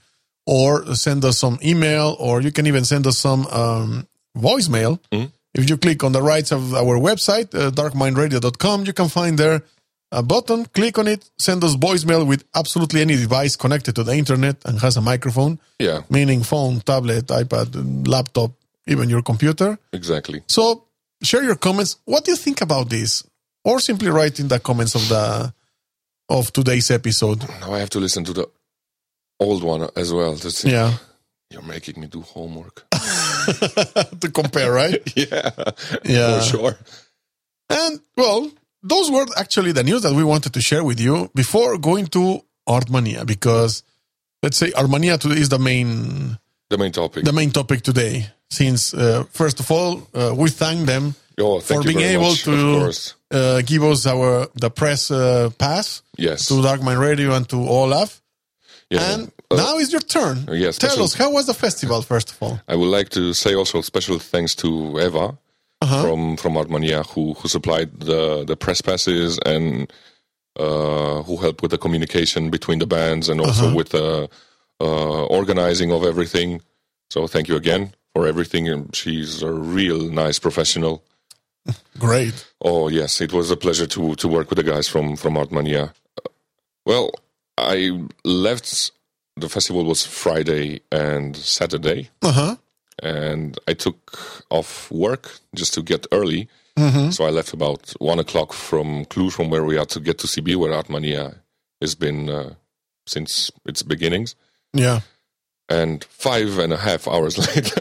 or 0.45 0.95
send 0.95 1.23
us 1.25 1.37
some 1.37 1.59
email, 1.63 2.15
or 2.19 2.41
you 2.41 2.51
can 2.51 2.65
even 2.65 2.83
send 2.85 3.05
us 3.05 3.17
some 3.19 3.45
um, 3.47 4.07
voicemail. 4.37 4.99
Mhm. 5.11 5.31
If 5.53 5.69
you 5.69 5.77
click 5.77 6.03
on 6.03 6.11
the 6.11 6.21
right 6.21 6.49
of 6.51 6.73
our 6.73 6.97
website, 6.97 7.53
uh, 7.53 7.71
darkmindradio.com, 7.71 8.85
you 8.85 8.93
can 8.93 9.09
find 9.09 9.37
there 9.37 9.61
a 10.11 10.23
button. 10.23 10.65
Click 10.73 10.97
on 10.97 11.07
it, 11.07 11.29
send 11.39 11.63
us 11.63 11.75
voicemail 11.75 12.25
with 12.25 12.43
absolutely 12.55 13.01
any 13.01 13.15
device 13.15 13.55
connected 13.55 13.95
to 13.95 14.03
the 14.03 14.13
internet 14.15 14.57
and 14.65 14.79
has 14.79 14.97
a 14.97 15.01
microphone, 15.01 15.59
Yeah, 15.79 16.01
meaning 16.09 16.43
phone, 16.43 16.81
tablet, 16.81 17.27
iPad, 17.27 18.07
laptop, 18.07 18.51
even 18.87 19.09
your 19.09 19.21
computer. 19.21 19.77
exactly. 19.93 20.41
So 20.47 20.85
share 21.23 21.43
your 21.43 21.55
comments. 21.55 21.97
What 22.05 22.25
do 22.25 22.31
you 22.31 22.37
think 22.37 22.61
about 22.61 22.89
this? 22.89 23.23
Or 23.65 23.79
simply 23.79 24.09
write 24.09 24.39
in 24.39 24.47
the 24.47 24.59
comments 24.59 24.95
of 24.95 25.07
the 25.09 25.53
of 26.29 26.51
today's 26.53 26.89
episode. 26.91 27.47
Now 27.61 27.73
I 27.73 27.79
have 27.79 27.89
to 27.91 27.99
listen 27.99 28.23
to 28.25 28.33
the 28.33 28.47
old 29.39 29.63
one 29.63 29.89
as 29.95 30.13
well. 30.13 30.35
To 30.37 30.51
see. 30.51 30.71
Yeah. 30.71 30.93
You're 31.51 31.63
making 31.63 31.99
me 31.99 32.07
do 32.07 32.21
homework. 32.21 32.85
to 34.21 34.31
compare, 34.33 34.71
right? 34.71 35.01
yeah, 35.15 35.49
Yeah. 36.05 36.39
for 36.39 36.45
sure. 36.45 36.77
And 37.69 37.99
well, 38.15 38.51
those 38.83 39.09
were 39.11 39.25
actually 39.35 39.71
the 39.71 39.83
news 39.83 40.03
that 40.03 40.13
we 40.13 40.23
wanted 40.23 40.53
to 40.53 40.61
share 40.61 40.83
with 40.83 40.99
you 40.99 41.29
before 41.35 41.77
going 41.79 42.05
to 42.07 42.41
Artmania 42.67 43.25
because 43.25 43.81
let's 44.43 44.57
say 44.57 44.69
Artmania 44.71 45.19
today 45.19 45.41
is 45.41 45.49
the 45.49 45.57
main 45.59 46.37
The 46.69 46.77
main 46.77 46.91
topic. 46.91 47.25
the 47.25 47.33
main 47.33 47.49
topic 47.51 47.81
today. 47.81 48.27
Since 48.53 48.93
uh, 48.93 49.23
first 49.31 49.59
of 49.59 49.69
all, 49.71 50.07
uh, 50.13 50.33
we 50.35 50.49
thank 50.49 50.85
them 50.87 51.13
oh, 51.39 51.59
thank 51.59 51.83
for 51.83 51.87
being 51.87 51.99
able 52.01 52.29
much, 52.29 52.43
to 52.43 52.91
uh, 53.31 53.61
give 53.61 53.83
us 53.83 54.07
our 54.07 54.47
the 54.55 54.69
press 54.71 55.11
uh, 55.11 55.49
pass 55.57 56.01
Yes. 56.17 56.47
to 56.47 56.61
Dark 56.61 56.81
Mind 56.81 56.99
Radio 56.99 57.33
and 57.35 57.47
to 57.49 57.57
Olaf. 57.57 58.21
yeah. 58.89 59.13
And 59.13 59.31
Uh, 59.51 59.55
now 59.55 59.79
is 59.79 59.91
your 59.91 60.01
turn. 60.01 60.37
yes, 60.51 60.77
Tell 60.77 60.89
special- 60.91 61.05
us, 61.05 61.13
how 61.15 61.31
was 61.31 61.45
the 61.47 61.53
festival, 61.55 62.01
first 62.03 62.29
of 62.31 62.37
all? 62.43 62.59
I 62.67 62.75
would 62.75 62.91
like 62.97 63.09
to 63.09 63.33
say 63.33 63.55
also 63.55 63.81
special 63.81 64.19
thanks 64.19 64.53
to 64.55 64.67
Eva 64.99 65.37
Uh-huh. 65.81 66.01
from 66.03 66.35
from 66.37 66.53
Artmania 66.57 67.05
who 67.13 67.33
who 67.39 67.47
supplied 67.47 67.89
the 68.09 68.43
the 68.45 68.55
press 68.55 68.81
passes 68.81 69.39
and 69.45 69.91
uh, 70.59 71.21
who 71.25 71.37
helped 71.37 71.61
with 71.61 71.71
the 71.71 71.77
communication 71.77 72.49
between 72.49 72.79
the 72.79 72.87
bands 72.87 73.29
and 73.29 73.39
also 73.41 73.65
with 73.79 73.89
the 73.89 74.27
uh, 74.81 75.23
organizing 75.39 75.91
of 75.91 76.03
everything. 76.03 76.61
So 77.13 77.27
thank 77.27 77.47
you 77.47 77.55
again 77.55 77.93
for 78.13 78.27
everything. 78.27 78.67
And 78.69 78.95
she's 78.95 79.41
a 79.43 79.51
real 79.51 80.09
nice 80.09 80.39
professional. 80.39 81.03
Great. 81.99 82.47
Oh 82.61 82.87
yes, 82.89 83.21
it 83.21 83.31
was 83.33 83.51
a 83.51 83.57
pleasure 83.57 83.85
to 83.87 84.15
to 84.15 84.27
work 84.27 84.49
with 84.49 84.57
the 84.57 84.63
guys 84.71 84.87
from 84.87 85.15
from 85.15 85.35
Artmania. 85.35 85.93
Well, 86.85 87.11
I 87.57 88.07
left. 88.23 88.91
The 89.35 89.49
festival 89.49 89.83
was 89.85 90.05
Friday 90.05 90.81
and 90.91 91.35
Saturday, 91.37 92.09
Uh 92.21 92.31
huh. 92.31 92.55
and 93.01 93.57
I 93.67 93.73
took 93.73 94.43
off 94.49 94.91
work 94.91 95.39
just 95.55 95.73
to 95.75 95.81
get 95.81 96.05
early. 96.11 96.47
Mm-hmm. 96.77 97.11
So 97.11 97.25
I 97.25 97.29
left 97.29 97.53
about 97.53 97.93
one 97.99 98.19
o'clock 98.19 98.51
from 98.53 99.05
Cluj, 99.05 99.31
from 99.33 99.49
where 99.49 99.63
we 99.63 99.77
are, 99.77 99.85
to 99.85 99.99
get 99.99 100.17
to 100.19 100.27
Sibiu, 100.27 100.57
where 100.57 100.71
Artmania 100.73 101.35
has 101.81 101.95
been 101.95 102.29
uh, 102.29 102.53
since 103.05 103.51
its 103.65 103.83
beginnings. 103.83 104.35
Yeah. 104.73 105.01
And 105.69 106.03
five 106.05 106.57
and 106.57 106.73
a 106.73 106.77
half 106.77 107.07
hours 107.07 107.37
later, 107.55 107.79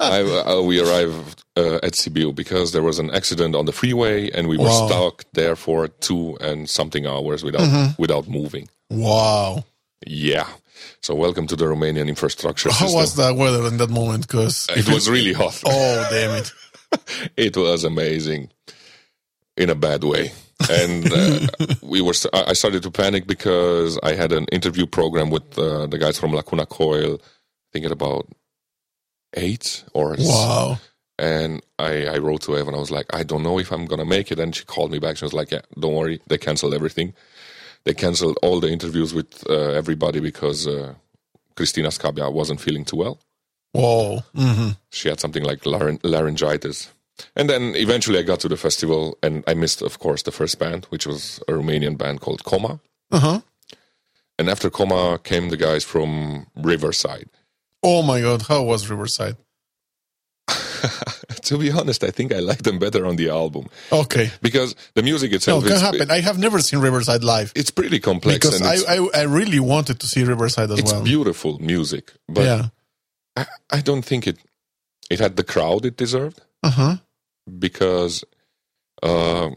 I, 0.00 0.20
uh, 0.46 0.62
we 0.62 0.80
arrived 0.80 1.44
uh, 1.56 1.76
at 1.76 1.92
Sibiu 1.94 2.34
because 2.34 2.72
there 2.72 2.82
was 2.82 2.98
an 2.98 3.10
accident 3.14 3.54
on 3.54 3.64
the 3.64 3.72
freeway, 3.72 4.30
and 4.30 4.46
we 4.48 4.58
were 4.58 4.64
Wow. 4.64 4.86
stuck 4.86 5.24
there 5.32 5.56
for 5.56 5.88
two 5.88 6.36
and 6.40 6.68
something 6.68 7.06
hours 7.06 7.42
without 7.42 7.62
Mm-hmm. 7.62 8.00
without 8.02 8.28
moving. 8.28 8.68
Wow. 8.90 9.64
Yeah. 10.06 10.46
So 11.00 11.14
welcome 11.14 11.46
to 11.46 11.56
the 11.56 11.64
Romanian 11.64 12.06
infrastructure 12.08 12.70
How 12.70 12.86
system. 12.86 13.00
was 13.00 13.14
the 13.14 13.34
weather 13.34 13.66
in 13.66 13.78
that 13.78 13.88
moment? 13.90 14.26
Because 14.26 14.66
it 14.76 14.88
was 14.92 15.08
really 15.08 15.32
hot. 15.32 15.62
Oh 15.64 16.06
damn 16.10 16.36
it! 16.36 16.52
it 17.36 17.56
was 17.56 17.82
amazing 17.84 18.50
in 19.56 19.70
a 19.70 19.74
bad 19.74 20.04
way 20.04 20.32
and 20.70 21.12
uh, 21.12 21.46
we 21.82 22.00
were 22.00 22.12
i 22.32 22.52
started 22.52 22.82
to 22.82 22.90
panic 22.90 23.26
because 23.26 23.98
i 24.02 24.14
had 24.14 24.32
an 24.32 24.44
interview 24.52 24.86
program 24.86 25.30
with 25.30 25.58
uh, 25.58 25.86
the 25.86 25.98
guys 25.98 26.18
from 26.18 26.32
lacuna 26.32 26.66
coil 26.66 27.14
i 27.22 27.68
think 27.72 27.84
at 27.84 27.92
about 27.92 28.26
eight 29.34 29.84
or 29.92 30.16
Wow. 30.18 30.78
and 31.18 31.62
I, 31.78 32.06
I 32.06 32.18
wrote 32.18 32.42
to 32.42 32.56
Eva 32.56 32.68
and 32.68 32.76
I 32.76 32.78
was 32.80 32.90
like, 32.90 33.06
I 33.14 33.22
don't 33.22 33.42
know 33.42 33.58
if 33.58 33.70
I'm 33.70 33.84
gonna 33.86 34.04
make 34.06 34.30
it. 34.32 34.38
And 34.38 34.54
she 34.54 34.64
called 34.64 34.90
me 34.90 34.98
back. 34.98 35.16
She 35.18 35.24
was 35.26 35.34
like, 35.34 35.50
Yeah, 35.50 35.60
don't 35.78 35.94
worry. 35.94 36.20
They 36.26 36.38
canceled 36.38 36.72
everything. 36.74 37.12
They 37.84 37.92
canceled 37.94 38.38
all 38.42 38.60
the 38.60 38.70
interviews 38.70 39.12
with 39.12 39.44
uh, 39.48 39.70
everybody 39.72 40.20
because 40.20 40.66
uh, 40.66 40.94
Cristina 41.54 41.88
Scabbia 41.88 42.32
wasn't 42.32 42.60
feeling 42.60 42.84
too 42.84 42.96
well. 42.96 43.20
Whoa. 43.72 44.20
Mm-hmm. 44.34 44.70
She 44.90 45.08
had 45.10 45.20
something 45.20 45.44
like 45.44 45.60
laryn- 45.64 46.00
laryngitis. 46.02 46.90
And 47.34 47.48
then 47.48 47.74
eventually 47.76 48.18
I 48.18 48.22
got 48.22 48.40
to 48.40 48.48
the 48.48 48.56
festival 48.56 49.16
and 49.22 49.42
I 49.46 49.54
missed, 49.54 49.82
of 49.82 49.98
course, 49.98 50.22
the 50.22 50.32
first 50.32 50.58
band, 50.58 50.84
which 50.90 51.06
was 51.06 51.40
a 51.48 51.52
Romanian 51.52 51.96
band 51.96 52.20
called 52.20 52.44
Coma. 52.44 52.80
Uh 53.10 53.18
huh. 53.20 53.40
And 54.38 54.48
after 54.50 54.68
Coma 54.70 55.18
came 55.22 55.48
the 55.48 55.56
guys 55.56 55.82
from 55.84 56.46
Riverside. 56.56 57.28
Oh 57.82 58.02
my 58.02 58.20
god! 58.20 58.42
How 58.48 58.62
was 58.64 58.90
Riverside? 58.90 59.36
to 61.42 61.58
be 61.58 61.70
honest, 61.70 62.04
I 62.04 62.10
think 62.10 62.32
I 62.32 62.38
like 62.40 62.62
them 62.62 62.78
better 62.78 63.06
on 63.06 63.16
the 63.16 63.28
album 63.30 63.66
Okay. 63.90 64.30
because 64.42 64.74
the 64.94 65.02
music 65.02 65.32
itself. 65.32 65.64
No, 65.64 65.70
can 65.70 65.80
happen. 65.80 66.10
I 66.10 66.20
have 66.20 66.38
never 66.38 66.58
seen 66.60 66.80
Riverside 66.80 67.24
live 67.24 67.52
it's 67.56 67.70
pretty 67.70 67.98
complex 67.98 68.38
because 68.38 68.60
and 68.60 68.68
I, 68.68 68.94
I 68.96 69.20
I 69.20 69.24
really 69.24 69.60
wanted 69.60 70.00
to 70.00 70.06
see 70.06 70.22
Riverside 70.24 70.70
as 70.70 70.78
it's 70.78 70.92
well. 70.92 71.00
It's 71.00 71.08
beautiful 71.10 71.58
music, 71.58 72.12
but 72.28 72.44
yeah. 72.44 72.66
I, 73.36 73.46
I 73.70 73.80
don't 73.80 74.02
think 74.04 74.26
it 74.26 74.38
it 75.10 75.18
had 75.20 75.36
the 75.36 75.44
crowd 75.44 75.84
it 75.84 75.96
deserved 75.96 76.40
Uh 76.62 76.70
huh. 76.70 76.96
Because 77.58 78.24
uh, 79.02 79.50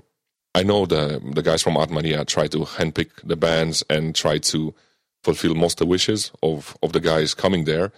I 0.56 0.64
know 0.64 0.86
the 0.86 1.22
the 1.34 1.42
guys 1.42 1.62
from 1.62 1.76
Artmania 1.76 2.26
try 2.26 2.48
to 2.48 2.60
handpick 2.60 3.10
the 3.24 3.36
bands 3.36 3.84
and 3.90 4.16
try 4.16 4.38
to 4.40 4.74
fulfill 5.24 5.56
most 5.56 5.80
of 5.82 5.88
the 5.88 5.92
wishes 5.92 6.32
of 6.42 6.78
of 6.82 6.94
the 6.94 7.00
guys 7.00 7.34
coming 7.34 7.66
there. 7.66 7.92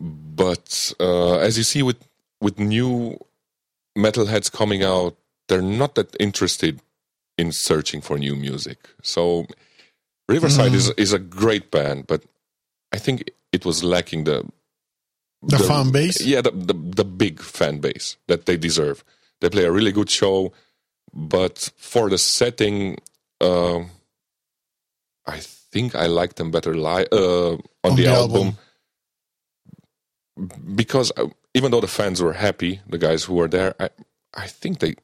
But 0.00 0.92
uh, 1.00 1.38
as 1.38 1.56
you 1.56 1.64
see 1.64 1.82
with 1.82 2.08
with 2.40 2.58
new 2.58 3.18
metalheads 3.96 4.50
coming 4.50 4.82
out, 4.82 5.16
they're 5.48 5.62
not 5.62 5.94
that 5.94 6.16
interested 6.18 6.80
in 7.38 7.52
searching 7.52 8.00
for 8.00 8.18
new 8.18 8.34
music. 8.34 8.78
So 9.02 9.46
Riverside 10.28 10.74
is 10.74 10.90
is 10.90 11.12
a 11.12 11.18
great 11.18 11.70
band, 11.70 12.06
but 12.06 12.22
I 12.92 12.98
think 12.98 13.30
it 13.52 13.64
was 13.64 13.84
lacking 13.84 14.24
the 14.24 14.44
The 15.46 15.58
fan 15.58 15.90
base? 15.92 16.24
Yeah, 16.24 16.40
the, 16.42 16.50
the 16.50 16.74
the 16.74 17.04
big 17.04 17.40
fan 17.40 17.78
base 17.78 18.16
that 18.28 18.46
they 18.46 18.56
deserve. 18.56 19.04
They 19.40 19.48
play 19.50 19.64
a 19.64 19.72
really 19.72 19.92
good 19.92 20.08
show, 20.10 20.52
but 21.12 21.70
for 21.76 22.08
the 22.08 22.18
setting, 22.18 22.98
uh, 23.40 23.80
I 25.26 25.40
think 25.40 25.94
I 25.94 26.06
like 26.06 26.34
them 26.36 26.50
better 26.50 26.74
live 26.74 27.08
uh, 27.12 27.52
on, 27.54 27.60
On 27.84 27.96
the, 27.96 28.04
the 28.04 28.08
album. 28.08 28.36
album. 28.36 28.58
Because 30.74 31.12
uh, 31.16 31.26
even 31.54 31.70
though 31.70 31.80
the 31.80 31.86
fans 31.88 32.20
were 32.20 32.32
happy, 32.32 32.80
the 32.88 32.98
guys 32.98 33.24
who 33.24 33.34
were 33.34 33.48
there, 33.48 33.74
I 33.78 33.88
I 34.34 34.46
think 34.48 34.78
they 34.80 34.94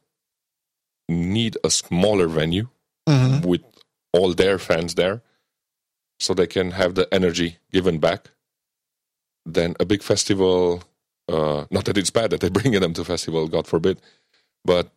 need 1.08 1.56
a 1.64 1.70
smaller 1.70 2.28
venue 2.28 2.68
hmm 3.08 3.40
with 3.42 3.62
all 4.12 4.34
their 4.34 4.58
fans 4.58 4.94
there 4.94 5.22
so 6.18 6.34
they 6.34 6.46
can 6.46 6.72
have 6.72 6.94
the 6.94 7.06
energy 7.14 7.58
given 7.72 7.98
back 7.98 8.30
than 9.46 9.74
a 9.80 9.84
big 9.84 10.02
festival 10.02 10.82
uh, 11.28 11.64
not 11.70 11.84
that 11.84 11.96
it's 11.98 12.10
bad 12.10 12.30
that 12.30 12.40
they're 12.40 12.50
bringing 12.60 12.80
them 12.80 12.92
to 12.94 13.04
festival 13.04 13.48
god 13.48 13.66
forbid 13.66 14.00
but 14.64 14.90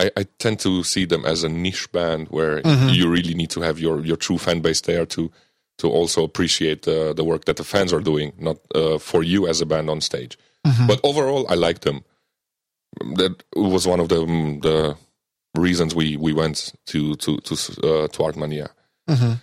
I, 0.00 0.10
I 0.16 0.22
tend 0.38 0.58
to 0.60 0.82
see 0.82 1.04
them 1.04 1.24
as 1.24 1.44
a 1.44 1.48
niche 1.48 1.90
band 1.92 2.28
where 2.28 2.62
Mhm. 2.62 2.94
you 2.94 3.08
really 3.08 3.34
need 3.34 3.50
to 3.50 3.60
have 3.60 3.78
your, 3.78 4.04
your 4.04 4.16
true 4.16 4.38
fan 4.38 4.60
base 4.60 4.80
there 4.82 5.06
to 5.06 5.30
to 5.78 5.88
also 5.88 6.22
appreciate 6.22 6.86
uh, 6.86 7.12
the 7.14 7.24
work 7.24 7.46
that 7.46 7.56
the 7.56 7.64
fans 7.64 7.92
are 7.92 8.00
doing 8.02 8.32
not 8.38 8.58
uh, 8.74 8.98
for 8.98 9.22
you 9.22 9.46
as 9.48 9.60
a 9.60 9.66
band 9.66 9.88
on 9.90 10.00
stage 10.00 10.36
Mhm. 10.66 10.86
but 10.86 11.00
overall 11.02 11.46
i 11.48 11.54
like 11.54 11.80
them 11.80 12.04
that 13.16 13.42
was 13.56 13.86
one 13.86 14.00
of 14.00 14.08
the 14.08 14.20
the 14.62 14.96
reasons 15.60 15.94
we 15.94 16.16
we 16.16 16.32
went 16.32 16.72
to 16.86 17.14
to 17.16 17.38
to 17.38 17.54
uh, 17.54 18.08
to 18.08 18.18
Artmania. 18.22 18.68
hmm 19.08 19.34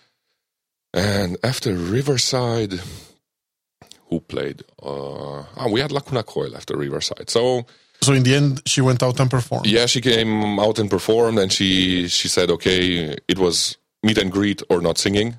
And 0.93 1.37
after 1.43 1.73
Riverside, 1.75 2.79
who 4.09 4.19
played? 4.19 4.63
Uh, 4.81 5.43
ah, 5.57 5.67
we 5.69 5.79
had 5.81 5.91
Lacuna 5.91 6.23
Coil 6.23 6.55
after 6.55 6.75
Riverside. 6.77 7.29
So 7.29 7.65
So 8.01 8.13
in 8.13 8.23
the 8.23 8.35
end, 8.35 8.61
she 8.65 8.81
went 8.81 9.03
out 9.03 9.19
and 9.19 9.29
performed. 9.29 9.65
yeah, 9.67 9.85
she 9.87 10.01
came 10.01 10.59
out 10.59 10.79
and 10.79 10.89
performed, 10.89 11.39
and 11.39 11.51
she 11.51 12.07
she 12.07 12.27
said, 12.27 12.49
okay, 12.49 13.15
it 13.27 13.37
was 13.37 13.77
meet 14.03 14.17
and 14.17 14.31
greet 14.31 14.61
or 14.69 14.81
not 14.81 14.97
singing. 14.97 15.35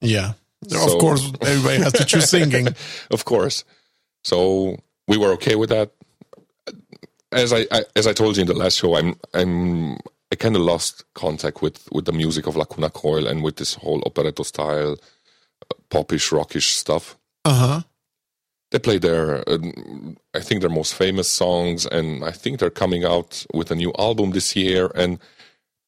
Yeah. 0.00 0.32
So- 0.68 0.84
of 0.94 0.98
course, 1.00 1.32
everybody 1.42 1.82
has 1.82 1.92
to 1.94 2.04
choose 2.04 2.30
singing. 2.30 2.68
of 3.10 3.24
course. 3.24 3.64
So 4.24 4.76
we 5.08 5.16
were 5.18 5.32
okay 5.34 5.54
with 5.56 5.70
that. 5.70 5.90
As 7.32 7.52
I, 7.52 7.66
I 7.70 7.82
as 7.94 8.06
I 8.06 8.12
told 8.12 8.36
you 8.36 8.42
in 8.42 8.46
the 8.46 8.54
last 8.54 8.78
show, 8.78 8.96
I'm 8.96 9.14
I'm 9.34 9.96
I 10.32 10.36
kind 10.38 10.56
of 10.56 10.62
lost 10.62 11.04
contact 11.14 11.60
with 11.62 11.86
with 11.92 12.04
the 12.04 12.12
music 12.12 12.46
of 12.46 12.56
Lacuna 12.56 12.88
Coil 12.90 13.26
and 13.26 13.42
with 13.42 13.56
this 13.56 13.74
whole 13.74 14.00
operetto 14.02 14.44
style, 14.44 14.92
uh, 15.62 15.74
popish, 15.90 16.32
rockish 16.32 16.76
stuff. 16.76 17.16
Uh 17.46 17.54
huh. 17.54 17.80
They 18.72 18.80
play 18.80 18.98
their, 18.98 19.48
uh, 19.48 19.58
I 20.34 20.40
think 20.40 20.60
their 20.60 20.70
most 20.80 20.94
famous 20.94 21.30
songs, 21.30 21.86
and 21.86 22.24
I 22.24 22.32
think 22.32 22.58
they're 22.58 22.70
coming 22.82 23.04
out 23.04 23.46
with 23.54 23.70
a 23.70 23.76
new 23.76 23.92
album 23.98 24.32
this 24.32 24.56
year. 24.56 24.90
And 24.94 25.20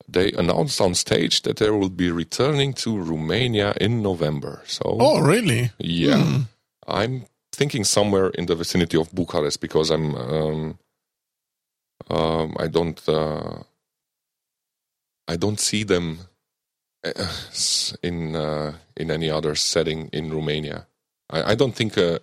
they 0.09 0.31
announced 0.33 0.81
on 0.81 0.95
stage 0.95 1.43
that 1.43 1.57
they 1.57 1.71
will 1.71 1.91
be 1.91 2.11
returning 2.13 2.73
to 2.75 2.97
Romania 2.97 3.75
in 3.81 4.01
November. 4.03 4.63
So 4.67 4.97
Oh, 5.01 5.21
really? 5.21 5.71
yeah, 5.79 6.45
I'm 6.87 7.27
thinking 7.53 7.85
somewhere 7.85 8.29
in 8.39 8.47
the 8.47 8.55
vicinity 8.55 8.97
of 8.97 9.13
Bucharest 9.13 9.61
because 9.61 9.91
I'm 9.91 10.15
um, 10.15 10.79
um, 12.09 12.57
I 12.59 12.69
don't 12.69 13.01
uh, 13.09 13.65
I 15.27 15.37
don't 15.37 15.61
see 15.61 15.85
them 15.85 16.21
uh, 17.05 17.33
in 18.03 18.37
uh, 18.37 18.73
in 18.97 19.11
any 19.11 19.31
other 19.31 19.55
setting 19.57 20.09
in 20.13 20.31
Romania. 20.33 20.87
I, 21.31 21.53
I 21.53 21.55
don't 21.55 21.75
think 21.75 21.97
uh, 21.99 22.19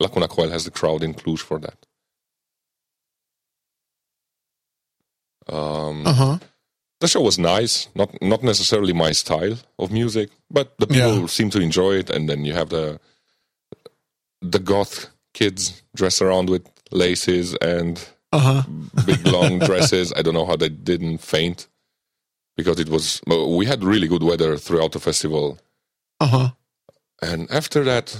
Lacuna 0.00 0.28
Coil 0.28 0.50
has 0.50 0.64
the 0.64 0.70
crowd 0.70 1.02
in 1.02 1.14
Cluj 1.14 1.40
for 1.40 1.58
that. 1.60 1.78
Um, 5.48 6.06
Uh 6.06 6.12
huh. 6.12 6.38
the 7.00 7.08
show 7.08 7.22
was 7.22 7.38
nice, 7.38 7.88
not 7.94 8.10
not 8.22 8.42
necessarily 8.42 8.92
my 8.92 9.12
style 9.12 9.56
of 9.78 9.90
music, 9.90 10.30
but 10.50 10.76
the 10.78 10.86
people 10.86 11.20
Yeah. 11.20 11.26
seem 11.26 11.50
to 11.50 11.60
enjoy 11.60 11.94
it. 11.98 12.10
And 12.10 12.28
then 12.28 12.44
you 12.44 12.54
have 12.54 12.68
the 12.70 13.00
the 14.42 14.58
goth 14.58 15.08
kids 15.34 15.82
dress 15.96 16.20
around 16.22 16.50
with 16.50 16.62
laces 16.90 17.54
and 17.62 17.98
Uh 18.32 18.38
huh. 18.40 18.62
big 19.04 19.26
long 19.26 19.60
dresses. 19.68 20.12
I 20.16 20.22
don't 20.22 20.34
know 20.34 20.46
how 20.46 20.56
they 20.56 20.68
didn't 20.70 21.18
faint 21.18 21.68
because 22.56 22.78
it 22.80 22.88
was. 22.88 23.20
We 23.26 23.66
had 23.66 23.82
really 23.84 24.08
good 24.08 24.22
weather 24.22 24.58
throughout 24.58 24.92
the 24.92 25.00
festival, 25.00 25.58
Uh 26.20 26.26
huh. 26.28 26.48
and 27.22 27.50
after 27.50 27.84
that 27.84 28.16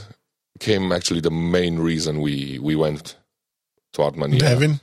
came 0.61 0.93
actually 0.93 1.21
the 1.21 1.31
main 1.31 1.79
reason 1.79 2.21
we 2.21 2.59
we 2.61 2.75
went 2.77 3.17
to 3.93 4.03
Artmania 4.03 4.39
Devin. 4.41 4.81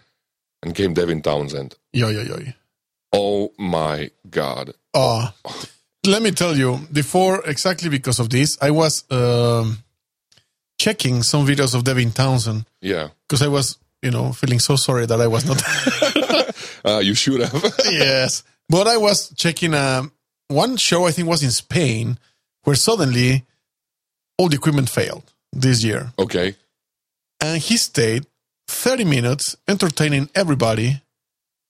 and 0.63 0.75
came 0.75 0.93
Devin 0.93 1.21
Townsend. 1.21 1.75
Yo, 1.93 2.09
yo, 2.09 2.21
yo. 2.21 2.37
Oh 3.13 3.51
my 3.57 4.09
god! 4.29 4.73
Oh, 4.93 5.31
let 6.05 6.21
me 6.21 6.31
tell 6.31 6.55
you, 6.57 6.79
before 6.91 7.41
exactly 7.45 7.89
because 7.89 8.19
of 8.19 8.29
this, 8.29 8.57
I 8.61 8.71
was 8.71 9.03
um, 9.11 9.79
checking 10.79 11.23
some 11.23 11.45
videos 11.47 11.73
of 11.75 11.83
Devin 11.83 12.11
Townsend 12.11 12.65
Yeah, 12.81 13.09
because 13.27 13.41
I 13.41 13.47
was, 13.47 13.77
you 14.01 14.11
know, 14.11 14.33
feeling 14.33 14.59
so 14.59 14.75
sorry 14.75 15.05
that 15.05 15.21
I 15.21 15.27
was 15.27 15.45
not. 15.45 15.61
uh, 16.85 16.99
you 17.03 17.13
should 17.15 17.41
have. 17.41 17.73
yes, 17.89 18.43
but 18.67 18.87
I 18.87 18.97
was 18.97 19.29
checking 19.35 19.73
um, 19.73 20.11
one 20.49 20.75
show. 20.77 21.05
I 21.07 21.11
think 21.11 21.27
was 21.29 21.43
in 21.43 21.51
Spain, 21.51 22.19
where 22.63 22.75
suddenly 22.75 23.45
all 24.37 24.49
the 24.49 24.57
equipment 24.57 24.89
failed 24.89 25.31
this 25.55 25.83
year, 25.83 26.11
okay. 26.19 26.55
and 27.41 27.61
he 27.61 27.77
stayed 27.77 28.25
thirty 28.67 29.05
minutes 29.05 29.55
entertaining 29.67 30.29
everybody, 30.35 31.01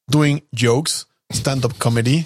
doing 0.10 0.42
jokes, 0.54 1.06
stand-up 1.32 1.78
comedy, 1.80 2.26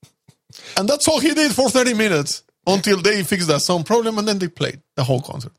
and 0.76 0.88
that's 0.88 1.08
all 1.08 1.20
he 1.20 1.34
did 1.34 1.52
for 1.52 1.68
thirty 1.70 1.94
minutes 1.94 2.42
until 2.66 3.00
they 3.00 3.22
fixed 3.22 3.48
that 3.48 3.60
sound 3.60 3.86
problem, 3.86 4.18
and 4.18 4.28
then 4.28 4.38
they 4.38 4.48
played 4.48 4.80
the 4.96 5.04
whole 5.04 5.20
concert. 5.20 5.52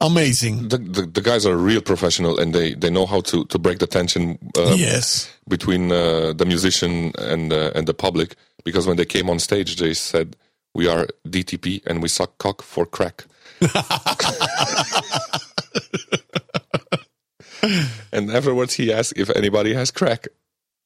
Amazing. 0.00 0.68
The, 0.68 0.78
the 0.78 1.02
the 1.06 1.22
guys 1.22 1.46
are 1.46 1.56
real 1.56 1.80
professional, 1.80 2.38
and 2.38 2.54
they 2.54 2.74
they 2.74 2.90
know 2.90 3.06
how 3.06 3.20
to 3.22 3.44
to 3.46 3.58
break 3.58 3.78
the 3.78 3.86
tension. 3.86 4.38
Uh, 4.56 4.74
yes. 4.76 5.30
between 5.48 5.92
uh, 5.92 6.32
the 6.32 6.44
musician 6.44 7.12
and 7.18 7.52
uh, 7.52 7.70
and 7.74 7.86
the 7.86 7.94
public 7.94 8.36
because 8.64 8.86
when 8.86 8.96
they 8.96 9.04
came 9.04 9.30
on 9.30 9.38
stage 9.38 9.76
they 9.76 9.94
said 9.94 10.36
we 10.74 10.88
are 10.88 11.06
DTP 11.28 11.86
and 11.86 12.02
we 12.02 12.08
suck 12.08 12.36
cock 12.38 12.62
for 12.62 12.86
crack. 12.86 13.24
and 18.12 18.30
afterwards 18.30 18.74
he 18.74 18.92
asked 18.92 19.14
if 19.16 19.30
anybody 19.30 19.74
has 19.74 19.90
crack. 19.90 20.28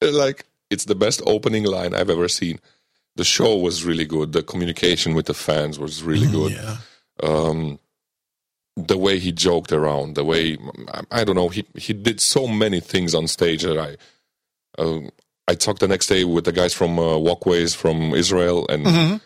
Like 0.01 0.45
it's 0.71 0.85
the 0.85 0.95
best 0.95 1.23
opening 1.27 1.65
line 1.65 1.95
I've 1.95 2.11
ever 2.11 2.29
seen. 2.29 2.61
The 3.17 3.25
show 3.25 3.57
was 3.57 3.85
really 3.85 4.05
good. 4.05 4.33
The 4.33 4.43
communication 4.43 5.15
with 5.15 5.27
the 5.27 5.35
fans 5.35 5.79
was 5.79 6.03
really 6.03 6.31
good. 6.31 6.53
Yeah. 6.53 6.77
Um, 7.23 7.79
the 8.77 8.97
way 8.97 9.19
he 9.19 9.33
joked 9.33 9.73
around, 9.73 10.15
the 10.15 10.25
way 10.25 10.57
I, 10.93 11.03
I 11.11 11.25
don't 11.25 11.35
know, 11.35 11.49
he 11.49 11.65
he 11.75 11.93
did 11.93 12.21
so 12.21 12.47
many 12.47 12.81
things 12.81 13.15
on 13.15 13.27
stage 13.27 13.63
that 13.63 13.79
I 13.79 13.97
uh, 14.81 15.01
I 15.49 15.55
talked 15.55 15.81
the 15.81 15.89
next 15.89 16.07
day 16.07 16.25
with 16.25 16.45
the 16.45 16.53
guys 16.53 16.75
from 16.75 16.99
uh, 16.99 17.19
Walkways 17.19 17.75
from 17.75 18.15
Israel, 18.15 18.67
and 18.69 19.21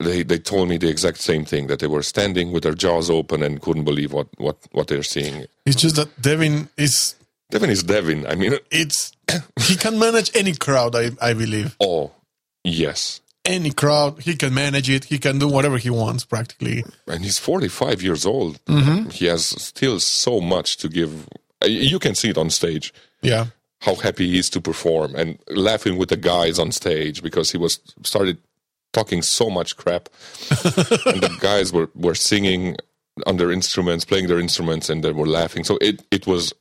they 0.00 0.22
they 0.22 0.38
told 0.38 0.68
me 0.68 0.76
the 0.78 0.88
exact 0.88 1.18
same 1.18 1.44
thing 1.44 1.66
that 1.68 1.78
they 1.78 1.86
were 1.86 2.02
standing 2.02 2.52
with 2.52 2.62
their 2.64 2.74
jaws 2.74 3.10
open 3.10 3.42
and 3.42 3.60
couldn't 3.60 3.84
believe 3.84 4.12
what 4.12 4.28
what 4.38 4.56
what 4.72 4.88
they're 4.88 5.02
seeing. 5.02 5.46
It's 5.66 5.76
just 5.80 5.96
that 5.96 6.20
Devin 6.20 6.68
is 6.76 7.14
Devin 7.50 7.70
is 7.70 7.82
Devin. 7.82 8.26
I 8.26 8.34
mean, 8.34 8.54
it's 8.70 9.12
he 9.60 9.76
can 9.76 9.98
manage 9.98 10.30
any 10.34 10.54
crowd. 10.54 10.94
I 10.96 11.10
I 11.20 11.32
believe 11.34 11.76
oh 11.80 12.10
yes, 12.64 13.20
any 13.44 13.70
crowd 13.70 14.22
he 14.22 14.34
can 14.36 14.52
manage 14.54 14.88
it. 14.90 15.04
He 15.04 15.18
can 15.18 15.38
do 15.38 15.48
whatever 15.48 15.78
he 15.78 15.90
wants 15.90 16.24
practically. 16.24 16.84
and 17.06 17.22
he's 17.24 17.38
45 17.38 18.02
years 18.02 18.26
old. 18.26 18.58
He 19.12 19.26
has 19.26 19.46
still 19.62 20.00
so 20.00 20.40
much 20.40 20.76
to 20.78 20.88
give. 20.88 21.28
Uh, 21.62 21.66
You 21.68 21.98
can 21.98 22.14
see 22.14 22.30
it 22.30 22.38
on 22.38 22.50
stage. 22.50 22.92
Yeah. 23.22 23.46
how 23.80 23.94
happy 23.94 24.26
he 24.30 24.38
is 24.38 24.48
to 24.50 24.60
perform 24.60 25.14
and 25.14 25.38
laughing 25.48 25.98
with 25.98 26.08
the 26.08 26.16
guys 26.16 26.58
on 26.58 26.72
stage 26.72 27.22
because 27.22 27.52
he 27.52 27.58
was 27.58 27.78
started 28.02 28.36
talking 28.94 29.20
so 29.22 29.50
much 29.50 29.76
crap. 29.76 30.08
And 31.12 31.20
the 31.22 31.36
guys 31.40 31.72
were, 31.72 31.90
were 31.94 32.14
singing 32.14 32.76
on 33.26 33.36
their 33.36 33.52
instruments 33.52 34.04
playing 34.04 34.26
their 34.28 34.40
instruments 34.40 34.88
and 34.90 35.04
they 35.04 35.12
were 35.12 35.26
laughing. 35.26 35.62
So 35.64 35.76
it, 35.80 36.02
it 36.10 36.26
was 36.26 36.52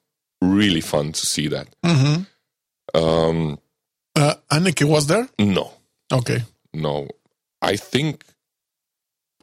really 0.41 0.81
fun 0.81 1.11
to 1.13 1.25
see 1.33 1.47
that. 1.47 1.67
Um, 2.93 3.57
Uh, 4.15 4.35
Anneke 4.51 4.83
was 4.87 5.07
there. 5.07 5.27
no. 5.39 5.71
Okay. 6.11 6.43
no. 6.73 7.07
I 7.61 7.75
think 7.77 8.23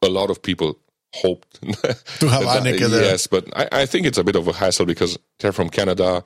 a 0.03 0.09
lot 0.09 0.31
of 0.31 0.41
people 0.43 0.79
hoped 1.15 1.61
To 2.21 2.29
have 2.29 2.43
Anneke 2.57 2.89
there. 2.89 3.03
yes 3.03 3.27
but 3.27 3.45
I, 3.57 3.83
I 3.83 3.87
think 3.87 4.07
it's 4.07 4.19
a 4.19 4.23
bit 4.25 4.37
of 4.37 4.47
a 4.47 4.53
hassle 4.53 4.87
because 4.87 5.19
they're 5.41 5.53
from 5.53 5.69
canada 5.69 6.23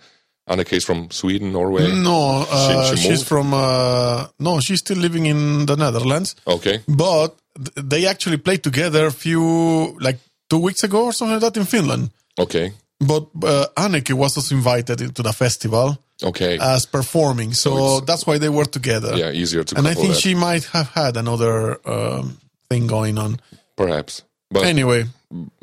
Anneke 0.48 0.74
is 0.76 0.84
from 0.84 1.10
sweden 1.10 1.52
norway 1.52 1.90
No, 1.90 2.46
uh, 2.50 2.90
She- 2.90 2.96
she 2.96 3.08
she's 3.08 3.22
from. 3.22 3.54
Uh, 3.54 4.26
no, 4.38 4.60
she's 4.60 4.80
still 4.80 4.98
living 4.98 5.26
in 5.26 5.66
the 5.66 5.76
Netherlands. 5.76 6.36
okay 6.46 6.80
But 6.86 7.34
they 7.76 8.06
actually 8.06 8.36
played 8.38 8.62
together 8.62 9.06
a 9.06 9.12
few, 9.12 9.96
like 10.00 10.18
two 10.50 10.58
weeks 10.58 10.82
ago 10.84 11.04
or 11.06 11.12
something 11.12 11.34
like 11.40 11.52
that 11.52 11.56
in 11.60 11.66
Finland. 11.66 12.10
okay 12.38 12.72
But 13.00 13.24
uh, 13.42 13.66
Anneke 13.76 14.12
was 14.12 14.36
also 14.36 14.54
invited 14.54 15.00
into 15.00 15.22
the 15.22 15.32
festival 15.32 15.96
okay 16.22 16.58
as 16.60 16.86
performing, 16.86 17.54
so 17.54 17.70
it's- 17.76 18.00
that's 18.06 18.24
why 18.26 18.38
they 18.38 18.48
were 18.50 18.66
together. 18.70 19.16
yeah 19.16 19.30
easier 19.32 19.64
to 19.64 19.76
and 19.78 19.86
I 19.88 19.94
think 19.94 20.12
that. 20.14 20.20
she 20.20 20.34
might 20.34 20.64
have 20.72 20.88
had 20.94 21.16
another 21.16 21.78
um, 21.88 22.38
thing 22.68 22.86
going 22.86 23.18
on. 23.18 23.40
Perhaps. 23.76 24.22
But 24.50 24.64
Anyway, 24.66 25.06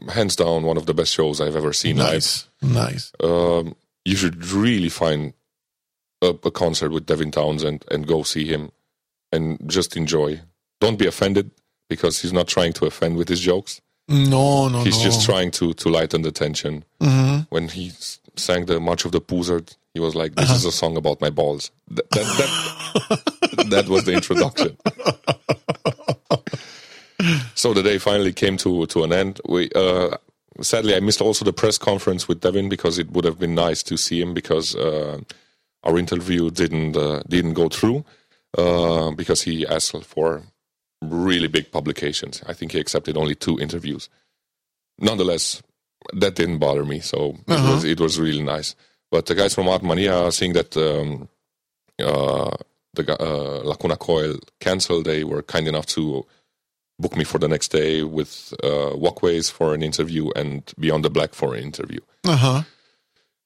hands 0.10 0.36
down, 0.36 0.64
one 0.64 0.78
of 0.78 0.86
the 0.86 0.94
best 0.94 1.14
shows 1.14 1.40
I've 1.40 1.56
ever 1.56 1.72
seen 1.74 1.96
nice, 1.98 2.46
nice. 2.62 3.12
Um, 3.24 3.76
you 4.06 4.16
should 4.16 4.46
really 4.48 4.90
find 4.90 5.34
a, 6.22 6.28
a 6.44 6.52
concert 6.52 6.92
with 6.92 7.06
Devin 7.06 7.32
Townsend 7.32 7.86
and 7.92 8.08
go 8.08 8.24
see 8.24 8.46
him 8.46 8.72
and 9.32 9.60
just 9.70 9.96
enjoy. 9.98 10.42
Don't 10.80 10.98
be 11.00 11.08
offended 11.08 11.52
because 11.90 12.22
he's 12.22 12.34
not 12.34 12.48
trying 12.48 12.74
to 12.74 12.86
offend 12.86 13.18
with 13.18 13.30
his 13.30 13.40
jokes. 13.40 13.82
No, 14.08 14.68
no, 14.68 14.84
He's 14.84 14.98
no. 14.98 15.04
just 15.06 15.26
trying 15.26 15.52
to, 15.52 15.74
to 15.74 15.90
lighten 15.90 16.22
the 16.24 16.32
tension. 16.32 16.84
Mhm. 17.00 17.48
When 17.50 17.70
he 17.70 17.92
sang 18.36 18.66
the 18.66 18.80
March 18.80 19.06
of 19.06 19.12
the 19.14 19.22
Poozers, 19.22 19.78
he 19.94 20.00
was 20.00 20.16
like, 20.16 20.36
This 20.36 20.50
is 20.52 20.66
a 20.66 20.72
song 20.72 20.98
about 20.98 21.22
my 21.22 21.30
balls. 21.30 21.72
That, 21.90 22.10
that, 22.10 22.26
that, 23.10 23.66
that 23.70 23.88
was 23.88 24.04
the 24.06 24.14
introduction. 24.14 24.76
so 27.56 27.74
the 27.74 27.84
day 27.84 27.98
finally 28.00 28.34
came 28.34 28.58
to 28.58 28.86
to 28.88 29.04
an 29.04 29.14
end. 29.14 29.40
We 29.48 29.70
uh, 29.76 30.18
sadly 30.62 30.96
I 30.96 31.00
missed 31.00 31.22
also 31.22 31.46
the 31.46 31.54
press 31.54 31.78
conference 31.78 32.28
with 32.28 32.42
Devin 32.42 32.70
because 32.70 32.98
it 32.98 33.12
would 33.12 33.26
have 33.26 33.40
been 33.40 33.56
nice 33.56 33.84
to 33.84 33.98
see 33.98 34.22
him 34.22 34.34
because 34.34 34.76
uh, 34.76 35.20
our 35.84 35.98
interview 35.98 36.50
didn't 36.50 36.96
uh, 36.96 37.22
didn't 37.28 37.54
go 37.54 37.70
through 37.70 38.06
uh, 38.58 39.12
because 39.12 39.44
he 39.44 39.66
asked 39.66 40.04
for 40.04 40.44
really 41.02 41.48
big 41.48 41.72
publications. 41.72 42.44
I 42.48 42.54
think 42.54 42.72
he 42.72 42.80
accepted 42.80 43.18
only 43.18 43.36
two 43.36 43.60
interviews. 43.60 44.10
Nonetheless, 45.00 45.64
that 46.14 46.36
didn't 46.36 46.60
bother 46.60 46.86
me, 46.86 47.00
so 47.00 47.38
it 47.48 47.74
was 47.74 47.84
it 47.84 48.00
was 48.00 48.20
really 48.20 48.44
nice. 48.44 48.76
But 49.10 49.26
the 49.26 49.36
guys 49.36 49.54
from 49.54 49.68
Art 49.68 49.84
Mania 49.84 50.32
seeing 50.32 50.54
that 50.54 50.78
um, 50.78 51.28
uh, 52.00 52.56
the 52.94 53.22
uh, 53.22 53.62
Lacuna 53.64 53.98
Coil 53.98 54.38
canceled, 54.60 55.06
they 55.06 55.24
were 55.24 55.42
kind 55.42 55.68
enough 55.68 55.86
to 55.88 56.26
book 57.02 57.18
me 57.18 57.24
for 57.24 57.40
the 57.40 57.48
next 57.48 57.70
day 57.70 58.04
with 58.04 58.54
uh, 58.64 58.92
Walkways 58.96 59.50
for 59.50 59.74
an 59.74 59.82
interview 59.82 60.30
and 60.36 60.72
Beyond 60.80 61.04
the 61.04 61.10
Black 61.10 61.34
for 61.34 61.56
an 61.56 61.64
interview. 61.64 62.00
Uh 62.26 62.36
huh. 62.36 62.62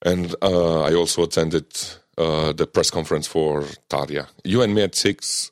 And 0.04 0.36
uh, 0.42 0.84
I 0.84 0.94
also 0.94 1.24
attended 1.24 1.66
uh, 2.18 2.54
the 2.54 2.68
press 2.68 2.92
conference 2.92 3.28
for 3.28 3.64
Tarja. 3.90 4.28
You 4.44 4.62
and 4.62 4.76
me 4.76 4.84
at 4.84 4.96
six 4.96 5.52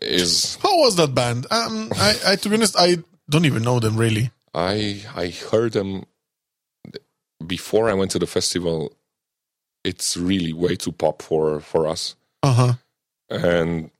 is 0.00 0.56
How 0.62 0.76
was 0.78 0.96
that 0.96 1.14
band? 1.14 1.46
Um, 1.50 1.90
I, 1.94 2.14
I, 2.26 2.36
to 2.36 2.48
be 2.48 2.56
honest, 2.56 2.76
I 2.78 2.96
don't 3.28 3.44
even 3.44 3.62
know 3.62 3.78
them 3.78 3.96
really. 3.96 4.30
I 4.54 5.02
I 5.14 5.28
heard 5.28 5.72
them 5.72 6.04
before 7.46 7.88
I 7.88 7.94
went 7.94 8.10
to 8.12 8.18
the 8.18 8.26
festival. 8.26 8.92
It's 9.84 10.16
really 10.16 10.52
way 10.52 10.76
too 10.76 10.92
pop 10.92 11.22
for 11.22 11.60
for 11.60 11.86
us. 11.86 12.16
Uh 12.42 12.52
huh. 12.52 12.72
And 13.30 13.90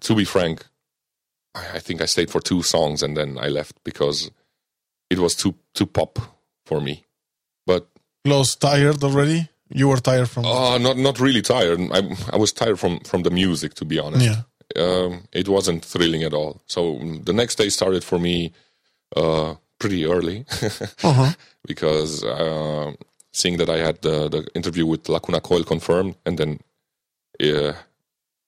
to 0.00 0.14
be 0.14 0.24
frank, 0.24 0.64
I 1.54 1.76
I 1.76 1.80
think 1.80 2.00
I 2.02 2.06
stayed 2.06 2.30
for 2.30 2.40
two 2.40 2.62
songs 2.62 3.02
and 3.02 3.16
then 3.16 3.38
I 3.38 3.48
left 3.48 3.74
because 3.84 4.30
it 5.10 5.18
was 5.18 5.34
too 5.34 5.54
too 5.74 5.86
pop 5.86 6.18
for 6.66 6.80
me. 6.80 7.04
But 7.66 7.86
Close 8.24 8.56
tired 8.56 9.02
already. 9.04 9.48
You 9.72 9.88
were 9.88 10.00
tired 10.00 10.28
from. 10.28 10.44
uh, 10.44 10.78
not 10.78 10.96
not 10.96 11.18
really 11.20 11.42
tired. 11.42 11.80
I 11.92 12.00
I 12.32 12.36
was 12.36 12.52
tired 12.52 12.78
from 12.78 13.00
from 13.00 13.22
the 13.22 13.30
music 13.30 13.74
to 13.74 13.84
be 13.84 13.98
honest. 14.00 14.24
yeah. 14.24 14.42
um, 14.84 15.22
it 15.32 15.48
wasn't 15.48 15.84
thrilling 15.84 16.24
at 16.24 16.32
all. 16.34 16.60
So 16.66 16.98
the 17.24 17.32
next 17.32 17.58
day 17.58 17.70
started 17.70 18.04
for 18.04 18.18
me 18.18 18.52
uh, 19.16 19.54
pretty 19.78 20.04
early 20.06 20.44
Uh 21.02 21.12
huh. 21.12 21.32
because 21.66 22.24
uh, 22.24 22.92
seeing 23.32 23.58
that 23.58 23.68
I 23.70 23.78
had 23.78 24.02
the, 24.02 24.28
the 24.28 24.46
interview 24.54 24.86
with 24.86 25.08
Lacuna 25.08 25.40
Coil 25.40 25.64
confirmed 25.64 26.14
and 26.26 26.36
then 26.38 26.58
uh, 27.42 27.72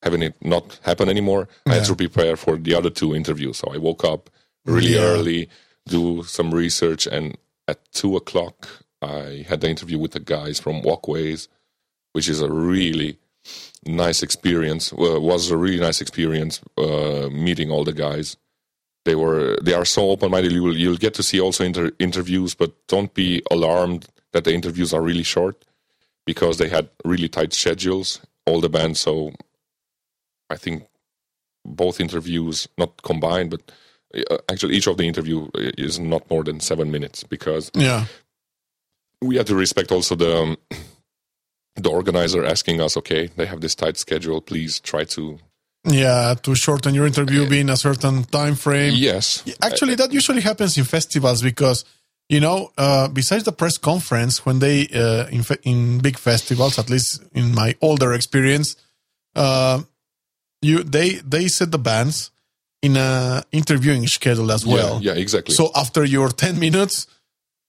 having 0.02 0.22
it 0.22 0.34
not 0.44 0.78
happen 0.82 1.08
anymore, 1.08 1.48
I 1.66 1.74
had 1.74 1.84
to 1.86 1.94
prepare 1.96 2.36
for 2.36 2.56
the 2.56 2.74
other 2.74 2.90
two 2.90 3.14
interviews. 3.14 3.58
So 3.58 3.68
I 3.72 3.78
woke 3.78 4.04
up 4.04 4.30
really 4.64 4.94
Yeah. 4.94 5.00
early, 5.00 5.48
do 5.86 6.22
some 6.24 6.52
research, 6.52 7.06
and 7.06 7.36
at 7.68 7.78
two 7.92 8.16
o'clock 8.16 8.68
I 9.00 9.44
had 9.48 9.60
the 9.60 9.68
interview 9.68 9.98
with 9.98 10.12
the 10.12 10.20
guys 10.20 10.60
from 10.60 10.82
Walkways, 10.82 11.48
which 12.12 12.28
is 12.28 12.40
a 12.40 12.50
really 12.50 13.18
nice 13.84 14.22
experience. 14.22 14.92
Well, 14.92 15.20
was 15.20 15.50
a 15.50 15.56
really 15.56 15.80
nice 15.80 16.00
experience 16.00 16.60
uh, 16.78 17.28
meeting 17.32 17.70
all 17.70 17.84
the 17.84 17.92
guys. 17.92 18.36
They 19.04 19.16
were 19.16 19.56
they 19.60 19.74
are 19.74 19.84
so 19.84 20.10
open 20.10 20.30
minded. 20.30 20.52
You 20.52 20.62
will 20.62 20.76
you'll 20.76 20.96
get 20.96 21.14
to 21.14 21.22
see 21.24 21.40
also 21.40 21.64
inter- 21.64 21.90
interviews, 21.98 22.54
but 22.54 22.70
don't 22.86 23.12
be 23.14 23.42
alarmed 23.50 24.06
that 24.32 24.44
the 24.44 24.54
interviews 24.54 24.94
are 24.94 25.02
really 25.02 25.24
short 25.24 25.64
because 26.24 26.58
they 26.58 26.68
had 26.68 26.88
really 27.04 27.28
tight 27.28 27.52
schedules. 27.52 28.20
All 28.46 28.60
the 28.60 28.68
bands, 28.68 29.00
so 29.00 29.32
I 30.52 30.56
think 30.56 30.84
both 31.64 32.00
interviews, 32.00 32.68
not 32.78 33.02
combined, 33.02 33.50
but 33.50 33.62
uh, 34.30 34.38
actually 34.50 34.74
each 34.76 34.86
of 34.88 34.96
the 34.96 35.04
interview 35.08 35.48
is 35.78 35.98
not 35.98 36.28
more 36.30 36.44
than 36.44 36.60
seven 36.60 36.90
minutes 36.90 37.24
because 37.24 37.70
Yeah. 37.74 38.04
we 39.22 39.36
had 39.36 39.46
to 39.46 39.54
respect 39.54 39.92
also 39.92 40.14
the 40.16 40.36
um, 40.36 40.56
the 41.76 41.90
organizer 41.90 42.44
asking 42.44 42.80
us, 42.80 42.96
okay, 42.96 43.28
they 43.36 43.46
have 43.46 43.60
this 43.60 43.74
tight 43.74 43.96
schedule, 43.96 44.40
please 44.40 44.80
try 44.80 45.04
to. 45.04 45.38
Yeah, 45.84 46.34
to 46.42 46.54
shorten 46.54 46.94
your 46.94 47.06
interview 47.06 47.48
being 47.48 47.68
a 47.70 47.76
certain 47.76 48.22
time 48.24 48.54
frame. 48.54 48.94
Yes, 48.94 49.42
Actually, 49.60 49.96
that 49.96 50.12
usually 50.12 50.40
happens 50.40 50.78
in 50.78 50.84
festivals 50.84 51.42
because, 51.42 51.84
you 52.28 52.38
know, 52.38 52.70
uh, 52.78 53.08
besides 53.08 53.42
the 53.44 53.52
press 53.52 53.78
conference, 53.78 54.46
when 54.46 54.60
they 54.60 54.86
uh, 54.94 55.26
in 55.28 55.42
fe- 55.42 55.58
in 55.64 55.98
big 55.98 56.18
festivals, 56.18 56.78
at 56.78 56.88
least 56.88 57.22
in 57.32 57.52
my 57.52 57.74
older 57.80 58.12
experience, 58.12 58.76
uh, 59.34 59.82
you 60.62 60.82
they 60.82 61.14
they 61.16 61.48
set 61.48 61.70
the 61.70 61.78
bands 61.78 62.30
in 62.82 62.96
a 62.96 63.42
interviewing 63.52 64.06
schedule 64.06 64.50
as 64.52 64.64
well. 64.66 65.00
yeah, 65.02 65.12
yeah, 65.12 65.20
exactly. 65.20 65.54
So 65.54 65.70
after 65.74 66.04
your 66.04 66.28
ten 66.30 66.58
minutes. 66.58 67.06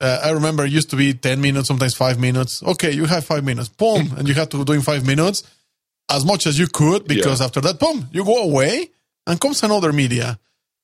Uh, 0.01 0.19
I 0.21 0.32
remember 0.32 0.65
it 0.65 0.71
used 0.71 0.89
to 0.89 0.97
be 0.97 1.13
10 1.13 1.39
minutes, 1.39 1.67
sometimes 1.69 1.93
five 1.95 2.19
minutes. 2.19 2.62
Okay, 2.62 2.91
you 2.91 3.06
have 3.06 3.23
five 3.23 3.45
minutes. 3.45 3.69
Boom. 3.69 4.12
and 4.17 4.27
you 4.27 4.34
have 4.34 4.49
to 4.49 4.65
do 4.65 4.73
in 4.73 4.82
five 4.82 5.06
minutes 5.06 5.43
as 6.12 6.25
much 6.25 6.45
as 6.45 6.60
you 6.60 6.67
could 6.67 7.08
because 7.08 7.39
Yeah. 7.39 7.45
after 7.45 7.62
that, 7.62 7.79
boom, 7.79 8.10
you 8.12 8.25
go 8.25 8.43
away 8.43 8.89
and 9.27 9.39
comes 9.39 9.63
another 9.63 9.93
media. 9.93 10.38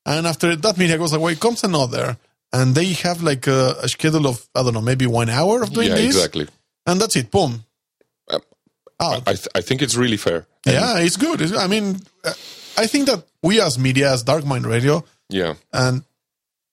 And 0.05 0.25
after 0.25 0.55
that 0.55 0.77
media 0.77 0.97
goes 0.97 1.11
away, 1.11 1.35
comes 1.35 1.65
another. 1.65 2.17
And 2.53 2.75
they 2.75 2.93
have 3.03 3.21
like 3.21 3.45
a, 3.47 3.75
a 3.81 3.89
schedule 3.89 4.25
of, 4.25 4.47
I 4.55 4.63
don't 4.63 4.73
know, 4.73 4.81
maybe 4.81 5.05
one 5.05 5.27
hour 5.29 5.63
of 5.63 5.73
doing 5.73 5.89
yeah, 5.89 5.95
this. 5.95 6.15
exactly. 6.15 6.47
And 6.85 7.01
that's 7.01 7.17
it. 7.17 7.29
Boom. 7.29 7.65
Out. 9.01 9.23
I 9.27 9.33
th- 9.33 9.47
I 9.55 9.61
think 9.61 9.81
it's 9.81 9.95
really 9.95 10.17
fair. 10.17 10.45
And- 10.65 10.75
yeah, 10.75 10.97
it's 10.99 11.15
good. 11.17 11.41
It's- 11.41 11.57
I 11.57 11.67
mean, 11.67 12.01
I 12.77 12.87
think 12.87 13.07
that 13.07 13.23
we 13.43 13.61
as 13.61 13.77
media, 13.79 14.11
as 14.11 14.23
Dark 14.23 14.45
Mind 14.45 14.65
Radio, 14.65 15.03
yeah, 15.29 15.53
and 15.71 16.03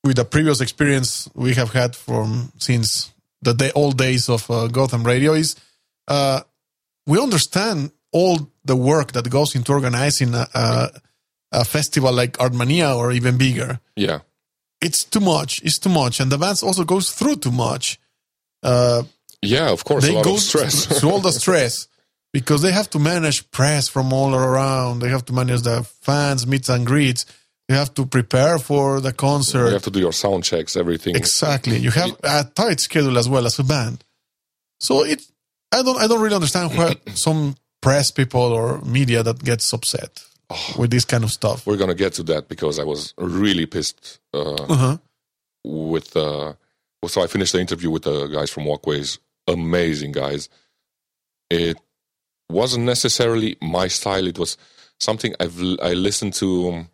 with 0.04 0.16
the 0.16 0.24
previous 0.24 0.60
experience 0.60 1.28
we 1.34 1.54
have 1.54 1.72
had 1.72 1.94
from 1.96 2.52
since 2.58 3.12
the 3.42 3.52
day, 3.54 3.70
old 3.74 3.96
days 3.98 4.28
of 4.28 4.50
uh, 4.50 4.66
Gotham 4.68 5.04
Radio 5.04 5.34
is 5.34 5.56
uh, 6.08 6.40
we 7.06 7.20
understand 7.20 7.90
all 8.12 8.50
the 8.64 8.76
work 8.76 9.12
that 9.12 9.28
goes 9.30 9.54
into 9.54 9.72
organizing 9.72 10.34
a, 10.34 10.46
a, 10.54 10.90
a 11.52 11.64
festival 11.64 12.12
like 12.12 12.32
Artmania 12.38 12.96
or 12.96 13.12
even 13.12 13.36
bigger. 13.36 13.78
yeah, 13.96 14.20
It's 14.80 15.04
too 15.04 15.20
much. 15.20 15.60
It's 15.62 15.78
too 15.78 15.90
much, 15.90 16.18
and 16.20 16.30
the 16.32 16.38
bands 16.38 16.62
also 16.62 16.84
goes 16.84 17.10
through 17.10 17.36
too 17.36 17.52
much. 17.52 17.98
Uh, 18.62 19.02
yeah. 19.42 19.70
Of 19.70 19.84
course, 19.84 20.04
a 20.04 20.06
they 20.08 20.14
lot 20.14 20.24
go 20.24 20.36
stress. 20.38 20.86
through 20.98 21.10
all 21.10 21.20
the 21.20 21.32
stress 21.32 21.88
because 22.38 22.60
they 22.62 22.72
have 22.80 22.90
to 22.90 22.98
manage 22.98 23.38
press 23.50 23.88
from 23.88 24.12
all 24.12 24.34
around. 24.34 24.98
They 25.00 25.08
have 25.08 25.24
to 25.26 25.32
manage 25.32 25.62
the 25.62 25.82
fans, 26.06 26.46
meets 26.46 26.68
and 26.68 26.86
greets. 26.86 27.24
They 27.68 27.74
have 27.74 27.92
to 27.94 28.04
prepare 28.06 28.58
for 28.58 29.00
the 29.00 29.12
concert. 29.12 29.66
you 29.68 29.72
have 29.72 29.82
to 29.90 29.90
do 29.90 30.00
your 30.00 30.12
sound 30.12 30.44
checks, 30.44 30.76
everything. 30.76 31.16
Exactly. 31.16 31.76
You 31.78 31.90
have 31.92 32.12
a 32.22 32.44
tight 32.44 32.80
schedule 32.80 33.16
as 33.18 33.26
well 33.28 33.46
as 33.46 33.58
a 33.58 33.64
band. 33.64 34.04
So 34.80 35.04
it 35.12 35.20
I 35.72 35.82
don't 35.82 35.98
I 36.02 36.06
don't 36.08 36.20
really 36.20 36.34
understand 36.40 36.76
why 36.76 36.94
some 37.14 37.56
press 37.80 38.10
people 38.10 38.48
or 38.58 38.80
media 38.82 39.22
that 39.22 39.38
gets 39.42 39.72
upset 39.72 40.12
with 40.78 40.90
this 40.90 41.04
kind 41.06 41.24
of 41.24 41.30
stuff. 41.30 41.66
We're 41.66 41.78
gonna 41.82 41.94
get 42.04 42.12
to 42.18 42.22
that 42.24 42.48
because 42.48 42.78
I 42.78 42.84
was 42.84 43.14
really 43.18 43.66
pissed 43.66 44.18
uh, 44.34 44.54
Uh-huh. 44.74 44.96
with. 45.64 46.14
Uh, 46.16 46.52
so 47.08 47.22
I 47.22 47.28
finished 47.28 47.52
the 47.52 47.60
interview 47.60 47.90
with 47.90 48.02
the 48.02 48.26
guys 48.26 48.50
from 48.50 48.64
Walkways. 48.66 49.18
Amazing 49.48 50.12
guys. 50.12 50.48
It 51.50 51.76
wasn't 52.50 52.84
necessarily 52.84 53.56
my 53.60 53.88
style. 53.88 54.26
It 54.26 54.38
was 54.38 54.56
something 54.98 55.34
I've 55.40 55.58
I 55.82 55.92
listened 55.94 56.34
to 56.34 56.68
um, 56.68 56.88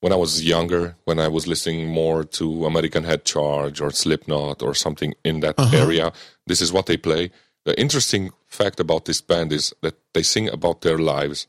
when 0.00 0.12
I 0.12 0.16
was 0.16 0.44
younger. 0.44 0.96
When 1.04 1.18
I 1.18 1.28
was 1.28 1.46
listening 1.46 1.88
more 1.88 2.24
to 2.24 2.66
American 2.66 3.04
Head 3.04 3.24
Charge 3.24 3.80
or 3.80 3.90
Slipknot 3.90 4.62
or 4.62 4.74
something 4.74 5.14
in 5.24 5.40
that 5.40 5.54
area. 5.74 6.12
This 6.46 6.60
is 6.60 6.72
what 6.72 6.86
they 6.86 6.96
play. 6.96 7.30
The 7.64 7.78
interesting 7.80 8.32
fact 8.48 8.80
about 8.80 9.04
this 9.04 9.20
band 9.20 9.52
is 9.52 9.72
that 9.82 9.94
they 10.14 10.22
sing 10.22 10.48
about 10.48 10.80
their 10.80 10.98
lives. 10.98 11.46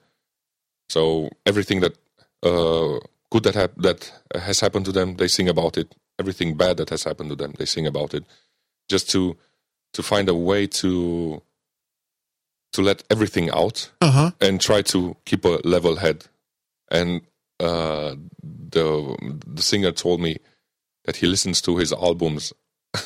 So 0.89 1.29
everything 1.45 1.79
that 1.81 1.97
uh, 2.43 2.99
good 3.31 3.43
that 3.43 3.55
hap- 3.55 3.77
that 3.77 4.11
has 4.35 4.59
happened 4.59 4.85
to 4.85 4.91
them, 4.91 5.15
they 5.15 5.27
sing 5.27 5.49
about 5.49 5.77
it. 5.77 5.95
Everything 6.19 6.55
bad 6.55 6.77
that 6.77 6.89
has 6.91 7.03
happened 7.03 7.29
to 7.29 7.35
them, 7.35 7.53
they 7.57 7.65
sing 7.65 7.87
about 7.87 8.13
it. 8.13 8.23
Just 8.89 9.09
to 9.11 9.35
to 9.93 10.03
find 10.03 10.29
a 10.29 10.35
way 10.35 10.67
to 10.67 11.41
to 12.73 12.81
let 12.81 13.03
everything 13.09 13.49
out 13.51 13.89
Uh-huh. 14.01 14.31
and 14.41 14.59
try 14.61 14.81
to 14.83 15.15
keep 15.25 15.45
a 15.45 15.59
level 15.63 15.95
head. 15.97 16.25
And 16.91 17.21
uh, 17.59 18.15
the 18.43 19.15
the 19.47 19.61
singer 19.61 19.91
told 19.91 20.19
me 20.21 20.37
that 21.05 21.17
he 21.17 21.27
listens 21.27 21.61
to 21.61 21.77
his 21.77 21.91
albums 21.93 22.53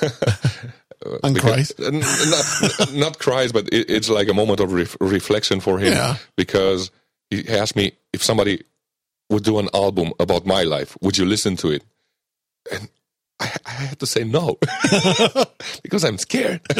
And 1.23 1.35
because- 1.35 1.71
cries. 1.77 1.91
not, 2.79 2.93
not 2.93 3.19
cries, 3.19 3.51
but 3.51 3.67
it, 3.71 3.89
it's 3.89 4.09
like 4.09 4.27
a 4.29 4.33
moment 4.33 4.59
of 4.59 4.73
ref- 4.73 4.97
reflection 4.99 5.59
for 5.59 5.79
him 5.79 5.93
Yeah. 5.93 6.17
because 6.35 6.91
he 7.29 7.47
asked 7.47 7.75
me 7.75 7.91
if 8.13 8.23
somebody 8.23 8.63
would 9.29 9.43
do 9.43 9.59
an 9.59 9.69
album 9.73 10.13
about 10.19 10.45
my 10.45 10.63
life, 10.63 10.97
would 11.01 11.17
you 11.17 11.25
listen 11.25 11.55
to 11.57 11.69
it? 11.71 11.83
And 12.71 12.89
I, 13.39 13.55
I 13.65 13.69
had 13.69 13.99
to 13.99 14.05
say 14.07 14.23
no 14.23 14.57
because 15.83 16.03
I'm 16.03 16.17
scared. 16.17 16.61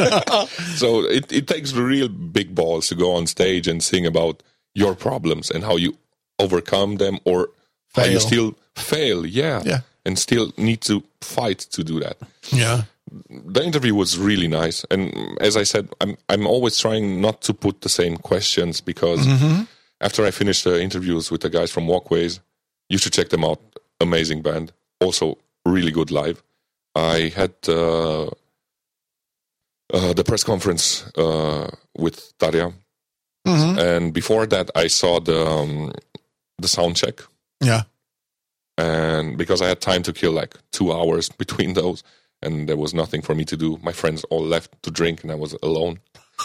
so 0.76 1.04
it, 1.04 1.30
it 1.32 1.46
takes 1.46 1.72
real 1.72 2.08
big 2.08 2.54
balls 2.54 2.88
to 2.88 2.94
go 2.94 3.12
on 3.12 3.26
stage 3.26 3.68
and 3.68 3.82
sing 3.82 4.06
about 4.06 4.42
your 4.74 4.94
problems 4.94 5.50
and 5.50 5.64
how 5.64 5.76
you 5.76 5.96
overcome 6.38 6.96
them 6.96 7.18
or 7.24 7.50
how 7.94 8.04
you 8.04 8.20
still 8.20 8.56
fail. 8.74 9.24
Yeah. 9.26 9.62
Yeah. 9.64 9.80
And 10.04 10.18
still 10.18 10.52
need 10.56 10.80
to 10.82 11.02
fight 11.20 11.58
to 11.58 11.84
do 11.84 12.00
that 12.00 12.16
Yeah. 12.50 12.82
the 13.28 13.62
interview 13.62 13.94
was 13.94 14.18
really 14.18 14.48
nice 14.48 14.84
and 14.90 15.12
as 15.40 15.56
i 15.56 15.62
said 15.64 15.88
i'm 16.00 16.16
i'm 16.28 16.46
always 16.46 16.78
trying 16.78 17.20
not 17.20 17.40
to 17.42 17.52
put 17.54 17.80
the 17.80 17.88
same 17.88 18.16
questions 18.16 18.80
because 18.80 19.26
mm-hmm. 19.26 19.62
after 20.00 20.24
i 20.24 20.30
finished 20.30 20.64
the 20.64 20.80
interviews 20.80 21.30
with 21.30 21.40
the 21.40 21.50
guys 21.50 21.70
from 21.70 21.86
walkways 21.86 22.40
you 22.88 22.98
should 22.98 23.12
check 23.12 23.28
them 23.30 23.44
out 23.44 23.60
amazing 24.00 24.42
band 24.42 24.72
also 25.00 25.36
really 25.64 25.90
good 25.90 26.10
live 26.10 26.42
i 26.98 27.30
had 27.40 27.54
uh, 27.68 28.26
uh, 29.96 30.12
the 30.18 30.24
press 30.24 30.44
conference 30.44 31.04
uh, 31.16 31.70
with 31.96 32.32
Daria, 32.38 32.72
Mhm. 33.46 33.78
and 33.78 34.12
before 34.12 34.46
that 34.46 34.70
i 34.74 34.88
saw 34.88 35.20
the 35.20 35.38
um, 35.46 35.92
the 36.62 36.68
sound 36.68 36.96
check 36.96 37.16
Yeah. 37.64 37.82
and 38.78 39.36
because 39.38 39.62
I 39.64 39.68
had 39.68 39.80
time 39.80 40.02
to 40.02 40.12
kill 40.12 40.32
like 40.32 40.54
two 40.70 40.92
hours 40.92 41.28
between 41.42 41.74
those, 41.74 42.02
and 42.42 42.68
there 42.68 42.76
was 42.76 42.92
nothing 42.94 43.22
for 43.22 43.34
me 43.34 43.44
to 43.44 43.56
do. 43.56 43.78
My 43.82 43.92
friends 43.92 44.24
all 44.30 44.44
left 44.54 44.70
to 44.82 44.90
drink, 44.90 45.22
and 45.22 45.32
I 45.32 45.34
was 45.36 45.56
alone 45.62 45.98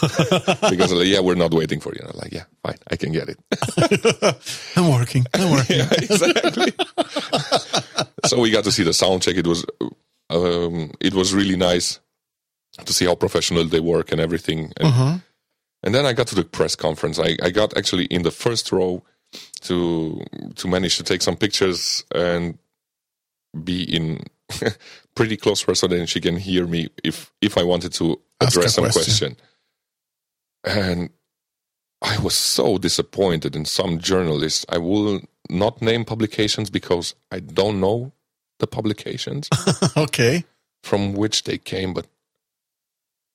because 0.70 0.92
like, 0.92 1.06
yeah, 1.06 1.20
we're 1.20 1.36
not 1.44 1.52
waiting 1.54 1.80
for 1.80 1.92
you. 1.94 2.00
And 2.02 2.10
I'm 2.10 2.18
like, 2.18 2.32
yeah, 2.32 2.46
fine, 2.64 2.78
I 2.92 2.96
can 2.96 3.12
get 3.12 3.28
it. 3.28 3.38
I'm 4.76 4.90
working. 4.90 5.24
I'm 5.34 5.50
working. 5.52 5.78
yeah, 5.78 5.90
exactly. 5.92 6.72
so 8.26 8.40
we 8.40 8.50
got 8.50 8.64
to 8.64 8.72
see 8.72 8.82
the 8.84 8.92
sound 8.92 9.22
check. 9.22 9.36
It 9.36 9.46
was 9.46 9.64
um, 10.34 10.90
it 11.00 11.14
was 11.14 11.32
really 11.32 11.56
nice 11.56 12.00
to 12.84 12.92
see 12.92 13.06
how 13.06 13.14
professional 13.14 13.64
they 13.64 13.80
work 13.80 14.12
and 14.12 14.20
everything. 14.20 14.72
And, 14.78 14.88
Uh-huh. 14.88 15.18
and 15.82 15.94
then 15.94 16.06
I 16.06 16.12
got 16.12 16.26
to 16.28 16.34
the 16.34 16.44
press 16.44 16.74
conference. 16.76 17.18
I, 17.18 17.36
I 17.46 17.50
got 17.50 17.76
actually 17.76 18.06
in 18.06 18.22
the 18.22 18.30
first 18.30 18.72
row 18.72 19.02
to 19.62 20.22
to 20.56 20.68
manage 20.68 20.96
to 20.96 21.02
take 21.02 21.22
some 21.22 21.36
pictures 21.36 22.04
and 22.14 22.58
be 23.64 23.82
in 23.82 24.20
pretty 25.14 25.36
close 25.36 25.60
for 25.60 25.70
her 25.72 25.74
so 25.76 25.86
then 25.88 26.06
she 26.06 26.20
can 26.20 26.36
hear 26.36 26.66
me 26.66 26.88
if 27.02 27.32
if 27.40 27.56
I 27.58 27.62
wanted 27.64 27.92
to 27.94 28.20
address 28.40 28.74
some 28.74 28.84
question. 28.90 29.36
question. 29.36 29.36
And 30.64 31.10
I 32.02 32.18
was 32.22 32.36
so 32.38 32.78
disappointed 32.78 33.56
in 33.56 33.64
some 33.64 33.98
journalists. 33.98 34.64
I 34.68 34.78
will 34.78 35.20
not 35.48 35.80
name 35.82 36.04
publications 36.04 36.70
because 36.70 37.14
I 37.30 37.40
don't 37.40 37.80
know 37.80 38.12
the 38.58 38.66
publications 38.66 39.48
okay. 39.96 40.44
from 40.82 41.14
which 41.14 41.44
they 41.44 41.58
came, 41.58 41.92
but 41.94 42.06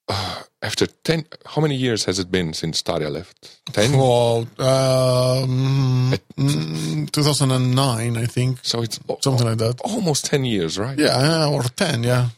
uh, 0.07 0.41
after 0.61 0.87
10, 0.87 1.25
how 1.45 1.61
many 1.61 1.75
years 1.75 2.05
has 2.05 2.17
it 2.19 2.31
been 2.31 2.53
since 2.53 2.81
Tarja 2.81 3.11
left? 3.11 3.59
10? 3.73 3.91
Well, 3.97 4.47
um, 4.57 6.13
mm, 6.37 7.11
2009, 7.11 8.17
I 8.17 8.25
think. 8.25 8.59
So 8.63 8.81
it's 8.81 8.99
al- 9.09 9.21
Something 9.21 9.47
like 9.47 9.57
that. 9.59 9.79
almost 9.81 10.25
10 10.25 10.45
years, 10.45 10.79
right? 10.79 10.97
Yeah, 10.97 11.47
or 11.47 11.63
10, 11.63 12.03
yeah. 12.03 12.29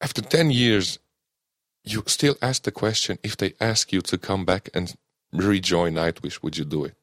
After 0.00 0.22
10 0.22 0.50
years, 0.50 0.98
you 1.84 2.02
still 2.06 2.36
ask 2.42 2.62
the 2.64 2.72
question 2.72 3.18
if 3.22 3.36
they 3.36 3.54
ask 3.60 3.92
you 3.92 4.00
to 4.02 4.18
come 4.18 4.44
back 4.44 4.68
and 4.74 4.94
rejoin 5.32 5.94
Nightwish, 5.94 6.42
would 6.42 6.56
you 6.56 6.64
do 6.64 6.84
it? 6.84 6.96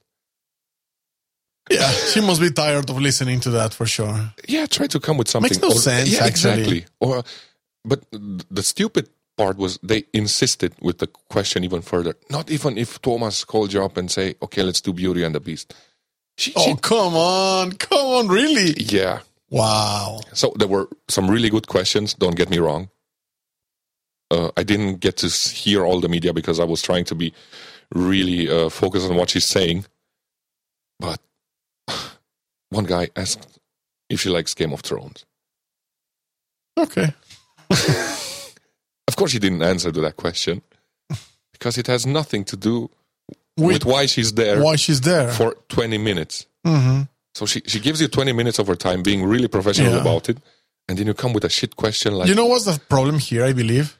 Yeah, 1.71 1.89
she 2.11 2.21
must 2.21 2.41
be 2.41 2.51
tired 2.51 2.89
of 2.89 2.99
listening 2.99 3.39
to 3.41 3.49
that 3.51 3.73
for 3.73 3.85
sure. 3.85 4.33
Yeah, 4.47 4.65
try 4.65 4.87
to 4.87 4.99
come 4.99 5.17
with 5.17 5.27
something. 5.29 5.49
Makes 5.49 5.61
no 5.61 5.69
sense, 5.71 6.09
Yeah, 6.09 6.25
actually. 6.25 6.61
exactly. 6.61 6.85
Or, 6.99 7.23
but 7.85 8.03
the 8.11 8.63
stupid 8.63 9.09
part 9.37 9.57
was 9.57 9.79
they 9.81 10.03
insisted 10.13 10.73
with 10.81 10.97
the 10.99 11.07
question 11.29 11.63
even 11.63 11.81
further. 11.81 12.15
Not 12.29 12.51
even 12.51 12.77
if 12.77 13.01
Tuomas 13.01 13.45
called 13.47 13.73
you 13.73 13.83
up 13.83 13.97
and 13.97 14.11
say, 14.11 14.35
"Okay, 14.41 14.63
let's 14.63 14.81
do 14.81 14.93
Beauty 14.93 15.23
and 15.23 15.33
the 15.33 15.39
Beast." 15.39 15.73
She, 16.37 16.53
Oh, 16.55 16.65
she- 16.65 16.75
come 16.81 17.15
on. 17.15 17.71
Come 17.73 18.05
on, 18.05 18.27
really? 18.27 18.73
yeah. 18.77 19.19
Wow. 19.49 20.19
So 20.33 20.53
there 20.57 20.67
were 20.67 20.87
some 21.09 21.29
really 21.29 21.49
good 21.49 21.67
questions. 21.67 22.13
Don't 22.13 22.35
get 22.35 22.49
me 22.49 22.59
wrong. 22.59 22.89
Uh, 24.29 24.49
I 24.55 24.63
didn't 24.63 25.01
get 25.01 25.17
to 25.17 25.27
hear 25.27 25.85
all 25.85 25.99
the 25.99 26.07
media 26.07 26.31
because 26.33 26.59
I 26.59 26.63
was 26.63 26.81
trying 26.81 27.03
to 27.05 27.15
be 27.15 27.33
really 27.93 28.49
uh, 28.49 28.69
focused 28.69 29.09
on 29.09 29.17
what 29.17 29.29
she's 29.29 29.47
saying. 29.49 29.85
But 30.99 31.19
one 32.69 32.85
guy 32.85 33.09
asked 33.15 33.59
if 34.09 34.21
she 34.21 34.29
likes 34.29 34.53
Game 34.53 34.73
of 34.73 34.81
Thrones. 34.81 35.25
Okay. 36.77 37.13
Of 39.07 39.15
course, 39.15 39.31
she 39.31 39.39
didn't 39.39 39.61
answer 39.61 39.91
to 39.91 40.01
that 40.01 40.15
question 40.17 40.61
because 41.51 41.77
it 41.77 41.87
has 41.87 42.05
nothing 42.05 42.43
to 42.45 42.57
do 42.57 42.89
With 43.57 43.73
with 43.73 43.85
why 43.85 44.05
she's 44.05 44.33
there 44.33 44.61
why 44.63 44.75
she's 44.77 45.01
there. 45.01 45.29
for 45.31 45.55
20 45.69 45.97
minutes. 45.97 46.45
hmm 46.65 47.01
So 47.35 47.45
she, 47.45 47.61
she 47.65 47.79
gives 47.79 47.99
you 48.01 48.07
20 48.07 48.33
minutes 48.33 48.59
of 48.59 48.67
her 48.67 48.75
time 48.75 49.03
being 49.03 49.23
really 49.25 49.47
professional 49.47 49.93
Yeah. 49.93 50.01
about 50.01 50.29
it. 50.29 50.37
And 50.87 50.97
then 50.97 51.07
you 51.07 51.13
come 51.13 51.33
with 51.33 51.43
a 51.45 51.49
shit 51.49 51.75
question 51.75 52.13
like, 52.13 52.27
You 52.29 52.35
know 52.35 52.45
what's 52.47 52.65
the 52.65 52.79
problem 52.89 53.19
here, 53.19 53.43
I 53.45 53.53
believe? 53.53 53.97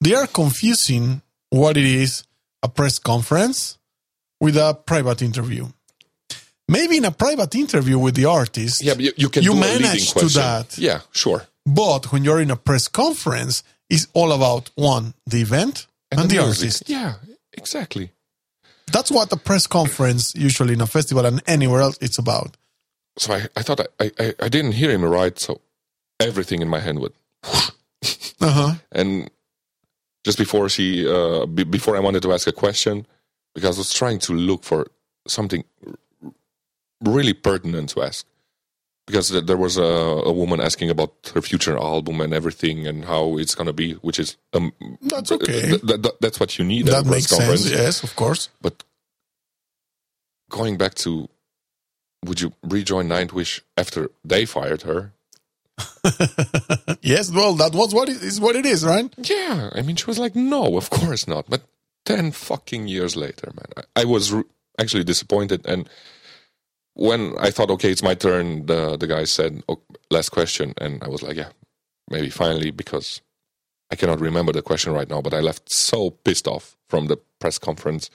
They 0.00 0.14
are 0.14 0.26
confusing 0.26 1.22
what 1.50 1.76
it 1.76 1.84
is 1.86 2.24
a 2.62 2.68
press 2.68 2.98
conference 2.98 3.78
with 4.40 4.56
a 4.56 4.74
private 4.74 5.22
interview. 5.22 5.66
Maybe 6.68 6.98
in 6.98 7.04
a 7.04 7.10
private 7.10 7.54
interview 7.54 7.98
with 7.98 8.14
the 8.14 8.26
artist, 8.26 8.82
yeah, 8.82 8.94
you, 8.98 9.12
you 9.16 9.28
can 9.30 9.42
You 9.42 9.54
manage 9.54 10.12
to 10.12 10.26
that. 10.26 10.76
Yeah, 10.78 11.00
sure. 11.12 11.46
but 11.64 12.12
when 12.12 12.24
you're 12.24 12.40
in 12.42 12.50
a 12.50 12.56
press 12.56 12.88
conference, 12.88 13.62
it's 13.88 14.06
all 14.12 14.32
about 14.32 14.70
one, 14.74 15.14
the 15.26 15.40
event 15.40 15.86
and, 16.10 16.28
the, 16.28 16.34
music. 16.36 16.46
artist. 16.46 16.82
Yeah, 16.88 17.14
exactly. 17.54 18.10
That's 18.92 19.10
what 19.10 19.32
a 19.32 19.36
press 19.36 19.66
conference, 19.66 20.34
usually 20.34 20.74
in 20.74 20.80
a 20.80 20.86
festival 20.86 21.24
and 21.26 21.42
anywhere 21.46 21.80
else, 21.80 21.98
it's 22.00 22.18
about. 22.18 22.56
So 23.16 23.34
I, 23.34 23.46
I 23.56 23.62
thought 23.62 23.80
I, 23.98 24.10
I, 24.20 24.34
I 24.40 24.48
didn't 24.48 24.72
hear 24.72 24.90
him 24.90 25.04
right. 25.04 25.38
So 25.38 25.60
everything 26.20 26.60
in 26.62 26.68
my 26.68 26.80
hand 26.80 27.00
went. 27.00 27.14
Uh 28.40 28.50
huh. 28.52 28.74
And 28.92 29.28
just 30.24 30.38
before 30.38 30.68
she, 30.68 31.04
uh, 31.08 31.44
b- 31.46 31.64
before 31.64 31.96
I 31.96 32.00
wanted 32.00 32.22
to 32.22 32.32
ask 32.32 32.46
a 32.46 32.52
question, 32.52 33.04
because 33.52 33.76
I 33.76 33.80
was 33.80 33.92
trying 33.92 34.20
to 34.20 34.32
look 34.32 34.62
for 34.62 34.86
something 35.26 35.64
really 37.02 37.32
pertinent 37.34 37.90
to 37.90 38.02
ask. 38.02 38.26
Because 39.06 39.30
there 39.30 39.56
was 39.56 39.78
a, 39.78 39.82
a 39.82 40.32
woman 40.32 40.60
asking 40.60 40.90
about 40.90 41.14
her 41.34 41.40
future 41.40 41.78
album 41.78 42.20
and 42.20 42.34
everything 42.34 42.86
and 42.86 43.06
how 43.06 43.38
it's 43.38 43.54
going 43.54 43.66
to 43.66 43.72
be, 43.72 43.94
which 43.94 44.18
is 44.18 44.36
um, 44.52 44.72
That's 45.00 45.32
okay. 45.32 45.62
th- 45.62 45.80
th- 45.80 46.02
th- 46.02 46.14
that's 46.20 46.38
what 46.38 46.58
you 46.58 46.64
need. 46.66 46.86
That 46.86 47.06
makes 47.06 47.28
sense. 47.28 47.70
Yes, 47.70 48.02
of 48.02 48.14
course. 48.16 48.50
But 48.60 48.84
going 50.50 50.76
back 50.76 50.94
to, 50.96 51.28
would 52.26 52.42
you 52.42 52.52
rejoin 52.62 53.08
Nightwish 53.08 53.62
after 53.78 54.10
they 54.24 54.44
fired 54.44 54.82
her? 54.82 55.12
yes, 57.00 57.32
well, 57.32 57.54
that 57.54 57.70
was 57.72 57.94
what 57.94 58.10
it 58.10 58.22
is. 58.22 58.40
What 58.40 58.56
it 58.56 58.66
is, 58.66 58.84
right? 58.84 59.12
Yeah, 59.16 59.70
I 59.72 59.80
mean, 59.80 59.96
she 59.96 60.04
was 60.04 60.18
like, 60.18 60.36
no, 60.36 60.76
of 60.76 60.90
course 60.90 61.26
not. 61.26 61.48
But 61.48 61.62
10 62.04 62.32
fucking 62.32 62.88
years 62.88 63.16
later, 63.16 63.52
man, 63.54 63.84
I, 63.96 64.02
I 64.02 64.04
was 64.04 64.32
re- 64.32 64.44
actually 64.78 65.04
disappointed. 65.04 65.66
And 65.66 65.88
when 66.98 67.34
I 67.38 67.50
thought, 67.50 67.70
okay, 67.70 67.90
it's 67.92 68.02
my 68.02 68.14
turn, 68.14 68.66
the, 68.66 68.96
the 68.96 69.06
guy 69.06 69.22
said, 69.24 69.62
oh, 69.68 69.80
last 70.10 70.30
question. 70.30 70.74
And 70.78 71.02
I 71.02 71.08
was 71.08 71.22
like, 71.22 71.36
yeah, 71.36 71.50
maybe 72.10 72.28
finally, 72.28 72.72
because 72.72 73.22
I 73.90 73.94
cannot 73.96 74.20
remember 74.20 74.52
the 74.52 74.62
question 74.62 74.92
right 74.92 75.08
now, 75.08 75.22
but 75.22 75.32
I 75.32 75.38
left 75.40 75.72
so 75.72 76.10
pissed 76.10 76.48
off 76.48 76.76
from 76.88 77.06
the 77.06 77.16
press 77.38 77.56
conference 77.58 78.10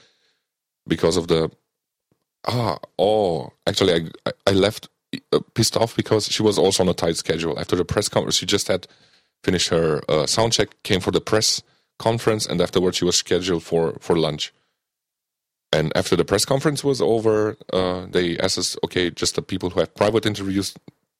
because 0.87 1.15
of 1.17 1.29
the. 1.29 1.49
Ah, 2.45 2.77
oh, 2.99 3.53
actually, 3.65 4.09
I, 4.25 4.31
I- 4.47 4.51
left 4.51 4.89
uh, 5.31 5.39
pissed 5.55 5.77
off 5.77 5.95
because 5.95 6.27
she 6.27 6.43
was 6.43 6.57
also 6.59 6.83
on 6.83 6.89
a 6.89 6.93
tight 6.93 7.15
schedule. 7.15 7.57
After 7.57 7.77
the 7.77 7.85
press 7.85 8.09
conference, 8.09 8.35
she 8.35 8.45
just 8.45 8.67
had 8.67 8.85
finished 9.45 9.69
her 9.69 10.01
uh, 10.09 10.25
sound 10.25 10.51
check, 10.51 10.75
came 10.83 10.99
for 10.99 11.11
the 11.11 11.21
press 11.21 11.63
conference, 11.99 12.45
and 12.45 12.59
afterwards 12.59 12.97
she 12.97 13.05
was 13.05 13.15
scheduled 13.17 13.63
for, 13.63 13.93
for 14.01 14.17
lunch. 14.17 14.51
And 15.73 15.91
after 15.97 16.15
the 16.15 16.23
press 16.23 16.45
conference 16.45 16.83
was 16.83 17.01
over, 17.01 17.57
uh, 17.73 18.05
they 18.09 18.37
asked 18.37 18.57
us, 18.59 18.77
okay, 18.85 19.09
just 19.09 19.35
the 19.35 19.41
people 19.41 19.71
who 19.71 19.79
have 19.79 19.93
private 19.95 20.25
interviews 20.25 20.73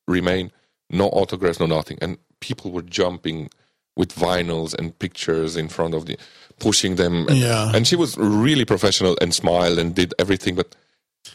remain, 0.08 0.52
no 0.90 1.08
autographs, 1.10 1.60
no 1.60 1.66
nothing. 1.66 1.98
And 2.02 2.18
people 2.40 2.72
were 2.72 2.84
jumping 2.84 3.50
with 3.96 4.14
vinyls 4.16 4.74
and 4.78 4.98
pictures 5.00 5.56
in 5.56 5.70
front 5.70 5.94
of 5.96 6.06
the, 6.06 6.18
pushing 6.60 6.96
them. 6.96 7.28
And, 7.28 7.38
Yeah. 7.38 7.72
and 7.76 7.88
she 7.88 7.96
was 7.96 8.16
really 8.18 8.66
professional 8.66 9.18
and 9.22 9.34
smiled 9.34 9.78
and 9.80 9.96
did 9.96 10.14
everything. 10.20 10.56
But 10.56 10.76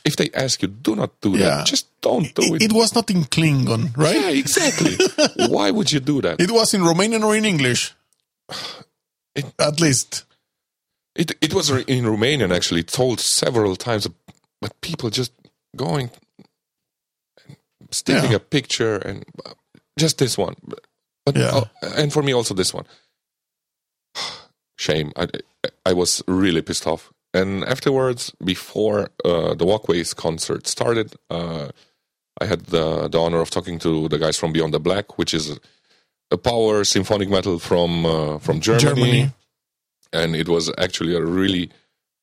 if 0.05 0.15
they 0.17 0.31
ask 0.35 0.63
you, 0.63 0.69
do 0.69 0.95
not 0.97 1.11
do 1.21 1.31
Yeah. 1.31 1.39
that. 1.59 1.67
Just 1.67 1.87
don't 2.01 2.33
do 2.35 2.55
It, 2.55 2.63
it. 2.63 2.71
it 2.71 2.73
was 2.73 2.95
not 2.95 3.11
in 3.11 3.25
Klingon, 3.25 3.97
right? 3.97 4.15
Yeah, 4.21 4.31
exactly. 4.31 4.97
Why 5.49 5.71
would 5.71 5.91
you 5.93 6.01
do 6.01 6.21
that? 6.23 6.41
It 6.41 6.51
was 6.51 6.73
in 6.75 6.83
Romanian 6.83 7.25
or 7.25 7.35
in 7.37 7.45
English. 7.45 7.95
It- 9.35 9.55
At 9.59 9.81
least. 9.81 10.25
It 11.19 11.33
it 11.41 11.53
was 11.53 11.69
in 11.71 12.05
Romanian 12.07 12.51
actually 12.55 12.85
told 12.85 13.19
several 13.21 13.77
times, 13.77 14.07
but 14.63 14.73
people 14.81 15.11
just 15.11 15.33
going, 15.75 16.11
sticking 17.91 18.31
Yeah. 18.31 18.37
a 18.37 18.41
picture 18.41 18.97
and 19.09 19.25
uh, 19.45 19.53
just 19.99 20.17
this 20.19 20.39
one, 20.39 20.55
but 21.27 21.37
Yeah. 21.37 21.57
uh, 21.57 21.65
and 21.97 22.13
for 22.13 22.23
me 22.23 22.33
also 22.35 22.55
this 22.55 22.73
one. 22.75 22.85
Shame. 24.79 25.13
I 25.17 25.27
I 25.85 25.93
was 25.93 26.23
really 26.27 26.63
pissed 26.63 26.87
off. 26.87 27.13
And 27.35 27.65
afterwards, 27.65 28.33
before 28.45 29.11
uh, 29.25 29.55
the 29.55 29.65
Walkways 29.67 30.15
concert 30.15 30.67
started, 30.67 31.15
uh, 31.31 31.69
I 32.41 32.47
had 32.47 32.61
the 32.67 33.09
the 33.09 33.19
honor 33.21 33.41
of 33.41 33.51
talking 33.51 33.79
to 33.81 34.09
the 34.09 34.19
guys 34.19 34.39
from 34.39 34.53
Beyond 34.53 34.73
the 34.73 34.81
Black, 34.81 35.19
which 35.19 35.35
is 35.35 35.59
a 36.31 36.37
power 36.39 36.85
symphonic 36.85 37.29
metal 37.29 37.59
from 37.59 38.07
uh, 38.07 38.39
from 38.39 38.61
Germany 38.61 38.81
Germany. 38.81 39.33
And 40.13 40.35
it 40.35 40.49
was 40.49 40.73
actually 40.79 41.15
a 41.15 41.23
really 41.23 41.71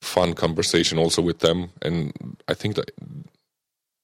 fun 0.02 0.34
conversation 0.34 0.98
also 1.00 1.22
with 1.22 1.40
them 1.40 1.70
and 1.82 2.12
i 2.48 2.54
think 2.54 2.76
that 2.76 2.92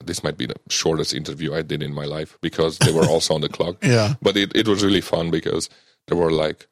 this 0.03 0.23
might 0.23 0.37
be 0.37 0.47
the 0.47 0.55
shortest 0.69 1.13
interview 1.13 1.53
i 1.53 1.61
did 1.61 1.83
in 1.83 1.93
my 1.93 2.05
life 2.05 2.37
because 2.41 2.79
they 2.79 2.91
were 2.91 3.05
also 3.05 3.35
on 3.35 3.41
the 3.41 3.49
clock 3.49 3.75
Yeah. 3.83 4.15
but 4.21 4.35
it, 4.35 4.55
it 4.55 4.67
was 4.67 4.83
really 4.83 5.01
fun 5.01 5.29
because 5.29 5.69
there 6.07 6.17
were 6.17 6.31
like 6.31 6.67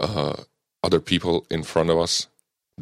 uh, 0.00 0.34
other 0.82 0.98
people 1.00 1.46
in 1.50 1.62
front 1.62 1.90
of 1.90 1.98
us 1.98 2.26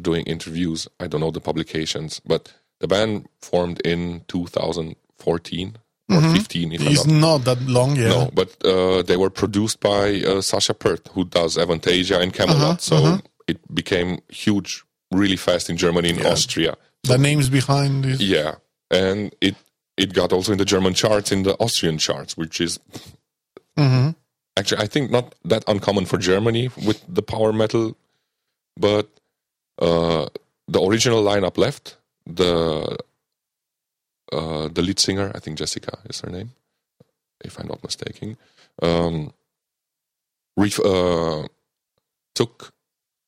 doing 0.01 0.25
interviews 0.25 0.87
i 0.99 1.05
don't 1.05 1.21
know 1.21 1.31
the 1.31 1.39
publications 1.41 2.19
but 2.25 2.51
the 2.79 2.87
band 2.87 3.27
formed 3.41 3.79
in 3.85 4.21
2014 4.29 5.75
or 6.09 6.21
15 6.21 6.71
if 6.73 6.81
i'm 6.81 6.87
It's 6.87 7.05
not 7.05 7.19
not 7.19 7.43
that 7.45 7.61
long, 7.67 7.95
yeah. 7.95 8.09
no, 8.09 8.29
but 8.33 8.49
uh, 8.65 9.03
they 9.03 9.17
were 9.17 9.29
produced 9.29 9.79
by 9.79 10.21
uh, 10.21 10.41
Sascha 10.41 10.73
Paeth, 10.73 11.07
who 11.13 11.23
does 11.23 11.55
Avantasia 11.57 12.19
and 12.21 12.33
Kamelot. 12.33 12.61
Uh-huh, 12.61 12.77
so 12.77 12.95
uh-huh. 12.97 13.17
It 13.53 13.75
became 13.75 14.19
huge 14.29 14.83
really 15.11 15.37
fast 15.37 15.69
in 15.69 15.77
Germany 15.77 16.09
and 16.09 16.19
Yeah. 16.19 16.31
Austria. 16.33 16.73
The 17.03 17.17
names 17.17 17.49
behind 17.49 18.05
it. 18.05 18.19
Yeah, 18.21 18.55
and 18.89 19.33
it 19.41 19.55
it 19.97 20.13
got 20.13 20.31
also 20.33 20.51
in 20.51 20.57
the 20.57 20.65
German 20.73 20.93
charts, 20.93 21.31
in 21.31 21.43
the 21.43 21.53
Austrian 21.59 21.97
charts, 21.97 22.35
which 22.37 22.59
is 22.61 22.79
hmm 23.77 24.09
actually 24.59 24.83
I 24.85 24.87
think 24.87 25.11
not 25.11 25.35
that 25.49 25.63
uncommon 25.67 26.05
for 26.05 26.17
Germany 26.17 26.69
with 26.87 26.99
the 27.17 27.21
power 27.21 27.51
metal, 27.53 27.95
but 28.79 29.07
uh, 29.79 30.25
the 30.67 30.79
original 30.81 31.23
lineup 31.23 31.57
left. 31.57 31.97
The 32.25 32.97
uh, 34.31 34.67
the 34.75 34.81
lead 34.81 34.99
singer, 34.99 35.31
I 35.35 35.39
think 35.39 35.57
Jessica 35.57 35.97
is 36.09 36.21
her 36.21 36.29
name, 36.31 36.51
if 37.43 37.59
I'm 37.59 37.67
not 37.67 37.83
mistaken, 37.83 38.37
um, 38.81 39.33
ref- 40.57 40.79
uh, 40.79 41.47
took 42.33 42.71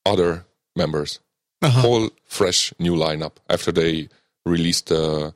other 0.05 0.45
members, 0.75 1.19
Uh-huh. 1.61 1.81
whole 1.81 2.09
fresh 2.25 2.73
new 2.79 2.95
lineup 2.95 3.37
after 3.49 3.71
they 3.71 4.09
released 4.45 4.91
uh, 4.91 5.31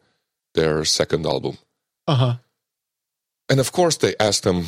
their 0.54 0.86
second 0.86 1.26
album. 1.26 1.58
Uh-huh. 2.08 2.36
And 3.50 3.60
of 3.60 3.72
course, 3.72 3.98
they 3.98 4.16
asked 4.20 4.44
them, 4.44 4.66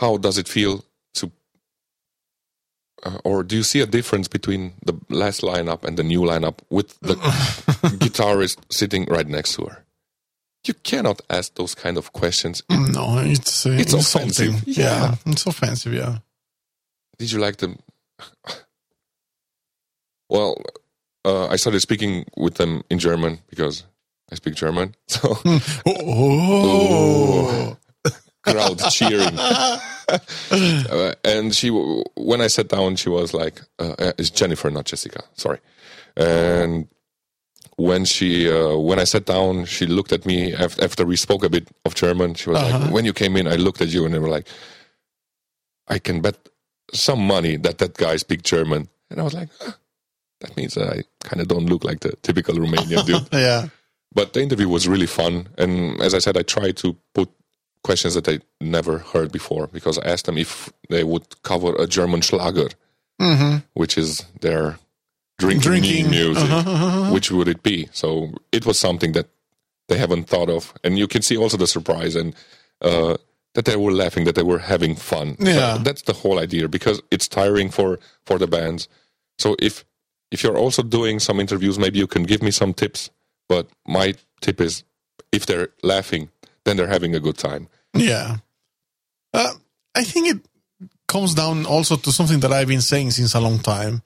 "How 0.00 0.18
does 0.18 0.38
it 0.38 0.48
feel 0.48 0.84
to, 1.14 1.30
uh, 3.04 3.18
or 3.24 3.42
do 3.42 3.56
you 3.56 3.62
see 3.64 3.80
a 3.82 3.86
difference 3.86 4.28
between 4.28 4.72
the 4.86 4.94
last 5.08 5.42
lineup 5.42 5.84
and 5.84 5.96
the 5.96 6.02
new 6.04 6.20
lineup 6.22 6.58
with 6.70 6.98
the 7.00 7.14
guitarist 7.98 8.58
sitting 8.70 9.04
right 9.10 9.28
next 9.28 9.54
to 9.56 9.64
her?" 9.66 9.84
You 10.66 10.74
cannot 10.82 11.20
ask 11.28 11.54
those 11.54 11.74
kind 11.74 11.98
of 11.98 12.12
questions. 12.12 12.62
No, 12.70 13.18
it's 13.18 13.66
uh, 13.66 13.70
It's 13.78 13.92
insulting. 13.92 14.54
offensive. 14.54 14.68
Yeah. 14.68 14.84
Yeah. 14.84 15.32
it's 15.32 15.46
offensive. 15.46 15.92
Yeah. 15.92 16.18
Did 17.18 17.32
you 17.32 17.38
like 17.40 17.56
them? 17.56 17.78
Well, 20.28 20.56
uh, 21.24 21.46
I 21.48 21.56
started 21.56 21.80
speaking 21.80 22.24
with 22.36 22.54
them 22.54 22.82
in 22.90 22.98
German 22.98 23.40
because 23.48 23.84
I 24.30 24.34
speak 24.36 24.54
German. 24.54 24.94
So 25.08 25.36
Oh, 25.86 27.76
crowd 28.42 28.78
cheering. 28.90 29.36
Uh, 29.38 31.14
and 31.24 31.54
she, 31.54 31.68
when 31.70 32.40
I 32.40 32.48
sat 32.48 32.68
down, 32.68 32.96
she 32.96 33.08
was 33.08 33.32
like, 33.32 33.60
uh, 33.78 33.94
uh, 33.98 34.12
"It's 34.18 34.30
Jennifer, 34.30 34.70
not 34.70 34.84
Jessica." 34.84 35.22
Sorry. 35.34 35.58
And 36.16 36.88
when 37.76 38.04
she 38.04 38.50
uh, 38.50 38.76
when 38.76 38.98
I 38.98 39.04
sat 39.04 39.24
down, 39.24 39.64
she 39.64 39.86
looked 39.86 40.12
at 40.12 40.26
me 40.26 40.54
after, 40.54 40.84
after 40.84 41.04
we 41.06 41.16
spoke 41.16 41.42
a 41.44 41.48
bit 41.48 41.68
of 41.84 41.94
German. 41.94 42.34
She 42.34 42.50
was 42.50 42.60
like, 42.60 42.92
"When 42.92 43.04
you 43.04 43.12
came 43.12 43.36
in, 43.36 43.46
I 43.48 43.56
looked 43.56 43.80
at 43.80 43.88
you 43.88 44.04
and 44.04 44.12
they 44.14 44.18
were 44.18 44.28
like, 44.28 44.46
I 45.88 45.98
can 45.98 46.20
bet 46.20 46.36
some 46.92 47.26
money 47.26 47.56
that 47.56 47.78
that 47.78 47.94
guy 47.96 48.16
speaks 48.16 48.42
German." 48.42 48.88
And 49.10 49.20
I 49.20 49.24
was 49.24 49.34
like, 49.34 49.48
"Huh, 49.60 49.72
"That 50.44 50.56
means 50.56 50.76
I 50.76 51.02
kind 51.22 51.40
of 51.40 51.48
don't 51.48 51.66
look 51.66 51.84
like 51.84 52.00
the 52.00 52.12
typical 52.22 52.54
Romanian 52.56 53.06
dude." 53.06 53.28
Yeah. 53.32 53.68
But 54.14 54.32
the 54.32 54.42
interview 54.42 54.68
was 54.68 54.86
really 54.86 55.06
fun, 55.06 55.48
and 55.58 56.00
as 56.00 56.14
I 56.14 56.20
said, 56.20 56.36
I 56.36 56.42
tried 56.42 56.76
to 56.78 56.96
put 57.14 57.28
questions 57.82 58.14
that 58.14 58.28
I 58.28 58.38
never 58.60 58.98
heard 58.98 59.32
before 59.32 59.66
because 59.66 59.98
I 59.98 60.06
asked 60.12 60.26
them 60.26 60.38
if 60.38 60.72
they 60.88 61.04
would 61.04 61.42
cover 61.42 61.74
a 61.76 61.86
German 61.86 62.20
Schlager, 62.20 62.68
mm-hmm. 63.20 63.58
which 63.74 63.98
is 63.98 64.24
their 64.40 64.78
drinking, 65.38 65.60
Drinking, 65.60 66.10
music. 66.10 66.44
Uh-huh, 66.44 66.70
uh-huh, 66.70 66.86
uh-huh. 66.86 67.12
Which 67.12 67.30
would 67.30 67.48
it 67.48 67.62
be? 67.62 67.88
So 67.92 68.32
it 68.52 68.66
was 68.66 68.78
something 68.78 69.12
that 69.12 69.28
they 69.88 69.98
haven't 69.98 70.28
thought 70.28 70.48
of, 70.48 70.72
and 70.82 70.98
you 70.98 71.06
can 71.06 71.22
see 71.22 71.36
also 71.36 71.56
the 71.56 71.66
surprise 71.66 72.16
and 72.16 72.34
uh, 72.80 73.16
that 73.54 73.66
they 73.66 73.76
were 73.76 73.92
laughing, 73.92 74.24
that 74.24 74.34
they 74.34 74.42
were 74.42 74.58
having 74.58 74.94
fun. 74.94 75.36
Yeah. 75.38 75.78
that's 75.82 76.02
the 76.02 76.12
whole 76.12 76.38
idea 76.38 76.68
because 76.68 77.02
it's 77.10 77.28
tiring 77.28 77.70
for 77.70 77.98
for 78.26 78.38
the 78.38 78.46
bands. 78.46 78.88
So 79.38 79.56
if 79.58 79.84
if 80.30 80.42
you're 80.42 80.58
also 80.58 80.82
doing 80.82 81.20
some 81.20 81.40
interviews, 81.40 81.78
maybe 81.78 81.98
you 81.98 82.06
can 82.06 82.22
give 82.24 82.42
me 82.42 82.50
some 82.50 82.72
tips. 82.74 83.10
But 83.48 83.68
my 83.86 84.14
tip 84.40 84.60
is, 84.60 84.84
if 85.32 85.46
they're 85.46 85.68
laughing, 85.82 86.30
then 86.64 86.76
they're 86.76 86.88
having 86.88 87.14
a 87.14 87.20
good 87.20 87.36
time. 87.38 87.68
Yeah. 87.94 88.36
Uh, 89.32 89.52
I 89.94 90.04
think 90.04 90.28
it 90.34 90.40
comes 91.06 91.34
down 91.34 91.66
also 91.66 91.96
to 91.96 92.10
something 92.12 92.40
that 92.40 92.52
I've 92.52 92.68
been 92.68 92.80
saying 92.80 93.10
since 93.12 93.34
a 93.34 93.40
long 93.40 93.58
time 93.58 94.02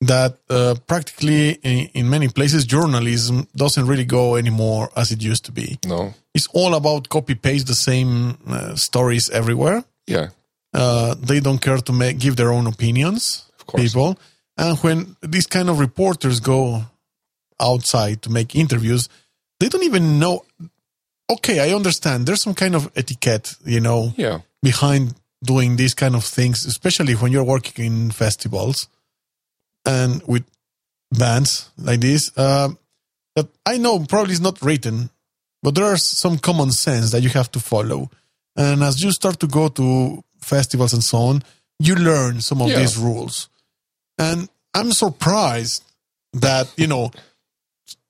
that 0.00 0.38
uh, 0.48 0.74
practically 0.86 1.50
in, 1.62 1.88
in 1.92 2.08
many 2.08 2.28
places 2.28 2.64
journalism 2.64 3.46
doesn't 3.54 3.86
really 3.86 4.06
go 4.06 4.36
anymore 4.36 4.88
as 4.96 5.12
it 5.12 5.22
used 5.22 5.44
to 5.44 5.52
be. 5.52 5.78
No, 5.84 6.14
It's 6.34 6.48
all 6.54 6.74
about 6.74 7.10
copy 7.10 7.34
paste 7.34 7.66
the 7.66 7.74
same 7.74 8.38
uh, 8.48 8.74
stories 8.76 9.28
everywhere. 9.30 9.84
yeah, 10.06 10.28
Uh, 10.72 11.14
they 11.20 11.40
don't 11.40 11.60
care 11.60 11.78
to 11.82 11.92
make 11.92 12.18
give 12.18 12.36
their 12.36 12.50
own 12.52 12.66
opinions. 12.66 13.44
Of 13.58 13.66
course. 13.66 13.82
people, 13.82 14.18
and 14.56 14.78
when 14.78 15.16
these 15.22 15.46
kind 15.46 15.68
of 15.68 15.78
reporters 15.78 16.40
go 16.40 16.82
outside 17.60 18.22
to 18.22 18.30
make 18.30 18.54
interviews, 18.54 19.08
they 19.58 19.68
don't 19.68 19.82
even 19.84 20.18
know. 20.18 20.44
Okay, 21.30 21.60
I 21.60 21.74
understand. 21.74 22.26
There's 22.26 22.42
some 22.42 22.54
kind 22.54 22.74
of 22.74 22.90
etiquette, 22.96 23.54
you 23.64 23.80
know, 23.80 24.12
yeah, 24.16 24.40
behind 24.62 25.14
doing 25.44 25.76
these 25.76 25.94
kind 25.94 26.14
of 26.14 26.24
things, 26.24 26.66
especially 26.66 27.14
when 27.14 27.32
you're 27.32 27.44
working 27.44 27.84
in 27.84 28.10
festivals 28.10 28.88
and 29.86 30.22
with 30.26 30.44
bands 31.10 31.70
like 31.78 32.00
this. 32.00 32.30
Uh, 32.36 32.70
that 33.36 33.46
I 33.64 33.78
know 33.78 34.00
probably 34.00 34.32
is 34.32 34.40
not 34.40 34.60
written, 34.60 35.10
but 35.62 35.74
there 35.74 35.84
are 35.84 35.96
some 35.96 36.38
common 36.38 36.72
sense 36.72 37.12
that 37.12 37.22
you 37.22 37.28
have 37.30 37.50
to 37.52 37.60
follow. 37.60 38.10
And 38.56 38.82
as 38.82 39.02
you 39.02 39.12
start 39.12 39.38
to 39.40 39.46
go 39.46 39.68
to 39.68 40.24
festivals 40.40 40.92
and 40.92 41.04
so 41.04 41.18
on, 41.18 41.44
you 41.78 41.94
learn 41.94 42.40
some 42.40 42.60
of 42.60 42.68
Yeah. 42.68 42.80
these 42.80 42.96
rules. 42.98 43.48
And 44.20 44.48
I'm 44.74 44.92
surprised 44.92 45.82
that, 46.34 46.66
you 46.76 46.86
know, 46.86 47.10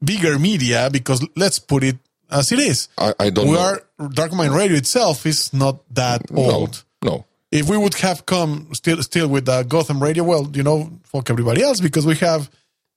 bigger 0.03 0.39
media, 0.39 0.89
because 0.91 1.25
let's 1.37 1.59
put 1.59 1.83
it 1.85 1.97
as 2.31 2.53
it 2.53 2.59
is. 2.59 2.89
I, 2.99 3.15
I 3.19 3.31
don't 3.31 3.49
We 3.49 3.55
know. 3.55 3.61
are 3.61 3.83
Dark 4.11 4.33
Mind 4.33 4.55
Radio 4.55 4.77
itself 4.77 5.27
is 5.27 5.53
not 5.53 5.77
that 5.95 6.23
old. 6.35 6.85
no, 7.03 7.25
If 7.51 7.69
we 7.69 7.77
would 7.77 7.95
have 7.95 8.25
come 8.27 8.69
still 8.73 9.03
still 9.03 9.29
with 9.29 9.49
uh, 9.49 9.63
Gotham 9.65 10.03
Radio, 10.03 10.25
well, 10.25 10.49
you 10.53 10.63
know, 10.63 10.91
fuck 11.05 11.31
everybody 11.31 11.63
else 11.63 11.81
because 11.81 12.07
we 12.07 12.17
have 12.17 12.51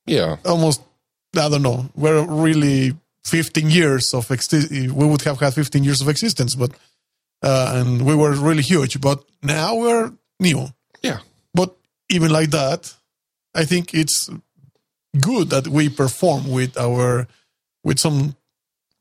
yeah, 0.05 0.35
almost 0.45 0.81
I 1.35 1.49
don't 1.49 1.61
know, 1.63 1.89
we're 1.95 2.25
really 2.27 2.93
15 3.25 3.69
years 3.69 4.13
of 4.13 4.27
exi- 4.27 4.91
we 4.91 5.05
would 5.05 5.21
have 5.23 5.39
had 5.39 5.53
15 5.53 5.83
years 5.83 6.01
of 6.01 6.09
existence, 6.09 6.55
but 6.55 6.71
uh, 7.41 7.73
and 7.77 8.05
we 8.05 8.13
were 8.15 8.31
really 8.35 8.61
huge. 8.63 8.99
But 9.01 9.23
now 9.41 9.75
we're 9.75 10.11
new. 10.39 10.67
yeah, 11.01 11.19
But 11.53 11.75
even 12.09 12.31
like 12.31 12.51
that, 12.51 12.93
I 13.55 13.65
think 13.65 13.93
it's 13.93 14.29
good 15.19 15.49
that 15.49 15.67
we 15.67 15.89
perform 15.89 16.49
with 16.51 16.77
our 16.77 17.27
with 17.83 17.99
some 17.99 18.35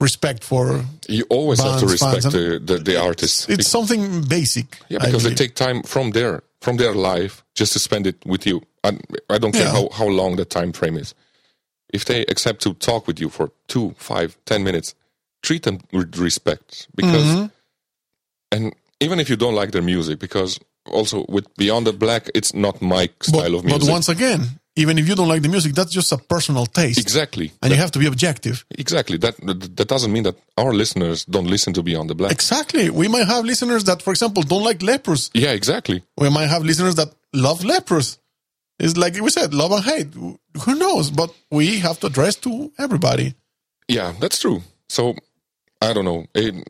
respect 0.00 0.42
for 0.44 0.84
you 1.08 1.24
always 1.30 1.60
have 1.62 1.78
to 1.80 1.86
respect 1.86 2.24
the, 2.32 2.60
the, 2.62 2.78
the 2.78 2.96
artists. 3.00 3.48
it's 3.48 3.68
something 3.68 4.22
basic. 4.28 4.78
Yeah, 4.88 4.98
because 4.98 5.22
they 5.22 5.34
take 5.34 5.54
time 5.54 5.82
from 5.84 6.10
their 6.10 6.42
from 6.60 6.76
their 6.76 6.92
life 6.94 7.44
just 7.54 7.72
to 7.72 7.78
spend 7.78 8.06
it 8.06 8.16
with 8.26 8.46
you. 8.46 8.62
I, 8.84 8.98
I 9.30 9.38
don't 9.38 9.52
care 9.52 9.66
Yeah. 9.66 9.72
how, 9.72 9.88
how 9.92 10.06
long 10.06 10.36
the 10.36 10.44
time 10.44 10.72
frame 10.72 10.96
is. 10.96 11.14
If 11.92 12.04
they 12.04 12.22
accept 12.26 12.62
to 12.62 12.74
talk 12.74 13.06
with 13.06 13.20
you 13.20 13.28
for 13.28 13.50
two, 13.68 13.94
five, 13.96 14.36
ten 14.44 14.64
minutes, 14.64 14.94
treat 15.42 15.62
them 15.62 15.78
with 15.92 16.16
respect. 16.18 16.88
Because 16.96 17.26
Mm-hmm. 17.26 17.46
and 18.50 18.74
even 19.00 19.20
if 19.20 19.28
you 19.28 19.36
don't 19.36 19.54
like 19.54 19.70
their 19.72 19.82
music, 19.82 20.18
because 20.18 20.58
also 20.86 21.24
with 21.28 21.46
Beyond 21.56 21.86
the 21.86 21.92
Black, 21.92 22.28
it's 22.34 22.54
not 22.54 22.80
my 22.82 23.08
but, 23.18 23.26
style 23.26 23.54
of 23.54 23.64
music. 23.64 23.82
but 23.82 23.90
once 23.90 24.08
again, 24.08 24.40
even 24.74 24.98
if 24.98 25.06
you 25.06 25.14
don't 25.14 25.28
like 25.28 25.42
the 25.42 25.48
music, 25.48 25.74
that's 25.74 25.92
just 25.92 26.12
a 26.12 26.18
personal 26.18 26.66
taste, 26.66 26.98
exactly, 26.98 27.52
and 27.62 27.70
you 27.70 27.76
have 27.76 27.90
to 27.92 27.98
be 27.98 28.06
objective. 28.06 28.64
exactly. 28.78 29.18
That, 29.18 29.36
that 29.46 29.76
that 29.76 29.88
doesn't 29.88 30.12
mean 30.12 30.22
that 30.22 30.36
our 30.56 30.72
listeners 30.72 31.24
don't 31.26 31.46
listen 31.46 31.72
to 31.74 31.82
Beyond 31.82 32.08
the 32.10 32.14
Black. 32.14 32.32
Exactly. 32.32 32.88
We 32.90 33.08
might 33.08 33.28
have 33.28 33.44
listeners 33.44 33.84
that, 33.84 34.02
for 34.02 34.10
example, 34.10 34.42
don't 34.42 34.64
like 34.64 34.82
Leprous. 34.82 35.30
yeah, 35.34 35.52
exactly. 35.52 36.02
We 36.16 36.30
might 36.30 36.48
have 36.48 36.64
listeners 36.64 36.94
that 36.96 37.12
love 37.32 37.64
Leprous. 37.64 38.18
It's 38.78 38.96
like 38.96 39.14
we 39.20 39.30
said, 39.30 39.54
love 39.54 39.72
and 39.72 39.84
hate. 39.84 40.14
Who 40.14 40.74
knows? 40.74 41.10
But 41.10 41.32
we 41.50 41.78
have 41.80 42.00
to 42.00 42.06
address 42.08 42.36
to 42.36 42.72
everybody. 42.78 43.34
Yeah, 43.88 44.14
that's 44.18 44.40
true. 44.40 44.62
So 44.88 45.14
I 45.80 45.92
don't 45.92 46.04
know. 46.04 46.26
It, 46.34 46.66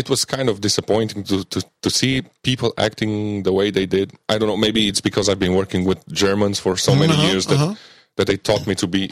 it 0.00 0.06
was 0.12 0.24
kind 0.36 0.48
of 0.50 0.56
disappointing 0.60 1.24
to, 1.30 1.36
to, 1.52 1.60
to 1.84 1.90
see 1.90 2.22
people 2.42 2.70
acting 2.86 3.42
the 3.44 3.52
way 3.58 3.70
they 3.70 3.86
did. 3.86 4.08
I 4.32 4.34
don't 4.38 4.48
know. 4.50 4.56
Maybe 4.66 4.80
it's 4.90 5.00
because 5.08 5.26
I've 5.30 5.38
been 5.46 5.54
working 5.62 5.82
with 5.90 6.00
Germans 6.24 6.58
for 6.64 6.74
so 6.76 6.92
many 6.94 7.12
Uh-huh, 7.14 7.28
years 7.28 7.44
that 7.46 7.58
uh-huh. 7.60 7.74
that 8.16 8.26
they 8.26 8.36
taught 8.48 8.64
me 8.66 8.74
to 8.82 8.86
be 8.86 9.02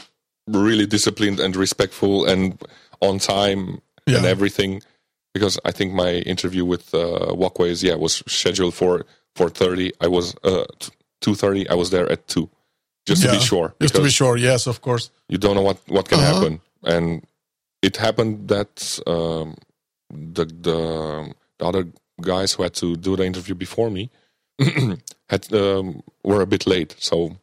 really 0.47 0.85
disciplined 0.85 1.39
and 1.39 1.55
respectful 1.55 2.15
and 2.31 2.45
on 3.07 3.19
time 3.19 3.61
and 4.07 4.25
everything. 4.25 4.81
Because 5.33 5.55
I 5.69 5.71
think 5.77 5.89
my 5.93 6.11
interview 6.33 6.63
with 6.73 6.85
uh, 6.93 7.33
Walkways, 7.41 7.79
yeah, 7.87 7.97
was 8.05 8.23
scheduled 8.27 8.73
for 8.81 9.05
four 9.37 9.49
thirty. 9.61 9.87
I 10.05 10.07
was 10.17 10.35
uh, 10.43 10.65
two 11.23 11.35
thirty. 11.35 11.63
I 11.73 11.75
was 11.81 11.89
there 11.89 12.07
at 12.15 12.21
two, 12.33 12.45
just 13.09 13.21
to 13.23 13.31
be 13.31 13.39
sure. 13.51 13.67
Just 13.81 13.95
to 13.95 14.01
be 14.01 14.09
sure. 14.21 14.37
Yes, 14.37 14.67
of 14.67 14.77
course. 14.87 15.05
you 15.31 15.37
don't 15.43 15.55
know 15.57 15.65
what 15.69 15.79
what 15.95 16.05
can 16.09 16.19
Uh-huh. 16.19 16.33
happen 16.33 16.53
and 16.93 17.05
it 17.81 17.97
happened 17.97 18.47
that 18.55 18.73
um, 19.07 19.55
the, 20.09 20.45
the 20.45 21.33
the 21.57 21.65
other 21.65 21.87
guys 22.21 22.53
who 22.53 22.63
had 22.63 22.73
to 22.75 22.95
do 22.95 23.15
the 23.15 23.25
interview 23.25 23.55
before 23.55 23.89
me 23.89 24.09
had 25.29 25.53
um, 25.53 26.01
were 26.23 26.41
a 26.41 26.47
bit 26.47 26.67
late. 26.67 26.95
So 26.99 27.37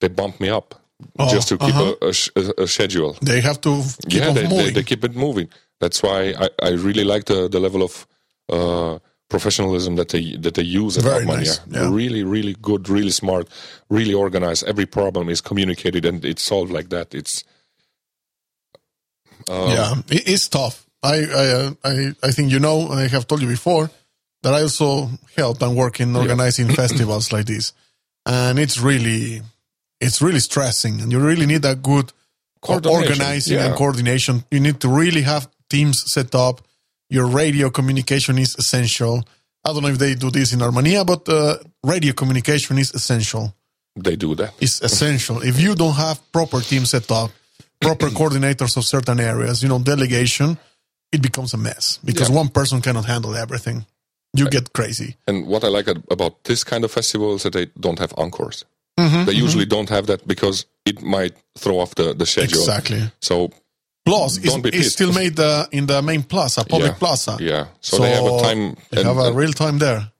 they 0.00 0.08
bumped 0.08 0.40
me 0.40 0.48
up 0.48 0.74
Oh, 1.18 1.30
just 1.30 1.48
to 1.48 1.58
keep 1.58 1.74
uh-huh. 1.74 1.94
a, 2.02 2.06
a, 2.08 2.12
sh- 2.12 2.30
a, 2.36 2.66
schedule. 2.66 3.16
They 3.22 3.40
have 3.40 3.60
to 3.60 3.82
keep 4.08 4.20
yeah 4.20 4.32
they, 4.32 4.46
they, 4.46 4.70
they 4.70 4.82
keep 4.82 5.04
it 5.04 5.14
moving. 5.14 5.48
That's 5.78 6.02
why 6.02 6.34
i, 6.36 6.48
I 6.60 6.70
really 6.70 7.04
like 7.04 7.26
the, 7.26 7.48
the 7.48 7.60
level 7.60 7.84
of 7.84 8.06
uh, 8.48 8.98
professionalism 9.28 9.94
that 9.94 10.08
they 10.08 10.36
that 10.36 10.54
they 10.54 10.62
use 10.62 10.98
at 10.98 11.04
Very 11.04 11.24
nice, 11.24 11.60
yeah. 11.68 11.88
really 11.88 12.24
really 12.24 12.54
good 12.60 12.88
really 12.88 13.10
smart 13.10 13.48
really 13.88 14.12
organized. 14.12 14.64
Every 14.64 14.86
problem 14.86 15.28
is 15.28 15.40
communicated 15.40 16.04
and 16.04 16.24
it's 16.24 16.42
solved 16.42 16.72
like 16.72 16.88
that. 16.88 17.14
It's 17.14 17.44
um, 19.48 19.70
yeah, 19.70 19.94
it's 20.08 20.48
tough. 20.48 20.87
I, 21.02 21.16
I, 21.24 21.76
I, 21.84 22.12
I 22.22 22.30
think 22.30 22.50
you 22.50 22.60
know. 22.60 22.88
I 22.88 23.08
have 23.08 23.26
told 23.26 23.42
you 23.42 23.48
before 23.48 23.90
that 24.42 24.54
I 24.54 24.62
also 24.62 25.10
help 25.36 25.62
and 25.62 25.76
work 25.76 26.00
in 26.00 26.14
organizing 26.16 26.68
festivals 26.74 27.32
like 27.32 27.46
this, 27.46 27.72
and 28.26 28.58
it's 28.58 28.78
really, 28.78 29.42
it's 30.00 30.20
really 30.20 30.40
stressing, 30.40 31.00
and 31.00 31.12
you 31.12 31.20
really 31.20 31.46
need 31.46 31.64
a 31.64 31.74
good 31.74 32.12
organizing 32.62 33.58
and 33.58 33.74
coordination. 33.74 34.44
You 34.50 34.60
need 34.60 34.80
to 34.80 34.88
really 34.88 35.22
have 35.22 35.48
teams 35.68 36.02
set 36.06 36.34
up. 36.34 36.62
Your 37.10 37.26
radio 37.26 37.70
communication 37.70 38.38
is 38.38 38.54
essential. 38.56 39.22
I 39.64 39.72
don't 39.72 39.82
know 39.82 39.88
if 39.88 39.98
they 39.98 40.14
do 40.14 40.30
this 40.30 40.52
in 40.52 40.60
Artmania, 40.60 41.06
but 41.06 41.28
uh, 41.28 41.56
radio 41.82 42.12
communication 42.12 42.78
is 42.78 42.94
essential 42.94 43.54
they 44.04 44.16
do 44.16 44.34
that. 44.36 44.54
It's 44.60 44.80
essential. 44.80 45.42
If 45.42 45.60
you 45.60 45.74
don't 45.74 45.94
have 45.94 46.20
proper 46.32 46.60
team 46.60 46.84
set 46.84 47.10
up, 47.10 47.30
proper 47.80 48.06
coordinators 48.18 48.76
of 48.76 48.84
certain 48.84 49.20
areas, 49.20 49.62
you 49.62 49.68
know, 49.68 49.78
delegation, 49.78 50.58
it 51.12 51.22
becomes 51.22 51.54
a 51.54 51.56
mess 51.56 51.98
because 52.04 52.28
Yeah. 52.30 52.36
one 52.36 52.48
person 52.48 52.80
cannot 52.80 53.04
handle 53.06 53.34
everything. 53.36 53.86
You 54.34 54.48
get 54.50 54.72
crazy. 54.72 55.16
and 55.26 55.46
what 55.46 55.64
i 55.64 55.68
like 55.68 55.88
about 56.10 56.44
this 56.44 56.62
kind 56.64 56.84
of 56.84 56.90
festival 56.92 57.34
is 57.34 57.42
that 57.42 57.52
they 57.54 57.66
don't 57.80 57.98
have 57.98 58.12
encores 58.16 58.64
Mm-hmm, 59.00 59.24
they 59.26 59.32
usually 59.44 59.64
don't 59.66 59.88
have 59.88 60.06
that 60.06 60.26
because 60.26 60.66
it 60.84 61.00
might 61.02 61.34
throw 61.56 61.78
off 61.78 61.94
the, 61.94 62.14
the 62.14 62.26
schedule 62.26 62.60
Exactly. 62.60 63.00
so 63.20 63.50
Plus, 64.04 64.38
it's 64.42 64.92
still 64.92 65.12
made 65.12 65.38
uh, 65.38 65.66
in 65.70 65.86
the 65.86 66.00
main 66.02 66.22
plaza, 66.22 66.64
public 66.64 66.92
yeah, 66.92 66.98
plaza. 66.98 67.36
yeah 67.40 67.66
so, 67.80 67.98
they 67.98 68.10
have 68.10 68.24
a 68.26 68.40
time 68.42 68.76
They 68.90 69.00
and- 69.00 69.06
have 69.08 69.18
a 69.18 69.32
real 69.32 69.52
time 69.52 69.78
there. 69.78 70.10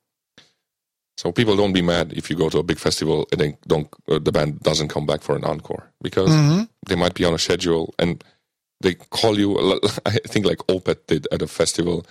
So 1.17 1.33
people 1.33 1.57
don't 1.57 1.73
be 1.73 1.83
mad 1.83 2.13
if 2.13 2.31
you 2.31 2.37
go 2.37 2.49
to 2.49 2.59
a 2.59 2.63
big 2.63 2.79
festival 2.79 3.27
and 3.33 3.41
then 3.41 3.57
don't 3.67 3.89
uh, 4.09 4.21
the 4.21 4.31
band 4.31 4.61
doesn't 4.61 4.89
come 4.89 5.07
back 5.07 5.23
for 5.23 5.35
an 5.37 5.45
encore 5.45 5.91
because 6.01 6.31
they 6.89 6.95
might 6.97 7.15
be 7.15 7.25
on 7.25 7.35
a 7.35 7.39
schedule 7.39 7.93
and 7.99 8.23
they 8.81 8.95
call 8.95 9.39
you. 9.39 9.59
I 10.07 10.11
think 10.29 10.47
like 10.47 10.59
Opeth 10.69 11.07
did 11.07 11.27
at 11.33 11.43
a 11.43 11.47
festival. 11.47 12.07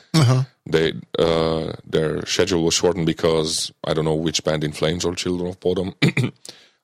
They 0.66 0.94
uh, 1.18 1.74
their 1.86 2.26
schedule 2.26 2.64
was 2.64 2.74
shortened 2.74 3.06
because 3.06 3.72
I 3.84 3.94
don't 3.94 4.06
know 4.06 4.16
which 4.16 4.44
band 4.44 4.64
in 4.64 4.74
Flames 4.74 5.06
or 5.06 5.16
Children 5.16 5.50
of 5.50 5.60
Bodom 5.60 5.94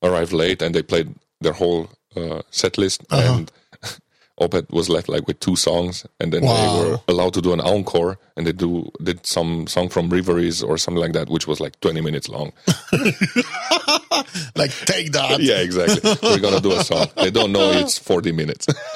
arrived 0.04 0.32
late 0.34 0.62
and 0.62 0.74
they 0.74 0.84
played 0.84 1.14
their 1.42 1.54
whole 1.54 1.90
uh, 2.16 2.42
set 2.50 2.78
list 2.78 3.04
and 3.38 3.52
Opeth 4.42 4.72
was 4.72 4.90
left 4.90 5.08
like 5.10 5.28
with 5.28 5.40
two 5.40 5.56
songs 5.56 6.06
and 6.20 6.34
then 6.34 6.42
they 6.42 6.48
were 6.48 6.98
allowed 7.08 7.34
to 7.36 7.42
do 7.42 7.54
an 7.54 7.62
encore 7.62 8.18
and 8.36 8.48
they 8.48 8.52
do 8.52 8.90
did 9.04 9.26
some 9.26 9.68
song 9.68 9.90
from 9.90 10.10
Reveries 10.10 10.64
or 10.64 10.78
something 10.78 11.00
like 11.02 11.14
that 11.14 11.30
which 11.30 11.46
was 11.48 11.60
like 11.60 11.80
20 11.82 12.02
minutes 12.02 12.28
long. 12.30 12.52
Like, 14.56 14.72
take 14.86 15.12
that. 15.14 15.42
yeah, 15.42 15.60
exactly. 15.60 16.00
We're 16.22 16.40
gonna 16.40 16.62
do 16.62 16.72
a 16.74 16.84
song. 16.84 17.08
They 17.16 17.32
don't 17.32 17.52
know 17.52 17.72
it's 17.72 17.98
40 17.98 18.32
minutes. 18.32 18.68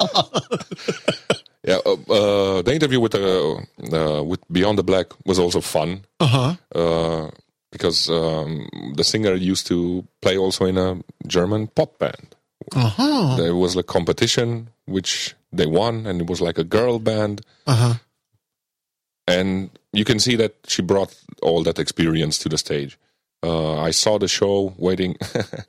yeah, 1.64 1.78
uh, 1.84 1.92
uh, 2.08 2.62
the 2.62 2.72
interview 2.74 3.00
with 3.00 3.14
uh, 3.14 3.56
uh, 3.92 4.22
with 4.22 4.40
Beyond 4.50 4.78
the 4.78 4.82
Black 4.84 5.06
was 5.26 5.38
also 5.38 5.60
fun 5.60 6.04
Uh-huh. 6.20 6.54
uh, 6.74 7.30
because 7.70 8.08
um, 8.08 8.68
the 8.96 9.04
singer 9.04 9.34
used 9.34 9.66
to 9.68 10.06
play 10.22 10.36
also 10.38 10.64
in 10.64 10.78
a 10.78 10.96
German 11.26 11.66
pop 11.68 11.98
band. 11.98 12.34
Uh-huh. 12.74 13.36
There 13.36 13.54
was 13.54 13.76
a 13.76 13.82
competition 13.82 14.70
which 14.86 15.34
they 15.52 15.66
won, 15.66 16.06
and 16.06 16.20
it 16.20 16.28
was 16.28 16.40
like 16.40 16.58
a 16.58 16.64
girl 16.64 16.98
band. 16.98 17.42
Uh-huh. 17.66 17.94
And 19.26 19.70
you 19.92 20.04
can 20.04 20.18
see 20.18 20.36
that 20.36 20.54
she 20.66 20.82
brought 20.82 21.14
all 21.42 21.62
that 21.64 21.78
experience 21.78 22.38
to 22.38 22.48
the 22.48 22.58
stage. 22.58 22.98
Uh, 23.42 23.78
I 23.78 23.90
saw 23.90 24.18
the 24.18 24.28
show 24.28 24.74
waiting. 24.78 25.16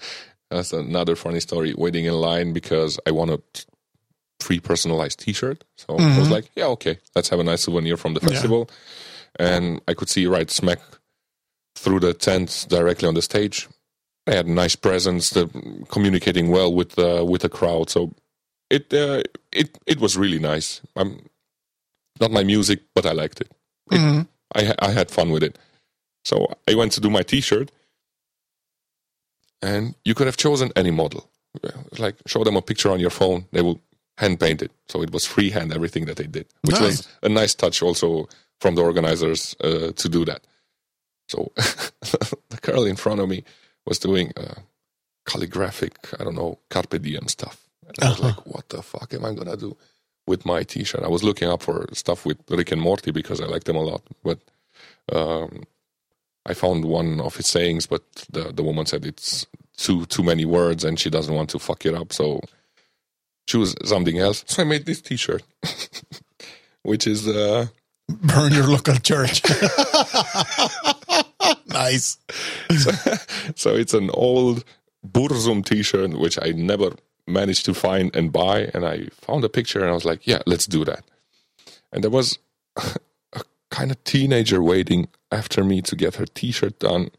That's 0.52 0.74
another 0.74 1.16
funny 1.16 1.40
story. 1.40 1.74
Waiting 1.78 2.06
in 2.06 2.14
line 2.14 2.54
because 2.54 3.00
I 3.06 3.12
wanted 3.12 3.44
free 4.40 4.60
personalized 4.60 5.20
T-shirt. 5.20 5.64
So 5.76 5.98
I 5.98 6.18
was 6.18 6.30
like, 6.32 6.50
yeah, 6.56 6.66
okay, 6.68 7.00
let's 7.16 7.30
have 7.30 7.40
a 7.40 7.44
nice 7.44 7.64
souvenir 7.64 7.98
from 7.98 8.14
the 8.14 8.22
festival. 8.22 8.70
And 9.38 9.82
I 9.88 9.94
could 9.94 10.10
see 10.10 10.26
right 10.26 10.50
smack 10.50 10.80
through 11.76 12.00
the 12.00 12.14
tent 12.14 12.66
directly 12.70 13.08
on 13.08 13.14
the 13.14 13.22
stage. 13.22 13.68
They 14.30 14.36
had 14.36 14.46
a 14.46 14.52
nice 14.52 14.76
presence, 14.76 15.32
the, 15.32 15.50
communicating 15.90 16.50
well 16.52 16.72
with 16.72 17.00
uh, 17.00 17.26
with 17.26 17.42
the 17.42 17.50
crowd. 17.50 17.90
So 17.90 18.14
it 18.70 18.94
uh, 18.94 19.24
it 19.52 19.76
it 19.88 20.00
was 20.00 20.16
really 20.18 20.38
nice. 20.38 20.82
I'm 20.96 21.26
not 22.22 22.30
my 22.32 22.44
music, 22.44 22.80
but 22.94 23.08
I 23.08 23.12
liked 23.14 23.42
it. 23.42 23.52
It- 23.92 24.28
I 24.56 24.64
ha- 24.66 24.76
I 24.90 24.92
had 24.92 25.10
fun 25.10 25.32
with 25.32 25.42
it. 25.44 25.58
So 26.26 26.46
I 26.68 26.76
went 26.76 26.92
to 26.92 27.02
do 27.02 27.10
my 27.10 27.24
T-shirt, 27.24 27.72
and 29.64 29.96
you 30.06 30.14
could 30.14 30.28
have 30.28 30.38
chosen 30.38 30.72
any 30.76 30.92
model. 30.92 31.30
Like 31.98 32.16
show 32.28 32.44
them 32.44 32.56
a 32.56 32.62
picture 32.62 32.92
on 32.92 33.00
your 33.00 33.10
phone, 33.10 33.46
they 33.52 33.62
will 33.64 33.80
hand 34.20 34.40
paint 34.40 34.62
it. 34.62 34.72
So 34.90 35.02
it 35.02 35.12
was 35.12 35.26
freehand 35.26 35.74
everything 35.74 36.06
that 36.06 36.18
they 36.18 36.28
did, 36.28 36.46
which 36.62 36.76
was 36.80 37.08
a 37.24 37.30
nice 37.30 37.56
touch 37.56 37.82
also 37.82 38.28
from 38.62 38.76
the 38.76 38.84
organizers 38.84 39.56
uh, 39.64 39.92
to 39.96 40.10
do 40.10 40.24
that. 40.26 40.46
So 41.30 41.52
the 41.56 42.60
girl 42.62 42.86
in 42.86 42.96
front 42.96 43.22
of 43.22 43.28
me 43.30 43.44
was 43.90 44.00
doing 44.00 44.32
uh, 44.38 44.62
calligraphic, 45.26 45.96
I 46.20 46.24
don't 46.24 46.36
know, 46.36 46.60
carpe 46.70 47.02
diem 47.02 47.28
stuff. 47.28 47.68
And 47.86 47.96
I 48.02 48.10
was 48.10 48.20
like, 48.20 48.46
what 48.46 48.70
the 48.70 48.82
fuck 48.82 49.14
am 49.14 49.26
I 49.26 49.34
gonna 49.34 49.58
do 49.58 49.76
with 50.28 50.46
my 50.46 50.64
T-shirt? 50.64 51.04
I 51.04 51.08
was 51.10 51.24
looking 51.24 51.50
up 51.50 51.64
for 51.64 51.88
stuff 51.94 52.26
with 52.26 52.38
Rick 52.50 52.72
and 52.72 52.82
Morty 52.82 53.12
because 53.12 53.42
I 53.42 53.46
like 53.46 53.66
them 53.66 53.76
a 53.76 53.82
lot, 53.82 54.04
but 54.24 54.40
um, 55.12 55.64
I 56.46 56.54
found 56.54 56.86
one 56.86 57.20
of 57.20 57.36
his 57.36 57.48
sayings, 57.48 57.88
but 57.88 58.04
the 58.32 58.54
the 58.54 58.64
woman 58.64 58.86
said 58.86 59.06
it's 59.06 59.46
too 59.76 60.06
too 60.06 60.24
many 60.24 60.46
words 60.46 60.84
and 60.86 61.00
she 61.00 61.10
doesn't 61.10 61.34
want 61.34 61.50
to 61.50 61.60
fuck 61.60 61.86
it 61.86 61.96
up, 61.96 62.14
so 62.14 62.42
choose 63.48 63.76
something 63.84 64.20
else. 64.20 64.46
So 64.48 64.62
I 64.62 64.66
made 64.66 64.86
this 64.86 65.02
T-shirt, 65.02 65.44
which 66.84 67.08
is 67.08 67.28
uh, 67.28 67.68
Burn 68.10 68.54
your 68.54 68.68
local 68.68 68.96
church. 68.96 69.42
nice. 71.70 72.18
so, 72.78 72.92
so 73.56 73.76
it's 73.76 73.94
an 73.94 74.10
old 74.12 74.64
Burzum 75.06 75.66
T-shirt 75.66 76.12
which 76.20 76.38
I 76.42 76.52
never 76.52 76.92
managed 77.28 77.66
to 77.66 77.74
find 77.74 78.16
and 78.16 78.32
buy, 78.32 78.72
and 78.74 78.86
I 78.86 79.08
found 79.14 79.44
a 79.44 79.50
picture 79.50 79.80
and 79.80 79.90
I 79.90 79.94
was 79.94 80.06
like, 80.06 80.26
yeah, 80.26 80.40
let's 80.46 80.66
do 80.66 80.84
that. 80.86 81.04
And 81.92 82.04
there 82.04 82.12
was 82.12 82.40
a 82.76 83.44
kind 83.70 83.92
of 83.92 84.04
teenager 84.04 84.62
waiting 84.62 85.08
after 85.32 85.64
me 85.64 85.82
to 85.84 85.96
get 85.96 86.16
her 86.16 86.26
T-shirt 86.26 86.80
done, 86.80 87.12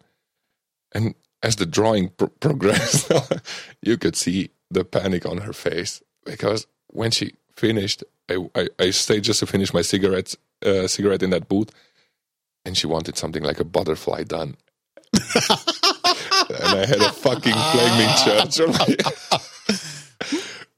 and 0.92 1.14
as 1.42 1.57
the 1.57 1.66
drawing 1.66 2.11
pro- 2.11 2.28
progressed, 2.40 3.11
you 3.82 3.96
could 3.96 4.16
see 4.16 4.51
the 4.70 4.84
panic 4.84 5.26
on 5.26 5.38
her 5.38 5.53
face 5.53 6.03
because 6.24 6.66
when 6.88 7.11
she 7.11 7.34
finished, 7.57 8.05
I, 8.28 8.46
I, 8.55 8.68
I 8.78 8.90
stayed 8.90 9.24
just 9.24 9.40
to 9.40 9.46
finish 9.46 9.72
my 9.72 9.82
cigarette 9.82 10.34
uh, 10.64 10.86
cigarette 10.86 11.22
in 11.22 11.30
that 11.30 11.48
booth, 11.48 11.70
and 12.64 12.76
she 12.76 12.86
wanted 12.86 13.16
something 13.16 13.42
like 13.42 13.61
a 13.61 13.64
butterfly 13.64 14.24
done. 14.24 14.56
and 15.12 15.22
I 16.48 16.86
had 16.86 17.00
a 17.00 17.12
fucking 17.12 17.52
flaming 17.72 18.14
church 18.24 18.61
on 18.61 18.72
my. 18.72 18.96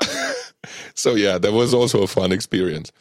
so 0.94 1.14
yeah, 1.14 1.38
that 1.38 1.52
was 1.52 1.74
also 1.74 2.02
a 2.02 2.06
fun 2.06 2.32
experience. 2.32 2.92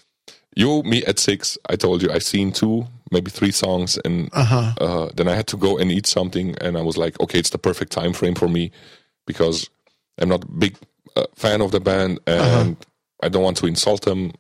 You 0.56 0.84
me 0.84 1.04
at 1.06 1.20
six. 1.20 1.58
I 1.70 1.76
told 1.78 2.02
you 2.02 2.12
I've 2.12 2.24
seen 2.24 2.52
two, 2.52 2.86
maybe 3.12 3.32
three 3.32 3.52
songs, 3.52 3.98
and 4.04 4.30
uh, 4.34 5.10
then 5.16 5.28
I 5.28 5.36
had 5.36 5.48
to 5.48 5.58
go 5.58 5.78
and 5.78 5.92
eat 5.92 6.08
something, 6.08 6.56
and 6.60 6.78
I 6.78 6.82
was 6.82 6.98
like, 6.98 7.20
okay, 7.22 7.40
it's 7.40 7.52
the 7.52 7.58
perfect 7.58 7.92
time 7.92 8.12
frame 8.14 8.36
for 8.36 8.50
me 8.50 8.72
because 9.26 9.70
I'm 10.18 10.28
not 10.30 10.44
a 10.44 10.48
big 10.48 10.76
uh, 11.16 11.26
fan 11.36 11.62
of 11.62 11.72
the 11.72 11.80
band, 11.80 12.20
and 12.28 12.76
I 13.24 13.30
don't 13.30 13.44
want 13.44 13.58
to 13.58 13.68
insult 13.68 14.02
them. 14.04 14.34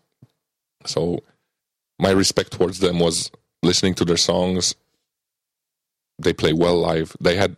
So 0.86 1.24
my 2.00 2.10
respect 2.12 2.52
towards 2.52 2.80
them 2.80 3.00
was 3.00 3.32
listening 3.64 3.94
to 3.96 4.06
their 4.06 4.18
songs. 4.18 4.76
They 6.20 6.34
play 6.34 6.54
well 6.54 6.78
live. 6.78 7.16
They 7.20 7.36
had 7.36 7.56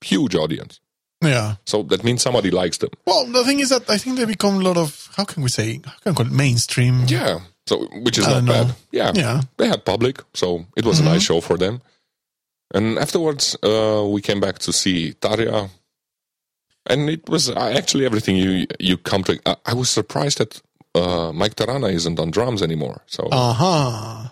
huge 0.00 0.34
audience. 0.34 0.80
Yeah. 1.22 1.56
So 1.66 1.84
that 1.84 2.02
means 2.02 2.20
somebody 2.22 2.50
likes 2.50 2.78
them. 2.78 2.90
Well, 3.06 3.26
the 3.26 3.44
thing 3.44 3.60
is 3.60 3.68
that 3.68 3.88
I 3.88 3.96
think 3.98 4.16
they 4.16 4.24
become 4.24 4.56
a 4.56 4.62
lot 4.62 4.76
of 4.76 5.08
how 5.16 5.24
can 5.24 5.42
we 5.42 5.48
say 5.48 5.80
how 5.84 5.92
can 6.02 6.12
we 6.12 6.16
call 6.16 6.26
it 6.26 6.32
mainstream? 6.32 7.04
Yeah. 7.06 7.40
So 7.68 7.86
which 8.02 8.18
is 8.18 8.26
I 8.26 8.40
not 8.40 8.46
bad. 8.46 8.74
Yeah. 8.90 9.12
Yeah. 9.14 9.40
They 9.56 9.68
had 9.68 9.84
public, 9.84 10.20
so 10.34 10.66
it 10.76 10.84
was 10.84 10.98
a 10.98 11.04
nice 11.04 11.22
show 11.22 11.40
for 11.40 11.56
them. 11.56 11.80
And 12.74 12.98
afterwards, 12.98 13.56
uh, 13.62 14.04
we 14.08 14.20
came 14.20 14.40
back 14.40 14.58
to 14.60 14.72
see 14.72 15.12
Tarja, 15.20 15.70
and 16.86 17.08
it 17.10 17.28
was 17.28 17.50
actually 17.50 18.04
everything 18.06 18.36
you 18.36 18.66
you 18.80 18.96
come 18.96 19.22
to. 19.24 19.38
I, 19.46 19.56
I 19.66 19.74
was 19.74 19.90
surprised 19.90 20.38
that 20.38 20.60
uh, 20.94 21.30
Mike 21.32 21.54
Terrana 21.54 21.92
isn't 21.92 22.18
on 22.18 22.30
drums 22.32 22.62
anymore. 22.62 23.02
So 23.06 23.28
Uh 23.30 23.52
huh. 23.52 24.28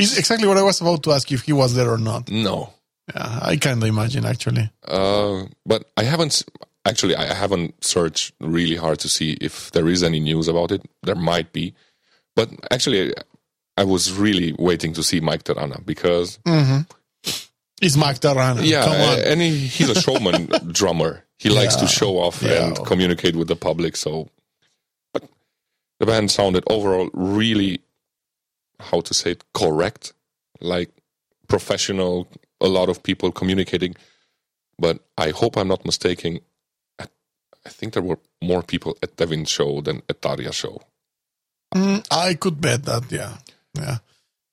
Is 0.00 0.18
exactly 0.18 0.46
what 0.48 0.56
I 0.58 0.62
was 0.62 0.80
about 0.80 1.02
to 1.04 1.12
ask 1.12 1.30
you 1.30 1.36
if 1.36 1.42
he 1.44 1.52
was 1.52 1.74
there 1.74 1.90
or 1.90 1.98
not. 1.98 2.30
no, 2.30 2.72
Yeah, 3.14 3.38
I 3.42 3.56
kind 3.56 3.82
of 3.82 3.88
imagine 3.88 4.24
actually. 4.24 4.70
Uh, 4.86 5.44
but 5.66 5.84
I 5.96 6.02
haven't 6.04 6.42
actually. 6.84 7.14
I 7.16 7.32
haven't 7.34 7.82
searched 7.84 8.32
really 8.40 8.76
hard 8.76 8.98
to 9.00 9.08
see 9.08 9.36
if 9.40 9.70
there 9.72 9.88
is 9.88 10.02
any 10.02 10.20
news 10.20 10.48
about 10.48 10.72
it. 10.72 10.82
There 11.02 11.14
might 11.14 11.52
be, 11.52 11.74
but 12.36 12.48
actually, 12.70 13.14
I 13.76 13.84
was 13.84 14.12
really 14.12 14.54
waiting 14.58 14.92
to 14.94 15.02
see 15.02 15.20
Mike 15.20 15.44
Terrana 15.44 15.84
because 15.84 16.38
he's 17.80 17.96
Mike 17.96 18.20
Terrana. 18.20 18.60
yeah, 18.64 18.84
Come 18.84 19.00
on. 19.00 19.18
and 19.20 19.40
he, 19.40 19.56
he's 19.66 19.88
a 19.90 20.00
showman 20.00 20.46
drummer. 20.72 21.24
He 21.38 21.48
likes 21.48 21.76
to 21.76 21.86
show 21.86 22.18
off 22.18 22.42
Yeah. 22.42 22.66
and 22.66 22.76
communicate 22.84 23.34
with 23.36 23.48
the 23.48 23.56
public. 23.56 23.96
So, 23.96 24.28
but 25.14 25.24
the 25.98 26.06
band 26.06 26.30
sounded 26.30 26.64
overall 26.68 27.08
really, 27.14 27.80
how 28.80 29.00
to 29.02 29.14
say 29.14 29.32
it, 29.32 29.44
correct, 29.54 30.12
like 30.60 30.90
professional. 31.48 32.28
A 32.62 32.68
lot 32.68 32.88
of 32.90 33.02
people 33.02 33.32
communicating, 33.32 33.94
but 34.78 34.98
I 35.16 35.30
hope 35.30 35.56
I'm 35.56 35.68
not 35.68 35.84
mistaken. 35.86 36.40
I 36.98 37.06
I 37.64 37.70
think 37.70 37.94
there 37.94 38.02
were 38.02 38.18
more 38.42 38.62
people 38.62 38.96
at 39.02 39.16
Devin's 39.16 39.48
show 39.50 39.80
than 39.80 40.02
at 40.10 40.20
Tarja's 40.20 40.56
show. 40.56 40.82
Mm, 41.74 42.06
I 42.10 42.34
could 42.34 42.60
bet 42.60 42.84
that. 42.84 43.10
Yeah. 43.10 43.36
Yeah. 43.74 43.98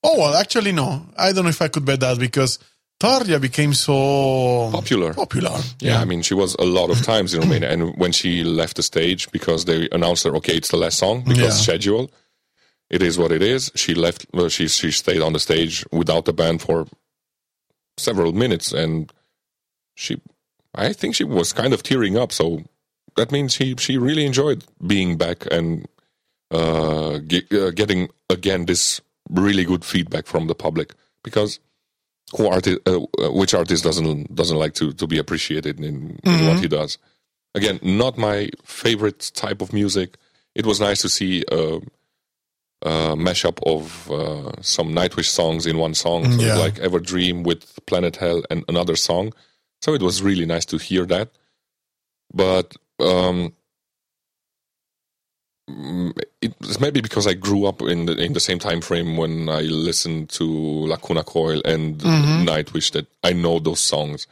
Oh 0.02 0.16
well, 0.18 0.34
actually 0.34 0.72
no. 0.72 1.04
I 1.18 1.32
don't 1.32 1.44
know 1.44 1.50
if 1.50 1.60
I 1.60 1.68
could 1.68 1.84
bet 1.84 2.00
that 2.00 2.18
because 2.18 2.58
Tarja 3.00 3.40
became 3.40 3.74
so 3.74 4.70
Popular. 4.72 5.12
Popular. 5.14 5.58
Yeah, 5.80 6.00
I 6.00 6.04
mean, 6.04 6.22
she 6.22 6.34
was 6.34 6.54
a 6.54 6.64
lot 6.64 6.90
of 6.90 7.02
times 7.02 7.34
in 7.34 7.40
Romania, 7.40 7.70
and 7.70 7.96
when 7.96 8.12
she 8.12 8.42
left 8.44 8.76
the 8.76 8.82
stage 8.82 9.30
because 9.32 9.64
they 9.66 9.88
announced 9.92 10.24
her, 10.24 10.34
okay, 10.36 10.54
it's 10.56 10.70
the 10.70 10.76
last 10.78 10.98
song 10.98 11.22
because 11.24 11.38
Yeah. 11.58 11.62
schedule, 11.66 12.10
it 12.90 13.02
is 13.02 13.18
what 13.18 13.32
it 13.32 13.42
is. 13.42 13.70
She 13.74 13.94
left. 13.94 14.26
Well, 14.32 14.48
she 14.48 14.68
she 14.68 14.90
stayed 14.90 15.22
on 15.22 15.32
the 15.32 15.40
stage 15.40 15.84
without 15.92 16.24
the 16.24 16.32
band 16.32 16.62
for 16.62 16.86
several 17.96 18.32
minutes, 18.32 18.72
and 18.72 19.12
she, 19.94 20.20
I 20.74 20.92
think 20.92 21.14
she 21.14 21.24
was 21.24 21.52
kind 21.52 21.72
of 21.72 21.82
tearing 21.82 22.16
up. 22.16 22.32
So 22.32 22.62
that 23.16 23.30
means 23.32 23.54
she 23.54 23.74
she 23.78 23.98
really 23.98 24.24
enjoyed 24.24 24.64
being 24.86 25.16
back 25.16 25.46
and 25.50 25.86
uh, 26.50 27.18
ge- 27.18 27.52
uh, 27.52 27.70
getting 27.70 28.08
again 28.30 28.66
this 28.66 29.00
really 29.30 29.64
good 29.64 29.84
feedback 29.84 30.26
from 30.26 30.46
the 30.46 30.54
public 30.54 30.94
because 31.22 31.60
who 32.36 32.46
artist, 32.46 32.78
uh, 32.86 33.00
uh, 33.18 33.32
which 33.32 33.54
artist 33.54 33.84
doesn't 33.84 34.34
doesn't 34.34 34.56
like 34.58 34.74
to 34.74 34.92
to 34.94 35.06
be 35.06 35.18
appreciated 35.18 35.78
in, 35.78 36.18
in 36.24 36.46
what 36.46 36.60
he 36.60 36.68
does. 36.68 36.98
Again, 37.54 37.80
not 37.82 38.18
my 38.18 38.50
favorite 38.64 39.30
type 39.34 39.60
of 39.60 39.72
music. 39.72 40.16
It 40.54 40.66
was 40.66 40.80
nice 40.80 41.00
to 41.02 41.08
see 41.08 41.44
a, 41.50 41.80
a 42.82 43.16
mashup 43.16 43.58
of 43.66 44.10
uh, 44.10 44.52
some 44.62 44.90
Nightwish 44.94 45.26
songs 45.26 45.66
in 45.66 45.78
one 45.78 45.94
song, 45.94 46.30
so 46.32 46.40
Yeah. 46.40 46.56
like 46.56 46.78
Ever 46.78 47.00
Dream 47.00 47.42
with 47.42 47.84
Planet 47.86 48.16
Hell 48.16 48.42
and 48.50 48.64
another 48.68 48.94
song. 48.96 49.32
So 49.82 49.94
it 49.94 50.02
was 50.02 50.22
really 50.22 50.46
nice 50.46 50.64
to 50.66 50.76
hear 50.78 51.04
that. 51.06 51.30
But 52.32 52.76
um, 53.00 53.52
mm, 55.68 56.12
it's 56.40 56.80
maybe 56.80 57.00
because 57.00 57.26
I 57.26 57.34
grew 57.34 57.66
up 57.66 57.82
in 57.82 58.06
the 58.06 58.16
in 58.16 58.32
the 58.32 58.40
same 58.40 58.58
time 58.58 58.80
frame 58.80 59.16
when 59.16 59.48
I 59.48 59.62
listened 59.62 60.28
to 60.30 60.44
Lacuna 60.44 61.24
Coil 61.24 61.60
and 61.64 61.98
Nightwish 62.46 62.92
that 62.92 63.06
I 63.24 63.32
know 63.32 63.58
those 63.58 63.80
songs. 63.80 64.26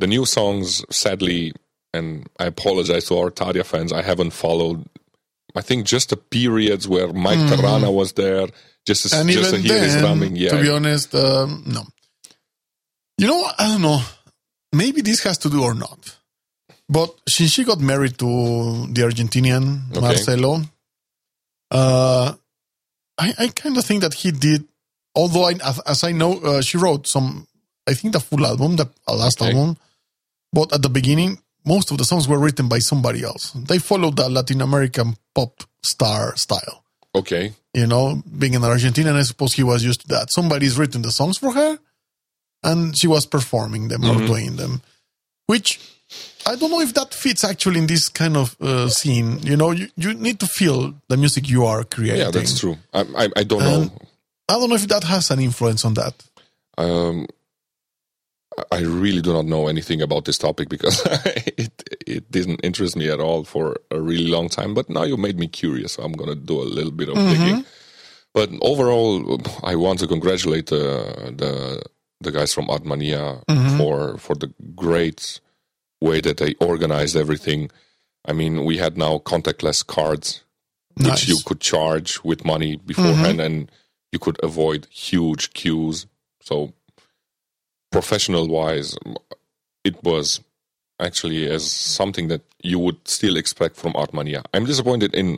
The 0.00 0.06
new 0.06 0.26
songs, 0.26 0.84
sadly, 0.90 1.52
and 1.92 2.28
I 2.38 2.46
apologize 2.46 3.04
to 3.06 3.18
our 3.18 3.30
Tarja 3.30 3.64
fans, 3.64 3.92
I 3.92 4.02
haven't 4.02 4.30
followed. 4.32 4.84
I 5.54 5.60
think 5.60 5.86
just 5.86 6.10
the 6.10 6.16
periods 6.16 6.88
where 6.88 7.12
Mike 7.12 7.38
Terrana 7.38 7.92
was 7.92 8.12
there, 8.14 8.48
just 8.86 9.08
to, 9.08 9.16
and 9.16 9.28
just 9.28 9.50
to 9.54 9.58
hear 9.58 9.78
his 9.78 9.94
then, 9.94 10.02
drumming. 10.02 10.36
Yeah, 10.36 10.50
to 10.50 10.60
be 10.60 10.68
honest, 10.70 11.14
um, 11.14 11.62
no. 11.66 11.82
You 13.18 13.28
know, 13.28 13.46
I 13.58 13.68
don't 13.68 13.82
know. 13.82 14.00
Maybe 14.72 15.00
this 15.00 15.22
has 15.22 15.38
to 15.38 15.50
do 15.50 15.62
or 15.62 15.74
not. 15.74 16.18
But 16.88 17.14
since 17.28 17.50
she 17.52 17.62
got 17.64 17.78
married 17.80 18.18
to 18.18 18.26
the 18.92 19.02
Argentinian 19.02 19.90
Okay. 19.92 20.00
Marcelo, 20.00 20.60
uh, 21.70 22.34
I, 23.18 23.34
I 23.38 23.48
kind 23.48 23.78
of 23.78 23.84
think 23.84 24.02
that 24.02 24.14
he 24.14 24.32
did. 24.32 24.64
Although, 25.14 25.44
I, 25.44 25.52
as, 25.64 25.78
as 25.80 26.04
I 26.04 26.12
know, 26.12 26.40
uh, 26.40 26.60
she 26.60 26.76
wrote 26.76 27.06
some. 27.06 27.46
I 27.86 27.94
think 27.94 28.12
the 28.14 28.20
full 28.20 28.44
album, 28.44 28.76
the 28.76 28.90
uh, 29.06 29.14
last 29.14 29.40
Okay. 29.40 29.52
album. 29.56 29.76
But 30.52 30.72
at 30.72 30.82
the 30.82 30.88
beginning, 30.88 31.38
most 31.64 31.90
of 31.90 31.98
the 31.98 32.04
songs 32.04 32.28
were 32.28 32.38
written 32.38 32.68
by 32.68 32.78
somebody 32.78 33.22
else. 33.22 33.52
They 33.52 33.78
followed 33.78 34.16
the 34.16 34.28
Latin 34.28 34.60
American 34.60 35.16
pop 35.34 35.64
star 35.82 36.36
style 36.36 36.84
okay, 37.14 37.52
you 37.72 37.86
know, 37.86 38.22
being 38.38 38.56
an 38.56 38.62
Argentinian, 38.62 39.14
I 39.14 39.22
suppose 39.22 39.54
he 39.54 39.62
was 39.62 39.84
used 39.84 40.00
to 40.02 40.08
that. 40.08 40.30
Somebody's 40.30 40.76
written 40.76 41.02
the 41.02 41.10
songs 41.10 41.38
for 41.38 41.52
her, 41.52 41.78
and 42.62 42.96
she 42.98 43.06
was 43.06 43.26
performing 43.26 43.88
them 43.88 44.04
or 44.04 44.16
doing 44.26 44.56
them, 44.56 44.82
which 45.46 45.80
I 46.46 46.56
don't 46.56 46.70
know 46.70 46.80
if 46.80 46.94
that 46.94 47.14
fits 47.14 47.44
actually 47.44 47.78
in 47.80 47.86
this 47.86 48.08
kind 48.08 48.36
of 48.36 48.56
uh, 48.60 48.88
scene. 48.88 49.38
You 49.40 49.56
know, 49.56 49.70
you, 49.70 49.88
you 49.96 50.14
need 50.14 50.40
to 50.40 50.46
feel 50.46 50.94
the 51.08 51.16
music 51.16 51.48
you 51.48 51.64
are 51.64 51.84
creating. 51.84 52.20
yeah, 52.20 52.30
that's 52.30 52.58
true. 52.58 52.76
I 52.92 53.00
I, 53.16 53.28
I 53.36 53.44
don't 53.44 53.60
know. 53.60 53.90
I 54.48 54.54
don't 54.54 54.68
know 54.68 54.76
if 54.76 54.88
that 54.88 55.04
has 55.04 55.30
an 55.30 55.40
influence 55.40 55.84
on 55.84 55.94
that. 55.94 56.14
Um, 56.76 57.26
I 58.70 58.80
really 58.80 59.20
do 59.20 59.32
not 59.32 59.46
know 59.46 59.66
anything 59.66 60.00
about 60.00 60.24
this 60.24 60.38
topic 60.38 60.68
because 60.68 61.02
it 61.06 61.82
it 62.06 62.30
didn't 62.30 62.60
interest 62.62 62.96
me 62.96 63.08
at 63.10 63.20
all 63.20 63.44
for 63.44 63.76
a 63.90 64.00
really 64.00 64.28
long 64.28 64.48
time. 64.48 64.74
But 64.74 64.88
now 64.88 65.04
you 65.04 65.16
made 65.16 65.38
me 65.38 65.48
curious, 65.48 65.94
so 65.94 66.02
I'm 66.02 66.12
gonna 66.12 66.34
do 66.34 66.60
a 66.60 66.64
little 66.64 66.92
bit 66.92 67.08
of 67.08 67.16
mm-hmm. 67.16 67.44
digging. 67.44 67.64
But 68.32 68.50
overall, 68.62 69.40
I 69.62 69.76
want 69.76 70.00
to 70.00 70.06
congratulate 70.06 70.66
the 70.66 71.34
the 71.36 71.82
the 72.20 72.32
guys 72.32 72.52
from 72.54 72.66
Artmania 72.66 73.44
mm-hmm. 73.46 73.78
for 73.78 74.18
for 74.18 74.34
the 74.34 74.52
great 74.74 75.40
way 76.00 76.20
that 76.20 76.38
they 76.38 76.54
organized 76.60 77.16
everything. 77.16 77.70
I 78.26 78.32
mean, 78.32 78.64
we 78.64 78.78
had 78.78 78.96
now 78.96 79.18
contactless 79.18 79.86
cards 79.86 80.44
which 80.96 81.28
you 81.28 81.38
could 81.44 81.60
charge 81.60 82.22
with 82.22 82.44
money 82.44 82.76
beforehand 82.76 83.38
mm-hmm. 83.38 83.40
and 83.40 83.72
you 84.12 84.18
could 84.18 84.38
avoid 84.42 84.86
huge 84.90 85.52
queues 85.52 86.06
so 86.40 86.72
professional 87.98 88.46
wise 88.58 88.90
it 89.88 89.96
was 90.10 90.40
actually 91.08 91.42
as 91.56 91.62
something 92.00 92.26
that 92.32 92.42
you 92.70 92.78
would 92.84 92.98
still 93.16 93.36
expect 93.42 93.74
from 93.82 93.92
artmania 94.02 94.40
i'm 94.54 94.66
disappointed 94.72 95.10
in 95.14 95.28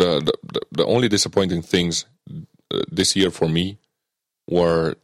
the 0.00 0.10
the, 0.26 0.34
the, 0.54 0.60
the 0.78 0.86
only 0.94 1.08
disappointing 1.08 1.62
things 1.74 1.94
uh, 2.74 2.82
this 2.98 3.10
year 3.16 3.30
for 3.30 3.48
me 3.48 3.66
were 4.58 4.94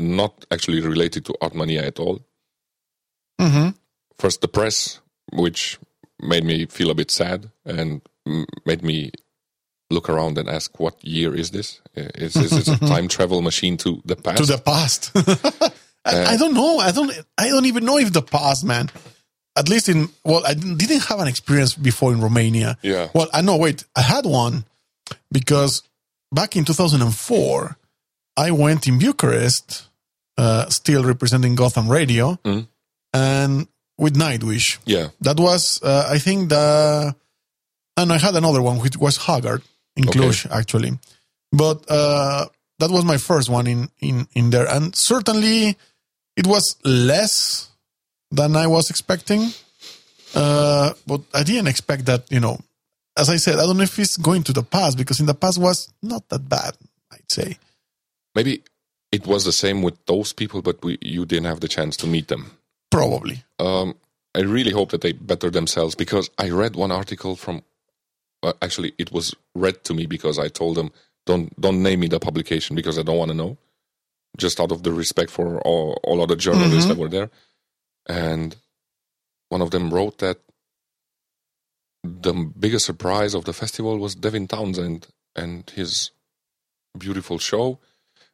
not 0.00 0.32
actually 0.54 0.80
related 0.92 1.22
to 1.24 1.32
artmania 1.46 1.82
at 1.90 1.98
all 2.04 2.18
Mhm. 3.40 3.74
first 4.22 4.40
the 4.40 4.48
press 4.58 5.00
which 5.42 5.78
made 6.32 6.44
me 6.44 6.66
feel 6.66 6.90
a 6.90 6.94
bit 6.94 7.10
sad 7.10 7.40
and 7.64 8.00
made 8.66 8.82
me 8.82 9.10
look 9.90 10.08
around 10.10 10.36
and 10.38 10.48
ask 10.48 10.68
what 10.80 10.94
year 11.16 11.34
is 11.42 11.50
this 11.50 11.80
Uh, 11.96 12.10
is, 12.24 12.36
is 12.36 12.50
this 12.50 12.68
a 12.68 12.78
time 12.94 13.06
travel 13.08 13.40
machine 13.42 13.76
to 13.76 13.90
the 14.10 14.16
past 14.16 14.38
To 14.38 14.46
the 14.46 14.58
past. 14.72 15.02
I, 16.08 16.34
I 16.34 16.36
don't 16.36 16.54
know. 16.54 16.78
I 16.78 16.90
don't. 16.92 17.12
I 17.36 17.48
don't 17.48 17.66
even 17.66 17.84
know 17.84 17.98
if 17.98 18.12
the 18.12 18.22
past, 18.22 18.64
man. 18.64 18.90
At 19.56 19.68
least 19.68 19.88
in 19.88 20.08
well, 20.24 20.42
I 20.46 20.54
didn't 20.54 21.04
have 21.08 21.18
an 21.20 21.28
experience 21.28 21.74
before 21.74 22.12
in 22.12 22.20
Romania. 22.20 22.76
Yeah. 22.82 23.08
Well, 23.14 23.28
I 23.32 23.42
know. 23.42 23.56
Wait, 23.56 23.84
I 23.96 24.02
had 24.02 24.24
one 24.24 24.64
because 25.32 25.82
back 26.32 26.54
in 26.56 26.64
2004, 26.64 27.76
I 28.36 28.50
went 28.52 28.86
in 28.86 28.98
Bucharest, 28.98 29.88
uh, 30.36 30.68
still 30.68 31.02
representing 31.04 31.54
Gotham 31.56 31.88
Radio, 31.88 32.38
Mm. 32.44 32.68
and 33.12 33.66
with 33.98 34.14
Nightwish. 34.16 34.78
yeah 34.84 35.08
That 35.22 35.38
was, 35.40 35.80
uh, 35.82 36.06
I 36.08 36.18
think, 36.18 36.50
the. 36.50 37.14
And 37.96 38.12
I 38.12 38.18
had 38.18 38.36
another 38.36 38.62
one 38.62 38.78
which 38.78 38.96
was 38.96 39.16
Haggard 39.16 39.62
in 39.96 40.08
Okay. 40.08 40.30
Actually. 40.52 40.92
But 41.50 41.84
uh, 41.90 42.46
that 42.78 42.90
was 42.92 43.04
my 43.04 43.16
first 43.16 43.48
one 43.50 43.66
in, 43.66 43.88
in, 43.98 44.28
in 44.34 44.50
there. 44.50 44.68
And 44.68 44.94
certainly 44.94 45.76
it 46.38 46.46
was 46.46 46.76
less 46.84 47.68
than 48.30 48.56
I 48.56 48.66
was 48.66 48.90
expecting. 48.90 49.42
Uh, 50.34 50.92
but 51.06 51.20
I 51.34 51.42
didn't 51.42 51.66
expect 51.68 52.06
that, 52.06 52.30
you 52.30 52.40
know, 52.40 52.56
as 53.16 53.28
I 53.28 53.36
said, 53.36 53.56
I 53.58 53.62
don't 53.66 53.76
know 53.76 53.82
if 53.82 53.98
it's 53.98 54.16
going 54.16 54.44
to 54.44 54.52
the 54.52 54.62
past 54.62 54.96
because 54.96 55.18
in 55.20 55.26
the 55.26 55.34
past 55.34 55.58
was 55.58 55.92
not 56.02 56.28
that 56.28 56.48
bad, 56.48 56.74
I'd 57.12 57.30
say. 57.38 57.58
maybe 58.34 58.62
it 59.10 59.26
was 59.26 59.44
the 59.44 59.52
same 59.52 59.82
with 59.82 59.96
those 60.06 60.34
people 60.34 60.60
but 60.62 60.76
we, 60.84 60.98
you 61.00 61.24
didn't 61.24 61.46
have 61.46 61.60
the 61.60 61.68
chance 61.76 61.96
to 61.96 62.06
meet 62.06 62.28
them 62.28 62.42
Probably. 62.90 63.42
um, 63.58 63.94
I 64.34 64.42
really 64.42 64.70
hope 64.78 64.90
that 64.90 65.00
they 65.00 65.12
better 65.12 65.50
themselves 65.50 65.94
because 65.94 66.30
I 66.38 66.50
read 66.50 66.76
one 66.76 66.92
article 66.92 67.34
from. 67.34 67.62
Uh, 68.42 68.52
actually, 68.62 68.92
it 68.98 69.10
was 69.10 69.34
read 69.54 69.82
to 69.84 69.94
me 69.94 70.06
because 70.06 70.38
I 70.38 70.48
told 70.48 70.76
them 70.76 70.90
don't 71.26 71.48
don't 71.60 71.82
name 71.82 72.00
me 72.00 72.08
the 72.08 72.20
publication 72.20 72.76
because 72.76 72.98
I 72.98 73.02
don't 73.02 73.18
want 73.18 73.30
to 73.30 73.36
know, 73.42 73.56
just 74.38 74.60
out 74.60 74.72
of 74.72 74.82
the 74.82 74.92
respect 74.92 75.30
for 75.30 75.60
all, 75.60 76.00
all 76.02 76.22
other 76.22 76.36
journalists 76.36 76.86
that 76.86 76.94
mm-hmm. 76.94 77.02
were 77.02 77.08
there, 77.08 77.30
and 78.08 78.56
one 79.48 79.60
of 79.60 79.70
them 79.70 79.92
wrote 79.92 80.18
that 80.18 80.38
the 82.04 82.32
biggest 82.32 82.86
surprise 82.86 83.34
of 83.34 83.44
the 83.44 83.52
festival 83.52 83.98
was 83.98 84.14
Devin 84.14 84.48
Townsend 84.48 85.08
and 85.34 85.68
his 85.70 86.10
beautiful 86.96 87.38
show. 87.38 87.78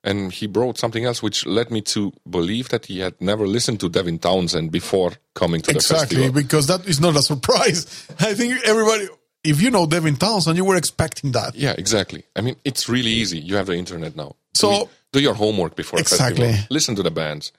And 0.02 0.32
he 0.32 0.46
brought 0.46 0.76
something 0.76 1.06
else 1.06 1.22
which 1.22 1.46
led 1.46 1.70
me 1.70 1.80
to 1.82 2.12
believe 2.28 2.68
that 2.68 2.86
he 2.86 3.00
had 3.00 3.18
never 3.20 3.46
listened 3.46 3.80
to 3.80 3.88
Devin 3.88 4.18
Townsend 4.18 4.70
before 4.70 5.12
coming 5.34 5.62
to 5.62 5.72
the 5.72 5.80
festival. 5.80 6.02
Exactly, 6.02 6.42
because 6.42 6.66
that 6.66 6.86
is 6.86 7.00
not 7.00 7.16
a 7.16 7.22
surprise. 7.22 8.06
I 8.20 8.34
think 8.34 8.62
everybody, 8.66 9.08
if 9.42 9.62
you 9.62 9.70
know 9.70 9.86
Devin 9.86 10.16
Townsend, 10.16 10.58
you 10.58 10.64
were 10.66 10.76
expecting 10.76 11.32
that. 11.32 11.54
Yeah, 11.54 11.74
exactly. 11.78 12.24
I 12.36 12.42
mean, 12.42 12.56
it's 12.66 12.86
really 12.86 13.10
easy. 13.10 13.38
You 13.38 13.56
have 13.56 13.66
the 13.66 13.76
internet 13.76 14.14
now. 14.14 14.36
So- 14.52 14.90
do 15.14 15.20
your 15.20 15.34
homework 15.34 15.74
before 15.76 15.98
Exactly. 16.00 16.46
a 16.46 16.48
festival. 16.50 16.66
Listen 16.76 16.94
to 16.96 17.02
the 17.02 17.10
bands. 17.22 17.52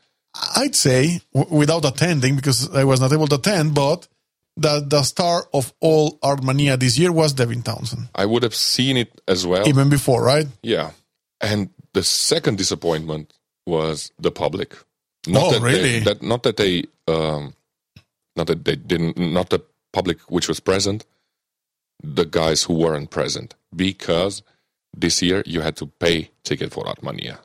I'd 0.61 0.75
say 0.75 1.21
w- 1.33 1.55
without 1.61 1.85
attending 1.85 2.35
because 2.35 2.59
I 2.75 2.83
was 2.83 2.99
not 2.99 3.11
able 3.13 3.27
to 3.27 3.35
attend, 3.35 3.73
but 3.73 4.07
that 4.57 4.89
the 4.89 5.03
star 5.03 5.47
of 5.53 5.73
all 5.81 6.17
Artmania 6.31 6.77
this 6.79 6.97
year 6.99 7.11
was 7.11 7.33
Devin 7.33 7.61
Townsend, 7.63 8.03
I 8.15 8.25
would 8.25 8.43
have 8.43 8.55
seen 8.55 8.95
it 8.97 9.21
as 9.27 9.45
well. 9.47 9.67
even 9.67 9.89
before, 9.89 10.21
right? 10.23 10.47
Yeah. 10.61 10.91
And 11.41 11.69
the 11.93 12.03
second 12.03 12.57
disappointment 12.57 13.33
was 13.65 14.11
the 14.19 14.31
public. 14.31 14.75
Not 15.27 15.43
Oh, 15.43 15.51
that 15.53 15.59
they- 15.61 15.73
really? 15.73 15.99
that 16.07 16.21
not 16.21 16.43
that 16.43 16.57
they 16.57 16.83
um 17.07 17.53
not 18.35 18.47
that 18.47 18.63
they 18.65 18.75
didn't 18.75 19.17
not 19.17 19.49
the 19.49 19.61
public 19.93 20.17
which 20.29 20.47
was 20.47 20.59
present, 20.59 21.05
the 22.03 22.25
guys 22.25 22.63
who 22.63 22.73
weren't 22.73 23.09
present. 23.09 23.55
Because 23.75 24.43
this 24.97 25.21
year 25.21 25.43
you 25.45 25.61
had 25.61 25.75
to 25.77 25.87
pay 25.87 26.31
ticket 26.43 26.71
for 26.71 26.83
Artmania. 26.85 27.37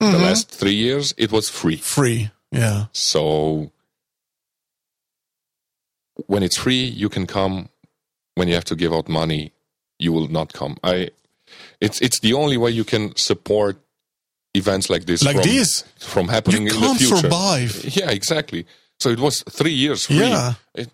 Mm-hmm. 0.00 0.12
The 0.12 0.18
last 0.18 0.50
three 0.50 0.74
years 0.74 1.14
it 1.16 1.32
was 1.32 1.48
free. 1.48 1.76
Free, 1.76 2.30
yeah. 2.50 2.86
So 2.92 3.72
when 6.26 6.42
it's 6.42 6.56
free, 6.56 6.84
you 6.84 7.08
can 7.08 7.26
come. 7.26 7.68
When 8.34 8.46
you 8.48 8.54
have 8.54 8.64
to 8.66 8.76
give 8.76 8.92
out 8.92 9.08
money, 9.08 9.52
you 9.98 10.12
will 10.12 10.28
not 10.28 10.52
come. 10.52 10.76
I, 10.84 11.10
it's 11.80 12.00
it's 12.00 12.20
the 12.20 12.34
only 12.34 12.56
way 12.56 12.70
you 12.70 12.84
can 12.84 13.16
support 13.16 13.78
events 14.54 14.88
like 14.88 15.06
this. 15.06 15.24
Like 15.24 15.36
from, 15.36 15.44
this, 15.44 15.84
from 15.98 16.28
happening 16.28 16.66
you 16.66 16.74
in 16.74 16.80
the 16.80 16.94
future. 16.94 17.16
survive. 17.16 17.84
Yeah, 17.84 18.10
exactly. 18.10 18.66
So 19.00 19.10
it 19.10 19.20
was 19.20 19.42
three 19.48 19.72
years 19.72 20.06
free. 20.06 20.18
Yeah. 20.18 20.54
It, 20.74 20.90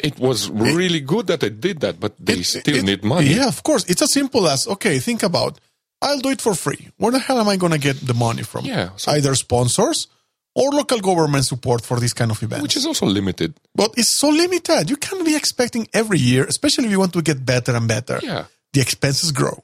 it 0.00 0.18
was 0.18 0.48
really 0.50 1.00
good 1.00 1.26
that 1.28 1.40
they 1.40 1.50
did 1.50 1.80
that, 1.80 1.98
but 2.00 2.12
they 2.18 2.34
It- 2.40 2.46
still 2.46 2.76
it- 2.76 2.84
need 2.84 3.02
money. 3.04 3.34
Yeah, 3.34 3.48
of 3.48 3.62
course. 3.62 3.84
It's 3.88 4.02
as 4.02 4.12
simple 4.12 4.46
as 4.48 4.66
okay. 4.66 4.98
Think 4.98 5.22
about 5.22 5.58
I'll 6.02 6.18
do 6.20 6.30
it 6.30 6.40
for 6.40 6.54
free. 6.54 6.88
Where 6.96 7.12
the 7.12 7.18
hell 7.18 7.38
am 7.40 7.48
I 7.48 7.56
going 7.56 7.72
to 7.72 7.78
get 7.78 7.96
the 8.06 8.14
money 8.14 8.42
from? 8.42 8.64
Yeah, 8.64 8.90
so- 8.96 9.12
Either 9.12 9.34
sponsors 9.34 10.06
or 10.54 10.70
local 10.72 10.98
government 11.00 11.44
support 11.44 11.84
for 11.84 12.00
this 12.00 12.12
kind 12.14 12.30
of 12.30 12.42
event, 12.42 12.62
which 12.62 12.76
is 12.76 12.86
also 12.86 13.06
limited. 13.06 13.52
but 13.74 13.92
it's 13.96 14.08
so 14.08 14.28
limited. 14.30 14.88
You 14.90 14.96
can't 14.96 15.24
be 15.24 15.36
expecting 15.36 15.86
every 15.92 16.18
year, 16.18 16.44
especially 16.44 16.86
if 16.86 16.90
you 16.90 16.98
want 16.98 17.12
to 17.12 17.22
get 17.22 17.44
better 17.44 17.76
and 17.76 17.86
better. 17.86 18.18
Yeah. 18.22 18.44
The 18.72 18.80
expenses 18.80 19.30
grow. 19.32 19.62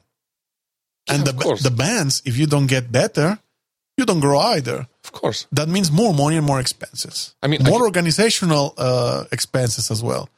and 1.09 1.25
Yeah, 1.25 1.31
the, 1.31 1.59
the 1.63 1.71
bands, 1.71 2.21
if 2.25 2.37
you 2.37 2.45
don't 2.47 2.67
get 2.67 2.91
better, 2.91 3.39
you 3.97 4.05
don't 4.05 4.19
grow 4.19 4.39
either. 4.39 4.87
Of 5.03 5.11
course. 5.11 5.47
That 5.51 5.67
means 5.67 5.91
more 5.91 6.13
money 6.13 6.37
and 6.37 6.45
more 6.45 6.59
expenses. 6.59 7.35
I 7.41 7.47
mean, 7.47 7.63
more 7.63 7.81
I- 7.81 7.85
organizational 7.85 8.73
uh, 8.77 9.23
expenses 9.31 9.89
as 9.91 10.01
well. 10.03 10.29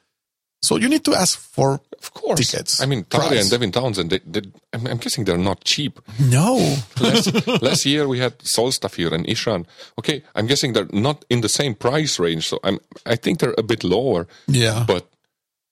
So 0.61 0.75
you 0.75 0.89
need 0.89 1.05
to 1.05 1.13
ask 1.15 1.39
for 1.39 1.79
Of 1.97 2.13
course. 2.13 2.39
Tickets. 2.51 2.81
I 2.81 2.85
mean, 2.85 3.05
Price. 3.05 3.41
and 3.41 3.49
Devin 3.49 3.71
Townsend, 3.71 4.09
they, 4.09 4.19
they, 4.25 4.41
I'm, 4.73 4.87
I'm 4.87 4.97
guessing 4.97 5.23
they're 5.25 5.37
not 5.37 5.63
cheap. 5.63 5.99
no. 6.19 6.57
last, 6.99 7.47
last 7.61 7.85
year 7.85 8.07
we 8.09 8.19
had 8.19 8.37
Solstafir 8.39 9.11
and 9.13 9.25
Ihsahn. 9.25 9.65
Okay, 9.97 10.21
I'm 10.35 10.47
guessing 10.47 10.73
they're 10.73 10.89
not 10.91 11.23
in 11.29 11.39
the 11.41 11.47
same 11.49 11.75
price 11.75 12.19
range, 12.19 12.45
so 12.49 12.59
I'm 12.63 12.77
I 13.05 13.15
think 13.15 13.39
they're 13.39 13.55
a 13.57 13.63
bit 13.63 13.83
lower. 13.85 14.27
Yeah. 14.47 14.83
But 14.85 15.07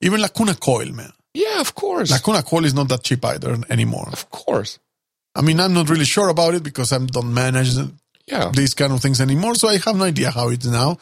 Even 0.02 0.22
Lacuna 0.22 0.56
Coil, 0.56 0.92
man. 0.94 1.12
yeah, 1.34 1.60
of 1.60 1.74
course, 1.76 2.10
Lacuna 2.10 2.42
Coil 2.44 2.64
is 2.66 2.74
not 2.74 2.88
that 2.88 3.04
cheap 3.04 3.26
either 3.26 3.58
anymore. 3.70 4.08
of 4.14 4.30
course, 4.30 4.80
I 5.38 5.42
mean, 5.42 5.60
I'm 5.60 5.74
not 5.74 5.90
really 5.90 6.06
sure 6.06 6.30
about 6.30 6.54
it 6.56 6.64
because 6.64 6.92
I 6.92 6.98
don't 6.98 7.34
manage 7.34 7.70
yeah, 8.28 8.52
these 8.54 8.74
kind 8.74 8.92
of 8.94 9.00
things 9.02 9.22
anymore, 9.22 9.56
so 9.56 9.68
I 9.70 9.78
have 9.86 9.96
no 9.96 10.06
idea 10.06 10.32
how 10.32 10.50
it's 10.50 10.66
now. 10.66 10.98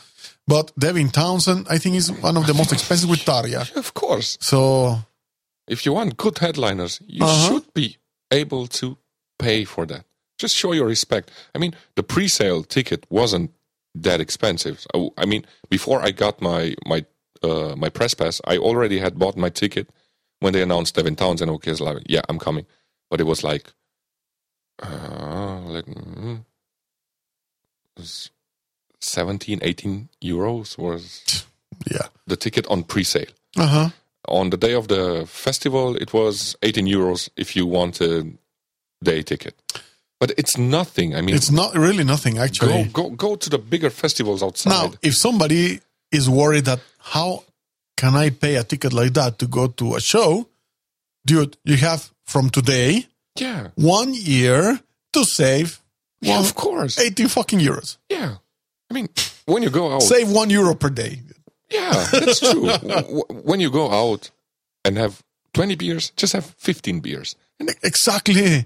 But 0.47 0.71
Devin 0.77 1.09
Townsend, 1.09 1.65
I 1.69 1.77
think, 1.79 1.95
is 1.95 2.11
one 2.11 2.37
of 2.37 2.45
the 2.45 2.53
most 2.53 2.71
expensive 2.71 3.09
with 3.09 3.21
Tarja. 3.25 3.61
of 3.83 3.93
course. 3.93 4.37
So 4.41 4.99
If 5.67 5.85
you 5.85 5.93
want 5.93 6.17
good 6.17 6.37
headliners, 6.37 7.01
you 7.07 7.23
Uh-huh. 7.25 7.47
should 7.47 7.73
be 7.73 7.97
able 8.31 8.67
to 8.67 8.97
pay 9.39 9.65
for 9.65 9.85
that. 9.87 10.05
Just 10.37 10.55
show 10.55 10.73
your 10.73 10.85
respect. 10.87 11.31
I 11.55 11.57
mean, 11.57 11.73
the 11.95 12.03
pre-sale 12.03 12.63
ticket 12.63 13.05
wasn't 13.09 13.51
that 13.95 14.19
expensive. 14.19 14.77
So, 14.93 15.13
I 15.17 15.25
mean, 15.25 15.45
before 15.69 15.99
I 16.07 16.11
got 16.11 16.41
my 16.41 16.75
my 16.85 17.05
uh, 17.41 17.75
my 17.75 17.89
press 17.89 18.13
pass, 18.13 18.41
I 18.53 18.57
already 18.57 18.99
had 18.99 19.17
bought 19.17 19.37
my 19.37 19.49
ticket 19.49 19.87
when 20.41 20.53
they 20.53 20.61
announced 20.61 20.95
Devin 20.95 21.15
Townsend. 21.15 21.49
Okay, 21.51 21.71
like, 21.73 22.03
yeah, 22.09 22.21
I'm 22.29 22.39
coming. 22.39 22.65
But 23.09 23.19
it 23.21 23.25
was 23.25 23.43
like, 23.43 23.73
uh, 24.83 25.59
like 25.67 25.87
it 25.87 26.43
was 27.97 28.31
17, 28.99 29.59
18 29.61 30.09
euros 30.23 30.77
was 30.77 31.45
yeah. 31.91 32.07
the 32.27 32.35
ticket 32.35 32.65
on 32.67 32.83
pre-sale 32.83 33.31
Uh 33.57 33.67
huh. 33.67 33.89
on 34.27 34.49
the 34.49 34.57
day 34.57 34.73
of 34.73 34.87
the 34.87 35.25
festival, 35.27 35.95
it 35.95 36.11
was 36.13 36.55
18 36.63 36.85
euros 36.87 37.29
if 37.37 37.55
you 37.55 37.65
want 37.65 38.01
a 38.01 38.25
day 39.03 39.21
ticket. 39.23 39.53
But 40.19 40.31
it's 40.37 40.57
nothing. 40.57 41.13
I 41.15 41.21
mean, 41.21 41.35
It's 41.35 41.51
not 41.51 41.75
really 41.75 42.03
nothing 42.03 42.37
actually. 42.39 42.85
go 42.85 43.09
go 43.09 43.15
go 43.15 43.35
to 43.35 43.49
the 43.49 43.57
bigger 43.57 43.89
festivals 43.91 44.41
outside. 44.41 44.69
Now, 44.71 44.93
if 45.01 45.13
somebody 45.15 45.81
is 46.11 46.29
worried 46.29 46.65
that 46.65 46.79
how 46.99 47.43
can 47.97 48.15
I 48.15 48.29
pay 48.31 48.55
a 48.55 48.63
ticket 48.63 48.93
like 48.93 49.13
that 49.13 49.37
to 49.39 49.47
go 49.47 49.67
to 49.67 49.95
a 49.95 49.99
show, 50.01 50.47
dude, 51.25 51.57
you 51.65 51.77
have 51.77 52.11
from 52.25 52.49
today 52.49 53.05
yeah, 53.37 53.69
one 53.75 54.13
year 54.13 54.79
to 55.13 55.23
save 55.23 55.81
yeah, 56.21 56.37
one, 56.37 56.45
of 56.45 56.55
course. 56.55 56.99
18 56.99 57.27
fucking 57.27 57.59
euros. 57.59 57.97
Yeah, 58.09 58.35
I 58.89 58.93
mean, 58.93 59.09
when 59.45 59.63
you 59.63 59.69
go 59.69 59.93
out, 59.93 60.03
Save 60.03 60.31
one 60.31 60.49
euro 60.49 60.75
per 60.75 60.89
day. 60.89 61.21
yeah, 61.69 62.05
that's 62.11 62.39
true. 62.39 62.69
When 63.43 63.59
you 63.59 63.69
go 63.69 63.91
out 63.91 64.31
and 64.83 64.97
have 64.97 65.23
20 65.53 65.75
beers, 65.75 66.11
just 66.15 66.33
have 66.33 66.45
15 66.45 66.99
beers. 66.99 67.35
Exactly. 67.83 68.65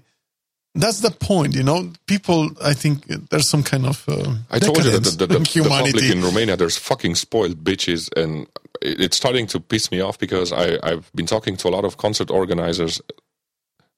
That's 0.75 1.01
the 1.01 1.11
point, 1.11 1.55
you 1.55 1.63
know. 1.63 1.91
People, 2.05 2.51
I 2.63 2.73
think 2.73 3.05
there's 3.29 3.49
some 3.49 3.63
kind 3.63 3.85
of 3.85 4.07
uh, 4.07 4.35
I 4.51 4.59
told 4.59 4.77
you 4.77 4.91
that 4.91 5.03
the, 5.03 5.25
the, 5.25 5.35
in 5.35 5.43
the, 5.43 5.61
the 5.63 5.69
public 5.69 6.03
in 6.03 6.21
Romania, 6.21 6.55
there's 6.55 6.77
fucking 6.77 7.15
spoiled 7.15 7.63
bitches, 7.63 8.09
and 8.15 8.47
it's 8.81 9.17
starting 9.17 9.47
to 9.47 9.59
piss 9.59 9.91
me 9.91 9.99
off 9.99 10.19
because 10.19 10.51
I, 10.53 10.77
I've 10.83 11.11
been 11.13 11.25
talking 11.25 11.57
to 11.57 11.67
a 11.67 11.71
lot 11.71 11.85
of 11.85 11.97
concert 11.97 12.29
organizers 12.29 13.01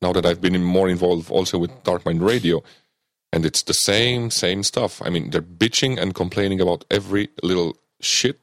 now 0.01 0.11
that 0.13 0.25
I've 0.25 0.41
been 0.41 0.63
more 0.63 0.89
involved 0.89 1.29
also 1.29 1.57
with 1.57 1.83
Dark 1.83 2.05
Mind 2.05 2.21
Radio, 2.21 2.63
and 3.31 3.45
it's 3.45 3.63
the 3.63 3.73
same, 3.73 4.29
same 4.29 4.63
stuff. 4.63 5.01
I 5.03 5.09
mean, 5.09 5.29
they're 5.29 5.41
bitching 5.41 5.97
and 5.97 6.13
complaining 6.13 6.59
about 6.59 6.83
every 6.91 7.29
little 7.43 7.77
shit 8.01 8.39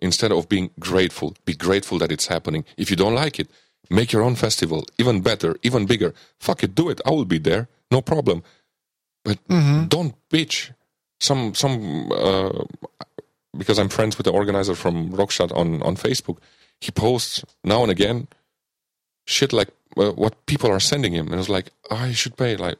instead 0.00 0.30
of 0.30 0.48
being 0.48 0.70
grateful. 0.78 1.34
Be 1.44 1.54
grateful 1.54 1.98
that 1.98 2.12
it's 2.12 2.26
happening. 2.26 2.64
If 2.76 2.90
you 2.90 2.96
don't 2.96 3.14
like 3.14 3.40
it, 3.40 3.50
make 3.90 4.12
your 4.12 4.22
own 4.22 4.36
festival, 4.36 4.84
even 4.98 5.22
better, 5.22 5.56
even 5.62 5.86
bigger. 5.86 6.14
Fuck 6.38 6.62
it, 6.62 6.74
do 6.74 6.88
it. 6.88 7.00
I 7.04 7.10
will 7.10 7.24
be 7.24 7.38
there, 7.38 7.68
no 7.90 8.00
problem. 8.00 8.42
But 9.24 9.38
don't 9.88 10.14
bitch. 10.30 10.72
Some 11.20 11.54
some 11.54 12.12
uh, 12.12 12.64
because 13.56 13.78
I'm 13.78 13.88
friends 13.88 14.16
with 14.16 14.24
the 14.26 14.32
organizer 14.32 14.76
from 14.76 15.10
Rockstadt 15.10 15.54
on 15.56 15.82
on 15.82 15.96
Facebook. 15.96 16.38
He 16.80 16.92
posts 16.92 17.44
now 17.64 17.82
and 17.82 17.90
again 17.90 18.28
shit 19.28 19.52
like 19.52 19.68
uh, 19.98 20.12
what 20.12 20.34
people 20.46 20.70
are 20.70 20.80
sending 20.80 21.12
him, 21.12 21.26
and 21.26 21.34
I 21.34 21.38
was 21.38 21.48
like, 21.48 21.70
I 21.90 22.12
should 22.12 22.36
pay 22.36 22.56
like 22.56 22.78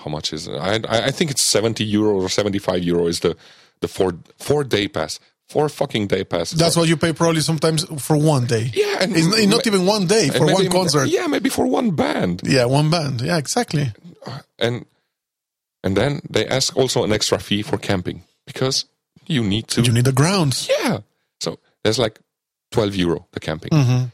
how 0.00 0.10
much 0.10 0.32
is 0.32 0.46
it? 0.48 0.54
I 0.56 0.80
I 1.08 1.10
think 1.10 1.30
it's 1.30 1.44
seventy 1.44 1.84
euro 1.84 2.14
or 2.22 2.28
seventy 2.28 2.58
five 2.58 2.82
euro 2.84 3.06
is 3.08 3.20
the 3.20 3.36
the 3.80 3.88
four 3.88 4.12
four 4.38 4.64
day 4.64 4.88
pass, 4.88 5.18
four 5.48 5.68
fucking 5.68 6.06
day 6.08 6.24
pass. 6.24 6.50
That's 6.52 6.76
what 6.76 6.88
you 6.88 6.96
pay 6.96 7.12
probably 7.12 7.40
sometimes 7.40 7.84
for 8.02 8.16
one 8.16 8.46
day. 8.46 8.70
yeah, 8.74 8.98
and 9.02 9.16
It's 9.16 9.26
not, 9.48 9.66
even 9.66 9.86
one 9.86 10.06
day 10.06 10.28
for 10.28 10.46
one 10.46 10.68
concert. 10.70 11.08
Yeah, 11.08 11.26
maybe 11.26 11.48
for 11.48 11.66
one 11.66 11.90
band. 11.92 12.42
Yeah, 12.44 12.66
one 12.66 12.90
band. 12.90 13.20
Yeah, 13.20 13.38
exactly. 13.38 13.92
and 14.58 14.84
and 15.84 15.96
then 15.96 16.20
they 16.30 16.46
ask 16.46 16.76
also 16.76 17.02
an 17.04 17.12
extra 17.12 17.38
fee 17.38 17.62
for 17.62 17.78
camping 17.78 18.22
because 18.46 18.84
you 19.26 19.42
need 19.42 19.66
to 19.68 19.82
You 19.82 19.92
need 19.92 20.04
the 20.04 20.12
grounds. 20.12 20.68
yeah 20.80 20.98
so 21.40 21.58
there's 21.82 21.98
like 21.98 22.18
12 22.72 22.94
euro 22.96 23.26
the 23.32 23.40
camping 23.40 23.70
Mhm. 23.70 24.10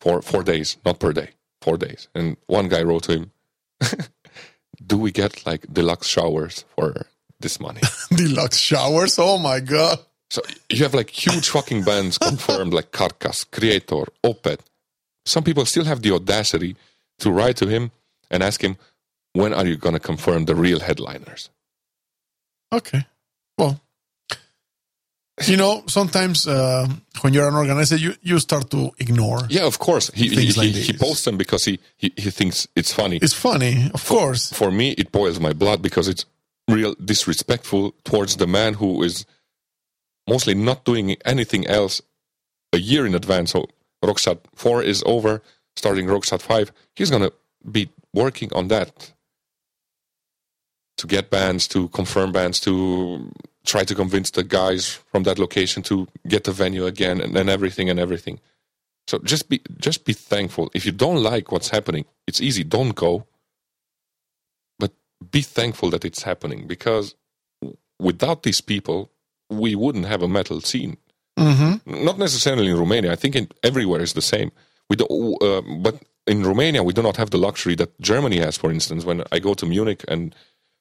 For 0.00 0.22
four 0.22 0.42
days 0.42 0.76
not 0.84 0.98
per 1.00 1.12
day 1.12 1.30
four 1.60 1.76
days 1.76 2.08
and 2.14 2.36
one 2.46 2.68
guy 2.68 2.82
wrote 2.82 3.02
to 3.04 3.12
him 3.12 3.32
do 4.86 4.96
we 4.96 5.10
get 5.10 5.44
like 5.44 5.66
deluxe 5.72 6.06
showers 6.06 6.64
for 6.76 7.06
this 7.40 7.58
money 7.60 7.80
Deluxe 8.10 8.58
showers. 8.58 9.18
Oh 9.18 9.38
my 9.38 9.60
god. 9.60 9.98
so 10.30 10.40
you 10.70 10.82
have 10.82 10.94
like 10.94 11.10
huge 11.10 11.48
fucking 11.48 11.82
bands 11.84 12.18
confirmed 12.30 12.72
like 12.72 12.90
Carcass, 12.92 13.44
Kreator, 13.44 14.06
Opeth. 14.24 14.60
Some 15.26 15.44
people 15.44 15.64
still 15.66 15.84
have 15.84 16.02
the 16.02 16.12
audacity 16.12 16.76
to 17.18 17.30
write 17.30 17.56
to 17.58 17.66
him 17.66 17.90
and 18.30 18.42
ask 18.42 18.62
him, 18.62 18.76
when 19.34 19.52
are 19.54 19.66
you 19.66 19.76
going 19.76 19.92
to 19.94 20.00
confirm 20.00 20.46
the 20.46 20.54
real 20.54 20.80
headliners? 20.80 21.50
Okay. 22.72 23.04
Well, 23.58 23.80
you 25.46 25.56
know, 25.56 25.82
sometimes 25.86 26.46
uh, 26.46 26.88
when 27.20 27.32
you're 27.32 27.48
an 27.48 27.54
organizer, 27.54 27.96
you, 27.96 28.14
you 28.22 28.38
start 28.38 28.70
to 28.70 28.90
ignore. 28.98 29.40
Yeah, 29.48 29.66
of 29.66 29.78
course. 29.78 30.10
He, 30.14 30.28
he, 30.28 30.52
like 30.52 30.68
he, 30.68 30.80
he 30.80 30.92
posts 30.92 31.24
them 31.24 31.36
because 31.36 31.64
he, 31.64 31.78
he, 31.96 32.12
he 32.16 32.30
thinks 32.30 32.66
it's 32.74 32.92
funny. 32.92 33.18
It's 33.22 33.32
funny, 33.34 33.90
of 33.94 34.06
course. 34.06 34.52
For 34.52 34.70
me, 34.70 34.92
it 34.92 35.12
boils 35.12 35.38
my 35.38 35.52
blood 35.52 35.82
because 35.82 36.08
it's 36.08 36.24
real 36.68 36.94
disrespectful 37.02 37.92
towards 38.04 38.36
the 38.36 38.46
man 38.46 38.74
who 38.74 39.02
is 39.02 39.26
mostly 40.28 40.54
not 40.54 40.84
doing 40.84 41.16
anything 41.24 41.66
else 41.66 42.02
a 42.72 42.78
year 42.78 43.06
in 43.06 43.14
advance. 43.14 43.52
So 43.52 43.66
Rockstadt 44.04 44.40
4 44.54 44.82
is 44.82 45.02
over, 45.06 45.42
starting 45.76 46.06
Rockstadt 46.06 46.42
5. 46.42 46.72
He's 46.94 47.10
going 47.10 47.22
to 47.22 47.32
be 47.70 47.90
working 48.12 48.52
on 48.52 48.68
that 48.68 49.12
to 50.98 51.06
get 51.06 51.30
bands, 51.30 51.68
to 51.68 51.88
confirm 51.88 52.32
bands, 52.32 52.60
to 52.60 53.30
try 53.68 53.84
to 53.84 53.94
convince 53.94 54.30
the 54.30 54.42
guys 54.42 54.98
from 55.12 55.24
that 55.24 55.38
location 55.38 55.82
to 55.82 56.08
get 56.26 56.44
the 56.44 56.52
venue 56.52 56.86
again 56.86 57.20
and, 57.20 57.36
and 57.36 57.50
everything 57.50 57.90
and 57.90 58.00
everything. 58.00 58.40
So 59.06 59.18
just 59.18 59.48
be 59.48 59.60
just 59.78 60.04
be 60.04 60.14
thankful. 60.14 60.70
If 60.74 60.86
you 60.86 60.92
don't 60.92 61.22
like 61.22 61.52
what's 61.52 61.68
happening, 61.68 62.04
it's 62.26 62.40
easy. 62.40 62.64
Don't 62.64 62.94
go. 62.94 63.26
But 64.78 64.92
be 65.30 65.42
thankful 65.42 65.90
that 65.90 66.04
it's 66.04 66.22
happening 66.22 66.66
because 66.66 67.14
without 67.98 68.42
these 68.42 68.62
people, 68.62 69.10
we 69.50 69.74
wouldn't 69.74 70.06
have 70.06 70.22
a 70.22 70.28
metal 70.28 70.60
scene. 70.60 70.96
Mm-hmm. 71.38 72.04
Not 72.04 72.18
necessarily 72.18 72.68
in 72.68 72.78
Romania. 72.78 73.12
I 73.12 73.16
think 73.16 73.36
in, 73.36 73.48
everywhere 73.62 74.02
is 74.02 74.14
the 74.14 74.22
same. 74.22 74.50
We 74.90 74.96
do, 74.96 75.06
uh, 75.40 75.62
but 75.78 76.02
in 76.26 76.44
Romania, 76.44 76.82
we 76.82 76.92
do 76.92 77.02
not 77.02 77.16
have 77.16 77.30
the 77.30 77.38
luxury 77.38 77.76
that 77.76 77.98
Germany 78.00 78.38
has. 78.38 78.56
For 78.56 78.70
instance, 78.70 79.04
when 79.04 79.22
I 79.32 79.38
go 79.38 79.54
to 79.54 79.66
Munich 79.66 80.04
and 80.08 80.34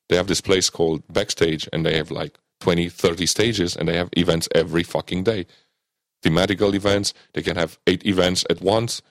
they 0.09 0.15
have 0.15 0.27
this 0.27 0.41
place 0.41 0.69
called 0.69 1.03
Backstage, 1.11 1.67
and 1.71 1.85
they 1.85 1.97
have 1.97 2.11
like 2.11 2.37
20, 2.59 2.89
30 2.89 3.25
stages, 3.25 3.75
and 3.75 3.87
they 3.87 3.95
have 3.97 4.09
events 4.17 4.47
every 4.55 4.83
fucking 4.83 5.23
day. 5.23 5.45
Thematical 6.23 6.73
events. 6.73 7.13
They 7.33 7.41
can 7.43 7.55
have 7.55 7.77
eight 7.87 8.05
events 8.05 8.43
at 8.49 8.61
once, 8.61 9.01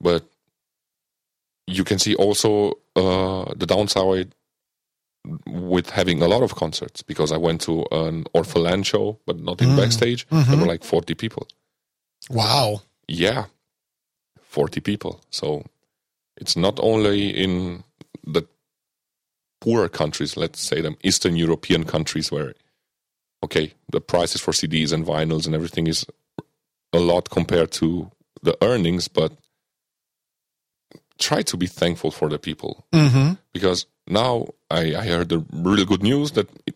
but 0.00 0.24
you 1.66 1.84
can 1.84 1.98
see 1.98 2.14
also 2.14 2.74
uh, 2.96 3.52
the 3.56 3.66
downside 3.66 4.34
with 5.46 5.88
having 5.90 6.20
a 6.20 6.28
lot 6.28 6.42
of 6.42 6.54
concerts 6.54 7.02
because 7.02 7.32
I 7.32 7.38
went 7.38 7.62
to 7.62 7.86
an 7.90 8.26
Orphaned 8.34 8.64
Land 8.64 8.86
show, 8.86 9.18
but 9.26 9.40
not 9.40 9.62
in 9.62 9.74
backstage. 9.76 10.26
There 10.30 10.58
were 10.58 10.66
like 10.66 10.84
40 10.84 11.14
people. 11.14 11.48
Wow. 12.28 12.82
Yeah, 13.08 13.46
40 14.42 14.80
people. 14.80 15.22
So 15.30 15.64
It's 16.36 16.56
not 16.56 16.78
only 16.82 17.30
in 17.30 17.84
the 18.26 18.42
poorer 19.62 19.88
countries, 19.88 20.36
let's 20.36 20.60
say 20.60 20.82
them 20.82 20.96
Eastern 21.02 21.36
European 21.36 21.84
countries, 21.84 22.30
where 22.30 22.54
okay, 23.44 23.72
the 23.90 24.00
prices 24.00 24.40
for 24.40 24.52
CDs 24.52 24.92
and 24.92 25.06
vinyls 25.06 25.46
and 25.46 25.54
everything 25.54 25.86
is 25.86 26.04
a 26.92 26.98
lot 26.98 27.30
compared 27.30 27.70
to 27.72 28.10
the 28.42 28.56
earnings, 28.62 29.08
but 29.08 29.32
try 31.18 31.42
to 31.42 31.56
be 31.56 31.66
thankful 31.66 32.10
for 32.10 32.28
the 32.28 32.38
people 32.38 32.86
Mm-hmm. 32.92 33.34
because 33.52 33.86
now 34.06 34.46
I, 34.70 34.94
I 34.96 35.04
heard 35.06 35.28
the 35.28 35.44
really 35.52 35.84
good 35.84 36.02
news 36.02 36.32
that 36.32 36.48
it, 36.66 36.74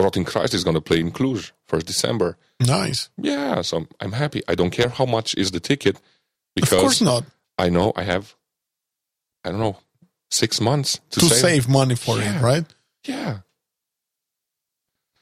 Rotting 0.00 0.24
Christ 0.24 0.54
is 0.54 0.62
going 0.62 0.74
to 0.76 0.80
play 0.80 1.00
in 1.00 1.10
Cluj 1.10 1.50
first 1.66 1.86
December. 1.86 2.36
Nice. 2.60 3.10
Yeah, 3.16 3.62
so 3.62 3.78
I'm, 3.78 3.88
I'm 4.00 4.12
happy. 4.12 4.42
I 4.46 4.54
don't 4.54 4.70
care 4.70 4.88
how 4.90 5.06
much 5.06 5.34
is 5.34 5.50
the 5.50 5.58
ticket 5.58 6.00
because 6.54 6.72
Of 6.72 6.78
course 6.80 7.00
not. 7.00 7.24
I 7.58 7.68
know 7.68 7.92
I 7.96 8.04
have, 8.04 8.36
I 9.44 9.50
don't 9.50 9.58
know, 9.58 9.76
six 10.30 10.60
months 10.60 11.00
to, 11.10 11.20
To 11.20 11.26
save, 11.26 11.68
money 11.68 11.96
for 11.96 12.16
Yeah. 12.18 12.38
it, 12.38 12.42
right? 12.42 12.64
Yeah, 13.04 13.38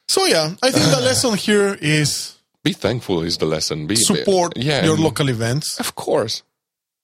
So 0.07 0.25
yeah, 0.25 0.55
I 0.63 0.71
think 0.71 0.85
the 0.89 1.01
lesson 1.01 1.35
here 1.35 1.77
is 1.81 2.37
be 2.63 2.73
thankful 2.73 3.23
is 3.23 3.37
the 3.37 3.45
lesson. 3.45 3.87
Be 3.87 3.95
support 3.95 4.53
yeah, 4.55 4.83
your 4.85 4.97
local 4.97 5.29
events. 5.29 5.79
Of 5.79 5.95
course, 5.95 6.43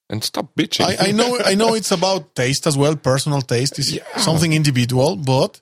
and 0.09 0.23
stop 0.23 0.55
bitching. 0.55 0.85
I, 0.85 1.09
I 1.09 1.11
know 1.11 1.39
I 1.45 1.55
know 1.55 1.73
it's 1.75 1.91
about 1.91 2.33
taste 2.35 2.65
as 2.67 2.77
well. 2.77 2.95
Personal 2.95 3.41
taste 3.41 3.79
is 3.79 3.93
Yeah. 3.93 4.03
something 4.17 4.53
individual, 4.53 5.15
but 5.17 5.61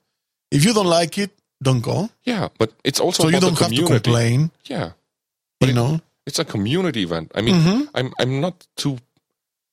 if 0.51 0.63
you 0.65 0.73
don't 0.73 0.87
like 0.87 1.17
it, 1.17 1.31
don't 1.63 1.81
go. 1.81 2.09
yeah, 2.25 2.49
but 2.57 2.71
it's 2.83 2.99
also 2.99 3.23
So 3.23 3.29
you 3.29 3.39
don't 3.39 3.57
the 3.57 3.63
have 3.65 3.73
to 3.73 3.85
complain. 3.87 4.51
Yeah, 4.65 4.91
but 5.59 5.69
You 5.69 5.75
know, 5.75 5.99
it's 6.25 6.39
a 6.39 6.45
community 6.45 7.01
event. 7.03 7.31
I 7.35 7.41
mean, 7.41 7.55
Mhm. 7.55 7.89
I'm 7.95 8.13
I'm 8.19 8.39
not 8.41 8.67
too 8.75 8.97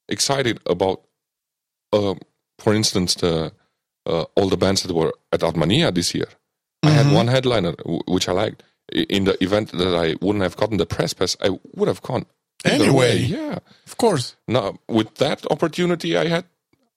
excited 0.09 0.59
about, 0.67 1.03
uh, 1.93 2.15
for 2.59 2.75
instance, 2.75 3.15
the 3.15 3.53
uh, 4.07 4.25
all 4.37 4.49
the 4.49 4.57
bands 4.57 4.83
that 4.83 4.93
were 4.95 5.13
at 5.33 5.41
Artmania 5.41 5.93
this 5.93 6.15
year. 6.15 6.29
I 6.83 6.91
had 6.91 7.07
Mhm. 7.07 7.15
one 7.15 7.29
headliner 7.29 7.73
which 8.07 8.29
I 8.29 8.33
liked 8.33 8.63
in 8.93 9.25
the 9.25 9.37
event 9.43 9.73
that 9.73 9.95
I 9.95 10.17
wouldn't 10.25 10.43
have 10.43 10.57
gotten 10.57 10.77
the 10.79 10.87
press 10.87 11.13
pass. 11.15 11.37
I 11.41 11.51
would 11.77 11.89
have 11.89 12.01
gone 12.03 12.25
Anyway. 12.65 12.93
way. 12.93 13.17
Yeah. 13.19 13.59
of 13.87 13.97
course. 13.97 14.37
Now 14.47 14.79
with 14.89 15.15
that 15.17 15.45
opportunity 15.51 16.17
I 16.17 16.27
had, 16.29 16.45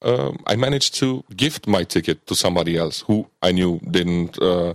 um, 0.02 0.38
I 0.48 0.56
managed 0.56 0.96
to 1.00 1.24
gift 1.36 1.68
my 1.68 1.84
ticket 1.84 2.26
to 2.28 2.36
somebody 2.36 2.78
else 2.78 3.04
who 3.08 3.28
I 3.42 3.52
knew 3.52 3.80
didn't 3.90 4.38
uh, 4.42 4.74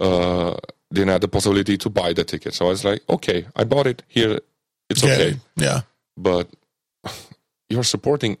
uh, 0.00 0.56
didn't 0.92 1.08
have 1.10 1.20
the 1.20 1.28
possibility 1.28 1.76
to 1.78 1.90
buy 1.90 2.12
the 2.14 2.24
ticket. 2.24 2.54
So 2.54 2.66
I 2.66 2.68
was 2.68 2.84
like, 2.84 3.02
okay, 3.08 3.46
I 3.56 3.64
bought 3.64 3.86
it. 3.86 4.02
Here, 4.08 4.38
it's 4.90 5.02
Yeah, 5.02 5.12
okay. 5.14 5.36
Yeah. 5.56 5.80
But 6.16 6.48
you're 7.68 7.84
supporting 7.84 8.36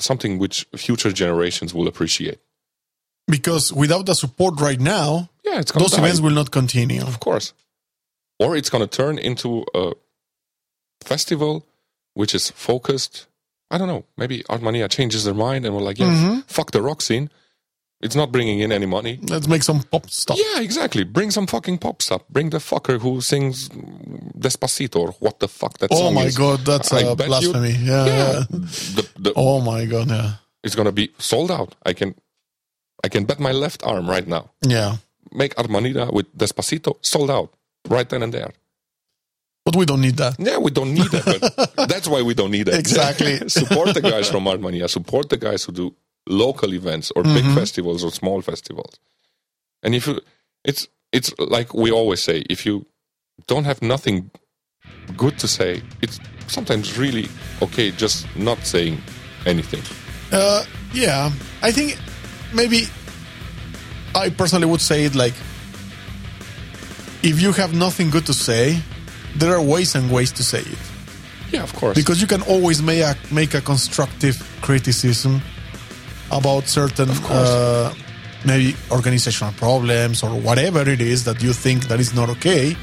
something 0.00 0.38
which 0.38 0.66
future 0.76 1.12
generations 1.12 1.74
will 1.74 1.88
appreciate. 1.88 2.38
Because 3.28 3.72
without 3.72 4.06
the 4.06 4.14
support 4.14 4.60
right 4.60 4.80
now, 4.80 5.28
Yeah, 5.44 5.60
it's 5.60 5.72
those 5.72 5.92
die, 5.92 5.98
events 5.98 6.20
will 6.20 6.32
not 6.34 6.50
continue. 6.50 7.02
of 7.02 7.20
course, 7.20 7.52
or 8.38 8.56
it's 8.56 8.70
going 8.70 8.86
to 8.88 8.96
turn 8.96 9.18
into 9.18 9.64
a 9.74 9.92
festival 11.04 11.66
which 12.14 12.34
is 12.34 12.50
focused. 12.50 13.26
I 13.70 13.78
don't 13.78 13.88
know. 13.88 14.04
Maybe 14.16 14.42
Artmania 14.48 14.88
changes 14.90 15.24
their 15.24 15.34
mind 15.34 15.64
and 15.66 15.74
we're 15.74 15.82
like, 15.82 15.98
yeah, 15.98 16.06
Mhm. 16.14 16.44
fuck 16.46 16.70
the 16.70 16.80
rock 16.82 17.02
scene. 17.02 17.30
It's 18.00 18.14
not 18.14 18.30
bringing 18.30 18.60
in 18.60 18.70
any 18.72 18.86
money. 18.86 19.18
Let's 19.28 19.48
make 19.48 19.62
some 19.64 19.82
pop 19.82 20.08
stuff. 20.08 20.38
Yeah, 20.38 20.60
exactly. 20.60 21.02
Bring 21.04 21.30
some 21.32 21.46
fucking 21.48 21.78
pop 21.78 22.00
stuff. 22.00 22.22
Bring 22.30 22.50
the 22.50 22.58
fucker 22.58 23.00
who 23.00 23.20
sings 23.20 23.68
Despacito 24.38 24.96
or 24.96 25.12
what 25.18 25.40
the 25.40 25.48
fuck 25.48 25.78
that 25.78 25.90
Oh 25.92 26.10
my 26.12 26.26
is. 26.26 26.36
god, 26.38 26.60
that's 26.64 26.92
I 26.92 27.00
a 27.00 27.08
you- 27.10 27.16
blasphemy. 27.16 27.72
yeah, 27.72 28.06
Yeah, 28.06 28.44
the, 28.50 29.08
the, 29.18 29.32
Oh 29.34 29.60
my 29.60 29.84
god, 29.84 30.08
yeah. 30.10 30.34
it's 30.62 30.76
gonna 30.76 30.92
be 30.92 31.10
sold 31.18 31.50
out. 31.50 31.74
I 31.84 31.92
can, 31.92 32.14
I 33.04 33.08
can 33.08 33.24
bet 33.24 33.38
my 33.38 33.52
left 33.52 33.82
arm 33.84 34.08
right 34.08 34.26
now. 34.26 34.50
Yeah. 34.62 34.96
Make 35.32 35.54
Artmania 35.56 36.12
with 36.12 36.26
Despacito 36.36 36.96
sold 37.02 37.30
out 37.30 37.52
right 37.88 38.08
then 38.08 38.22
and 38.22 38.32
there. 38.32 38.50
But 39.64 39.76
we 39.76 39.84
don't 39.84 40.00
need 40.00 40.16
that. 40.16 40.36
Yeah, 40.38 40.58
we 40.58 40.70
don't 40.70 40.94
need 40.94 41.12
it, 41.12 41.24
but 41.76 41.88
that's 41.88 42.08
why 42.08 42.22
we 42.22 42.32
don't 42.34 42.50
need 42.50 42.68
it. 42.68 42.74
Exactly. 42.74 43.36
support 43.48 43.92
the 43.94 44.00
guys 44.00 44.28
from 44.30 44.44
Artmania. 44.46 44.88
Support 44.88 45.28
the 45.28 45.36
guys 45.36 45.64
who 45.64 45.72
do 45.72 45.94
local 46.26 46.72
events 46.74 47.10
or 47.14 47.22
big 47.22 47.44
Mhm. 47.44 47.54
festivals 47.54 48.02
or 48.02 48.10
small 48.10 48.40
festivals. 48.42 48.98
And 49.82 49.94
if 49.94 50.06
you, 50.06 50.20
it's 50.64 50.88
it's 51.12 51.32
like 51.38 51.74
we 51.74 51.90
always 51.90 52.22
say, 52.22 52.44
if 52.50 52.64
you 52.66 52.86
don't 53.46 53.64
have 53.64 53.80
nothing 53.82 54.30
good 55.16 55.38
to 55.38 55.46
say, 55.48 55.82
it's 56.02 56.18
sometimes 56.46 56.96
really 56.98 57.28
okay 57.62 57.90
just 57.90 58.26
not 58.36 58.58
saying 58.66 58.98
anything. 59.46 59.82
Uh, 60.32 60.64
yeah, 60.94 61.30
I 61.62 61.72
think 61.72 61.98
maybe 62.52 62.86
I 64.14 64.30
personally 64.30 64.66
would 64.66 64.80
say 64.80 65.04
it 65.04 65.14
like 65.14 65.34
if 67.22 67.40
you 67.40 67.52
have 67.52 67.74
nothing 67.74 68.10
good 68.10 68.26
to 68.26 68.32
say, 68.32 68.78
there 69.36 69.52
are 69.54 69.62
ways 69.62 69.94
and 69.94 70.10
ways 70.10 70.30
to 70.32 70.42
say 70.44 70.60
it 70.60 70.78
Yeah, 71.52 71.62
of 71.62 71.74
course. 71.74 71.94
because 71.96 72.20
you 72.20 72.26
can 72.26 72.42
always 72.42 72.80
make 72.82 73.02
a 73.02 73.16
make 73.32 73.54
a 73.54 73.60
constructive 73.60 74.36
criticism 74.62 75.40
about 76.30 76.66
certain 76.68 77.08
uh, 77.30 77.92
maybe 78.44 78.76
organizational 78.90 79.52
problems 79.54 80.22
or 80.22 80.30
whatever 80.40 80.80
it 80.88 81.00
is 81.00 81.24
that 81.24 81.42
you 81.42 81.52
think 81.52 81.88
that 81.88 81.98
is 82.00 82.14
not 82.14 82.28
okay. 82.28 82.76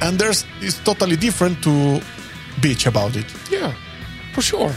And 0.00 0.18
there's 0.18 0.44
it's 0.60 0.78
totally 0.80 1.16
different 1.16 1.62
to 1.62 2.00
bitch 2.60 2.86
about 2.86 3.16
it. 3.16 3.26
yeah, 3.50 3.72
for 4.34 4.42
sure. 4.42 4.72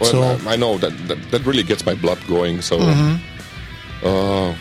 Well, 0.00 0.10
So- 0.10 0.48
I 0.48 0.54
I 0.54 0.56
know 0.56 0.78
that, 0.78 0.92
that 1.08 1.18
that 1.30 1.46
really 1.46 1.62
gets 1.62 1.84
my 1.86 1.94
blood 1.94 2.18
going. 2.26 2.62
So, 2.62 2.78
Mm-hmm. 2.78 4.06
uh, 4.06 4.54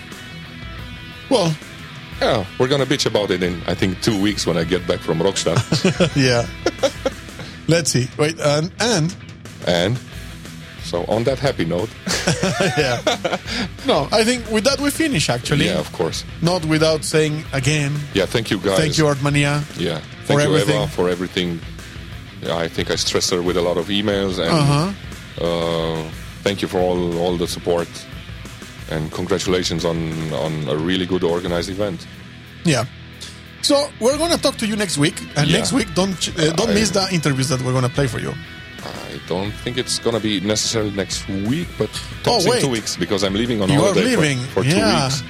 Well, 1.30 1.54
yeah, 2.22 2.46
we're 2.58 2.68
gonna 2.68 2.86
bitch 2.86 3.06
about 3.06 3.32
it 3.32 3.42
in 3.44 3.62
I 3.68 3.76
think 3.76 4.02
two 4.02 4.20
weeks 4.22 4.46
when 4.46 4.58
I 4.58 4.64
get 4.66 4.86
back 4.88 5.00
from 5.00 5.20
Rockstadt. 5.20 5.60
yeah. 6.16 6.46
Let's 7.68 7.92
see. 7.92 8.08
Wait, 8.18 8.40
and 8.40 8.72
and 8.80 9.16
and 9.68 9.98
so 10.84 11.06
on 11.08 11.24
that 11.26 11.38
happy 11.40 11.66
note, 11.66 11.90
yeah. 12.78 13.00
No, 13.86 14.08
I 14.12 14.24
think 14.24 14.50
with 14.50 14.64
that 14.64 14.80
we 14.82 14.90
finish 14.90 15.30
actually. 15.30 15.66
yeah, 15.68 15.80
of 15.80 15.92
course, 15.94 16.24
Not 16.42 16.66
without 16.66 17.04
saying 17.06 17.44
again, 17.54 17.94
yeah. 18.16 18.26
Thank 18.26 18.50
you 18.50 18.58
guys. 18.58 18.78
thank 18.78 18.98
you, 18.98 19.06
Artmania. 19.06 19.62
Yeah, 19.78 20.02
thank 20.26 20.42
you, 20.42 20.48
everything. 20.48 20.82
Eva, 20.82 20.88
for 20.92 21.08
everything. 21.10 21.60
Yeah, 22.42 22.58
I 22.58 22.70
think 22.70 22.90
I 22.90 22.96
stressed 22.96 23.30
her 23.32 23.42
with 23.42 23.58
a 23.58 23.62
lot 23.62 23.78
of 23.78 23.88
emails 23.90 24.40
and 24.40 24.50
Uh-huh. 24.52 24.92
Uh, 25.42 26.04
thank 26.44 26.62
you 26.62 26.68
for 26.68 26.80
all 26.80 27.18
all 27.20 27.38
the 27.38 27.48
support 27.48 27.88
and 28.92 29.12
congratulations 29.12 29.86
on 29.86 29.98
on 30.34 30.68
a 30.68 30.76
really 30.76 31.06
good 31.06 31.24
organized 31.24 31.70
event. 31.70 32.08
Yeah. 32.66 32.86
So 33.62 33.76
we're 34.00 34.18
gonna 34.18 34.38
talk 34.38 34.56
to 34.58 34.66
you 34.68 34.76
next 34.76 34.98
week, 34.98 35.20
and 35.36 35.48
Yeah. 35.48 35.58
next 35.58 35.74
week 35.74 35.88
don't 35.96 36.18
uh, 36.40 36.54
don't 36.54 36.70
I- 36.72 36.74
miss 36.74 36.90
the 36.92 37.08
interviews 37.12 37.48
that 37.50 37.62
we're 37.62 37.74
gonna 37.74 37.90
play 37.90 38.08
for 38.08 38.20
you. 38.20 38.34
I 38.84 39.20
don't 39.28 39.52
think 39.64 39.78
it's 39.78 40.00
gonna 40.00 40.20
be 40.20 40.40
necessarily 40.40 40.92
next 40.92 41.28
week, 41.28 41.68
but 41.78 41.90
Oh, 42.26 42.40
in 42.40 42.50
wait. 42.50 42.62
two 42.62 42.70
weeks 42.70 42.96
because 42.96 43.24
I'm 43.24 43.34
leaving 43.34 43.62
on 43.62 43.70
You 43.70 43.80
holiday 43.80 44.16
for- 44.16 44.62
for, 44.62 44.64
two 44.64 44.78
yeah. 44.78 45.06
weeks. 45.06 45.24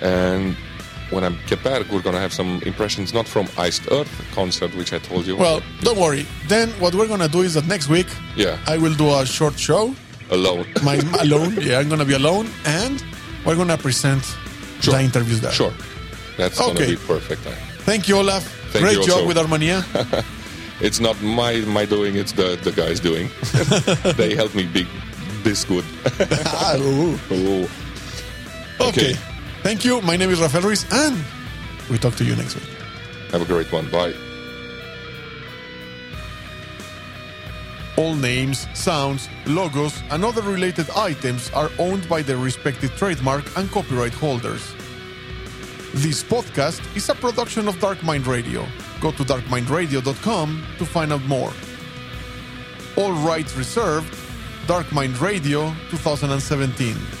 And 0.00 0.56
when 1.10 1.24
I 1.24 1.30
get 1.46 1.62
back, 1.64 1.88
we're 1.90 2.02
gonna 2.02 2.20
have 2.20 2.32
some 2.32 2.60
impressions 2.62 3.12
not 3.12 3.26
from 3.26 3.46
Iced 3.58 3.90
Earth 3.90 4.10
concert, 4.34 4.74
which 4.74 4.92
I 4.92 4.98
told 4.98 5.26
you. 5.26 5.36
Well, 5.36 5.60
don't 5.80 5.98
worry. 5.98 6.26
Then 6.48 6.70
what 6.80 6.94
we're 6.94 7.08
gonna 7.08 7.28
do 7.28 7.42
is 7.42 7.54
that 7.54 7.66
next 7.66 7.88
week 7.88 8.06
yeah, 8.36 8.58
I 8.66 8.76
will 8.78 8.94
do 8.94 9.08
a 9.14 9.26
short 9.26 9.58
show, 9.58 9.94
alone. 10.30 10.66
my 10.82 10.96
alone. 11.20 11.56
Yeah, 11.60 11.78
I'm 11.80 11.88
gonna 11.88 12.04
be 12.04 12.14
alone, 12.14 12.48
and 12.64 13.02
we're 13.44 13.56
gonna 13.56 13.78
present 13.78 14.24
Sure. 14.80 14.94
the 14.94 15.00
interviews 15.02 15.40
there. 15.40 15.52
Sure, 15.52 15.72
that's 16.38 16.58
gonna 16.58 16.72
Okay. 16.72 16.90
be 16.94 16.96
perfect. 16.96 17.42
Thank 17.84 18.08
you, 18.08 18.16
Olaf. 18.18 18.44
Thank 18.72 18.84
Great 18.84 18.96
you 18.98 19.04
job 19.06 19.20
also. 19.24 19.26
with 19.28 19.36
Artmania. 19.36 19.84
It's 20.82 20.98
not 20.98 21.20
my 21.20 21.56
my 21.66 21.84
doing; 21.84 22.16
it's 22.16 22.32
the 22.32 22.56
the 22.62 22.72
guys 22.72 23.00
doing. 23.00 23.28
they 24.16 24.34
helped 24.34 24.54
me 24.54 24.64
be 24.64 24.86
this 25.44 25.62
good. 25.66 25.84
Ah, 26.46 26.76
ooh. 26.78 27.18
okay. 27.30 27.68
Okay. 28.80 29.12
Thank 29.62 29.84
you. 29.84 30.00
My 30.02 30.16
name 30.16 30.30
is 30.30 30.40
Rafael 30.40 30.62
Ruiz, 30.62 30.86
and 30.90 31.22
we 31.90 31.98
talk 31.98 32.14
to 32.16 32.24
you 32.24 32.34
next 32.34 32.54
week. 32.54 32.68
Have 33.30 33.42
a 33.42 33.44
great 33.44 33.70
one. 33.70 33.88
Bye. 33.90 34.14
All 37.96 38.14
names, 38.14 38.66
sounds, 38.72 39.28
logos, 39.46 40.00
and 40.10 40.24
other 40.24 40.40
related 40.40 40.88
items 40.96 41.50
are 41.50 41.70
owned 41.78 42.08
by 42.08 42.22
their 42.22 42.38
respective 42.38 42.96
trademark 42.96 43.44
and 43.58 43.70
copyright 43.70 44.14
holders. 44.14 44.74
This 45.92 46.22
podcast 46.22 46.80
is 46.96 47.10
a 47.10 47.14
production 47.14 47.68
of 47.68 47.78
Dark 47.80 48.02
Mind 48.02 48.26
Radio. 48.26 48.64
Go 49.00 49.10
to 49.12 49.24
darkmindradio.com 49.24 50.66
to 50.78 50.86
find 50.86 51.12
out 51.12 51.24
more. 51.24 51.52
All 52.96 53.12
rights 53.12 53.54
reserved. 53.56 54.16
Dark 54.66 54.90
Mind 54.92 55.20
Radio 55.20 55.74
2017. 55.90 57.19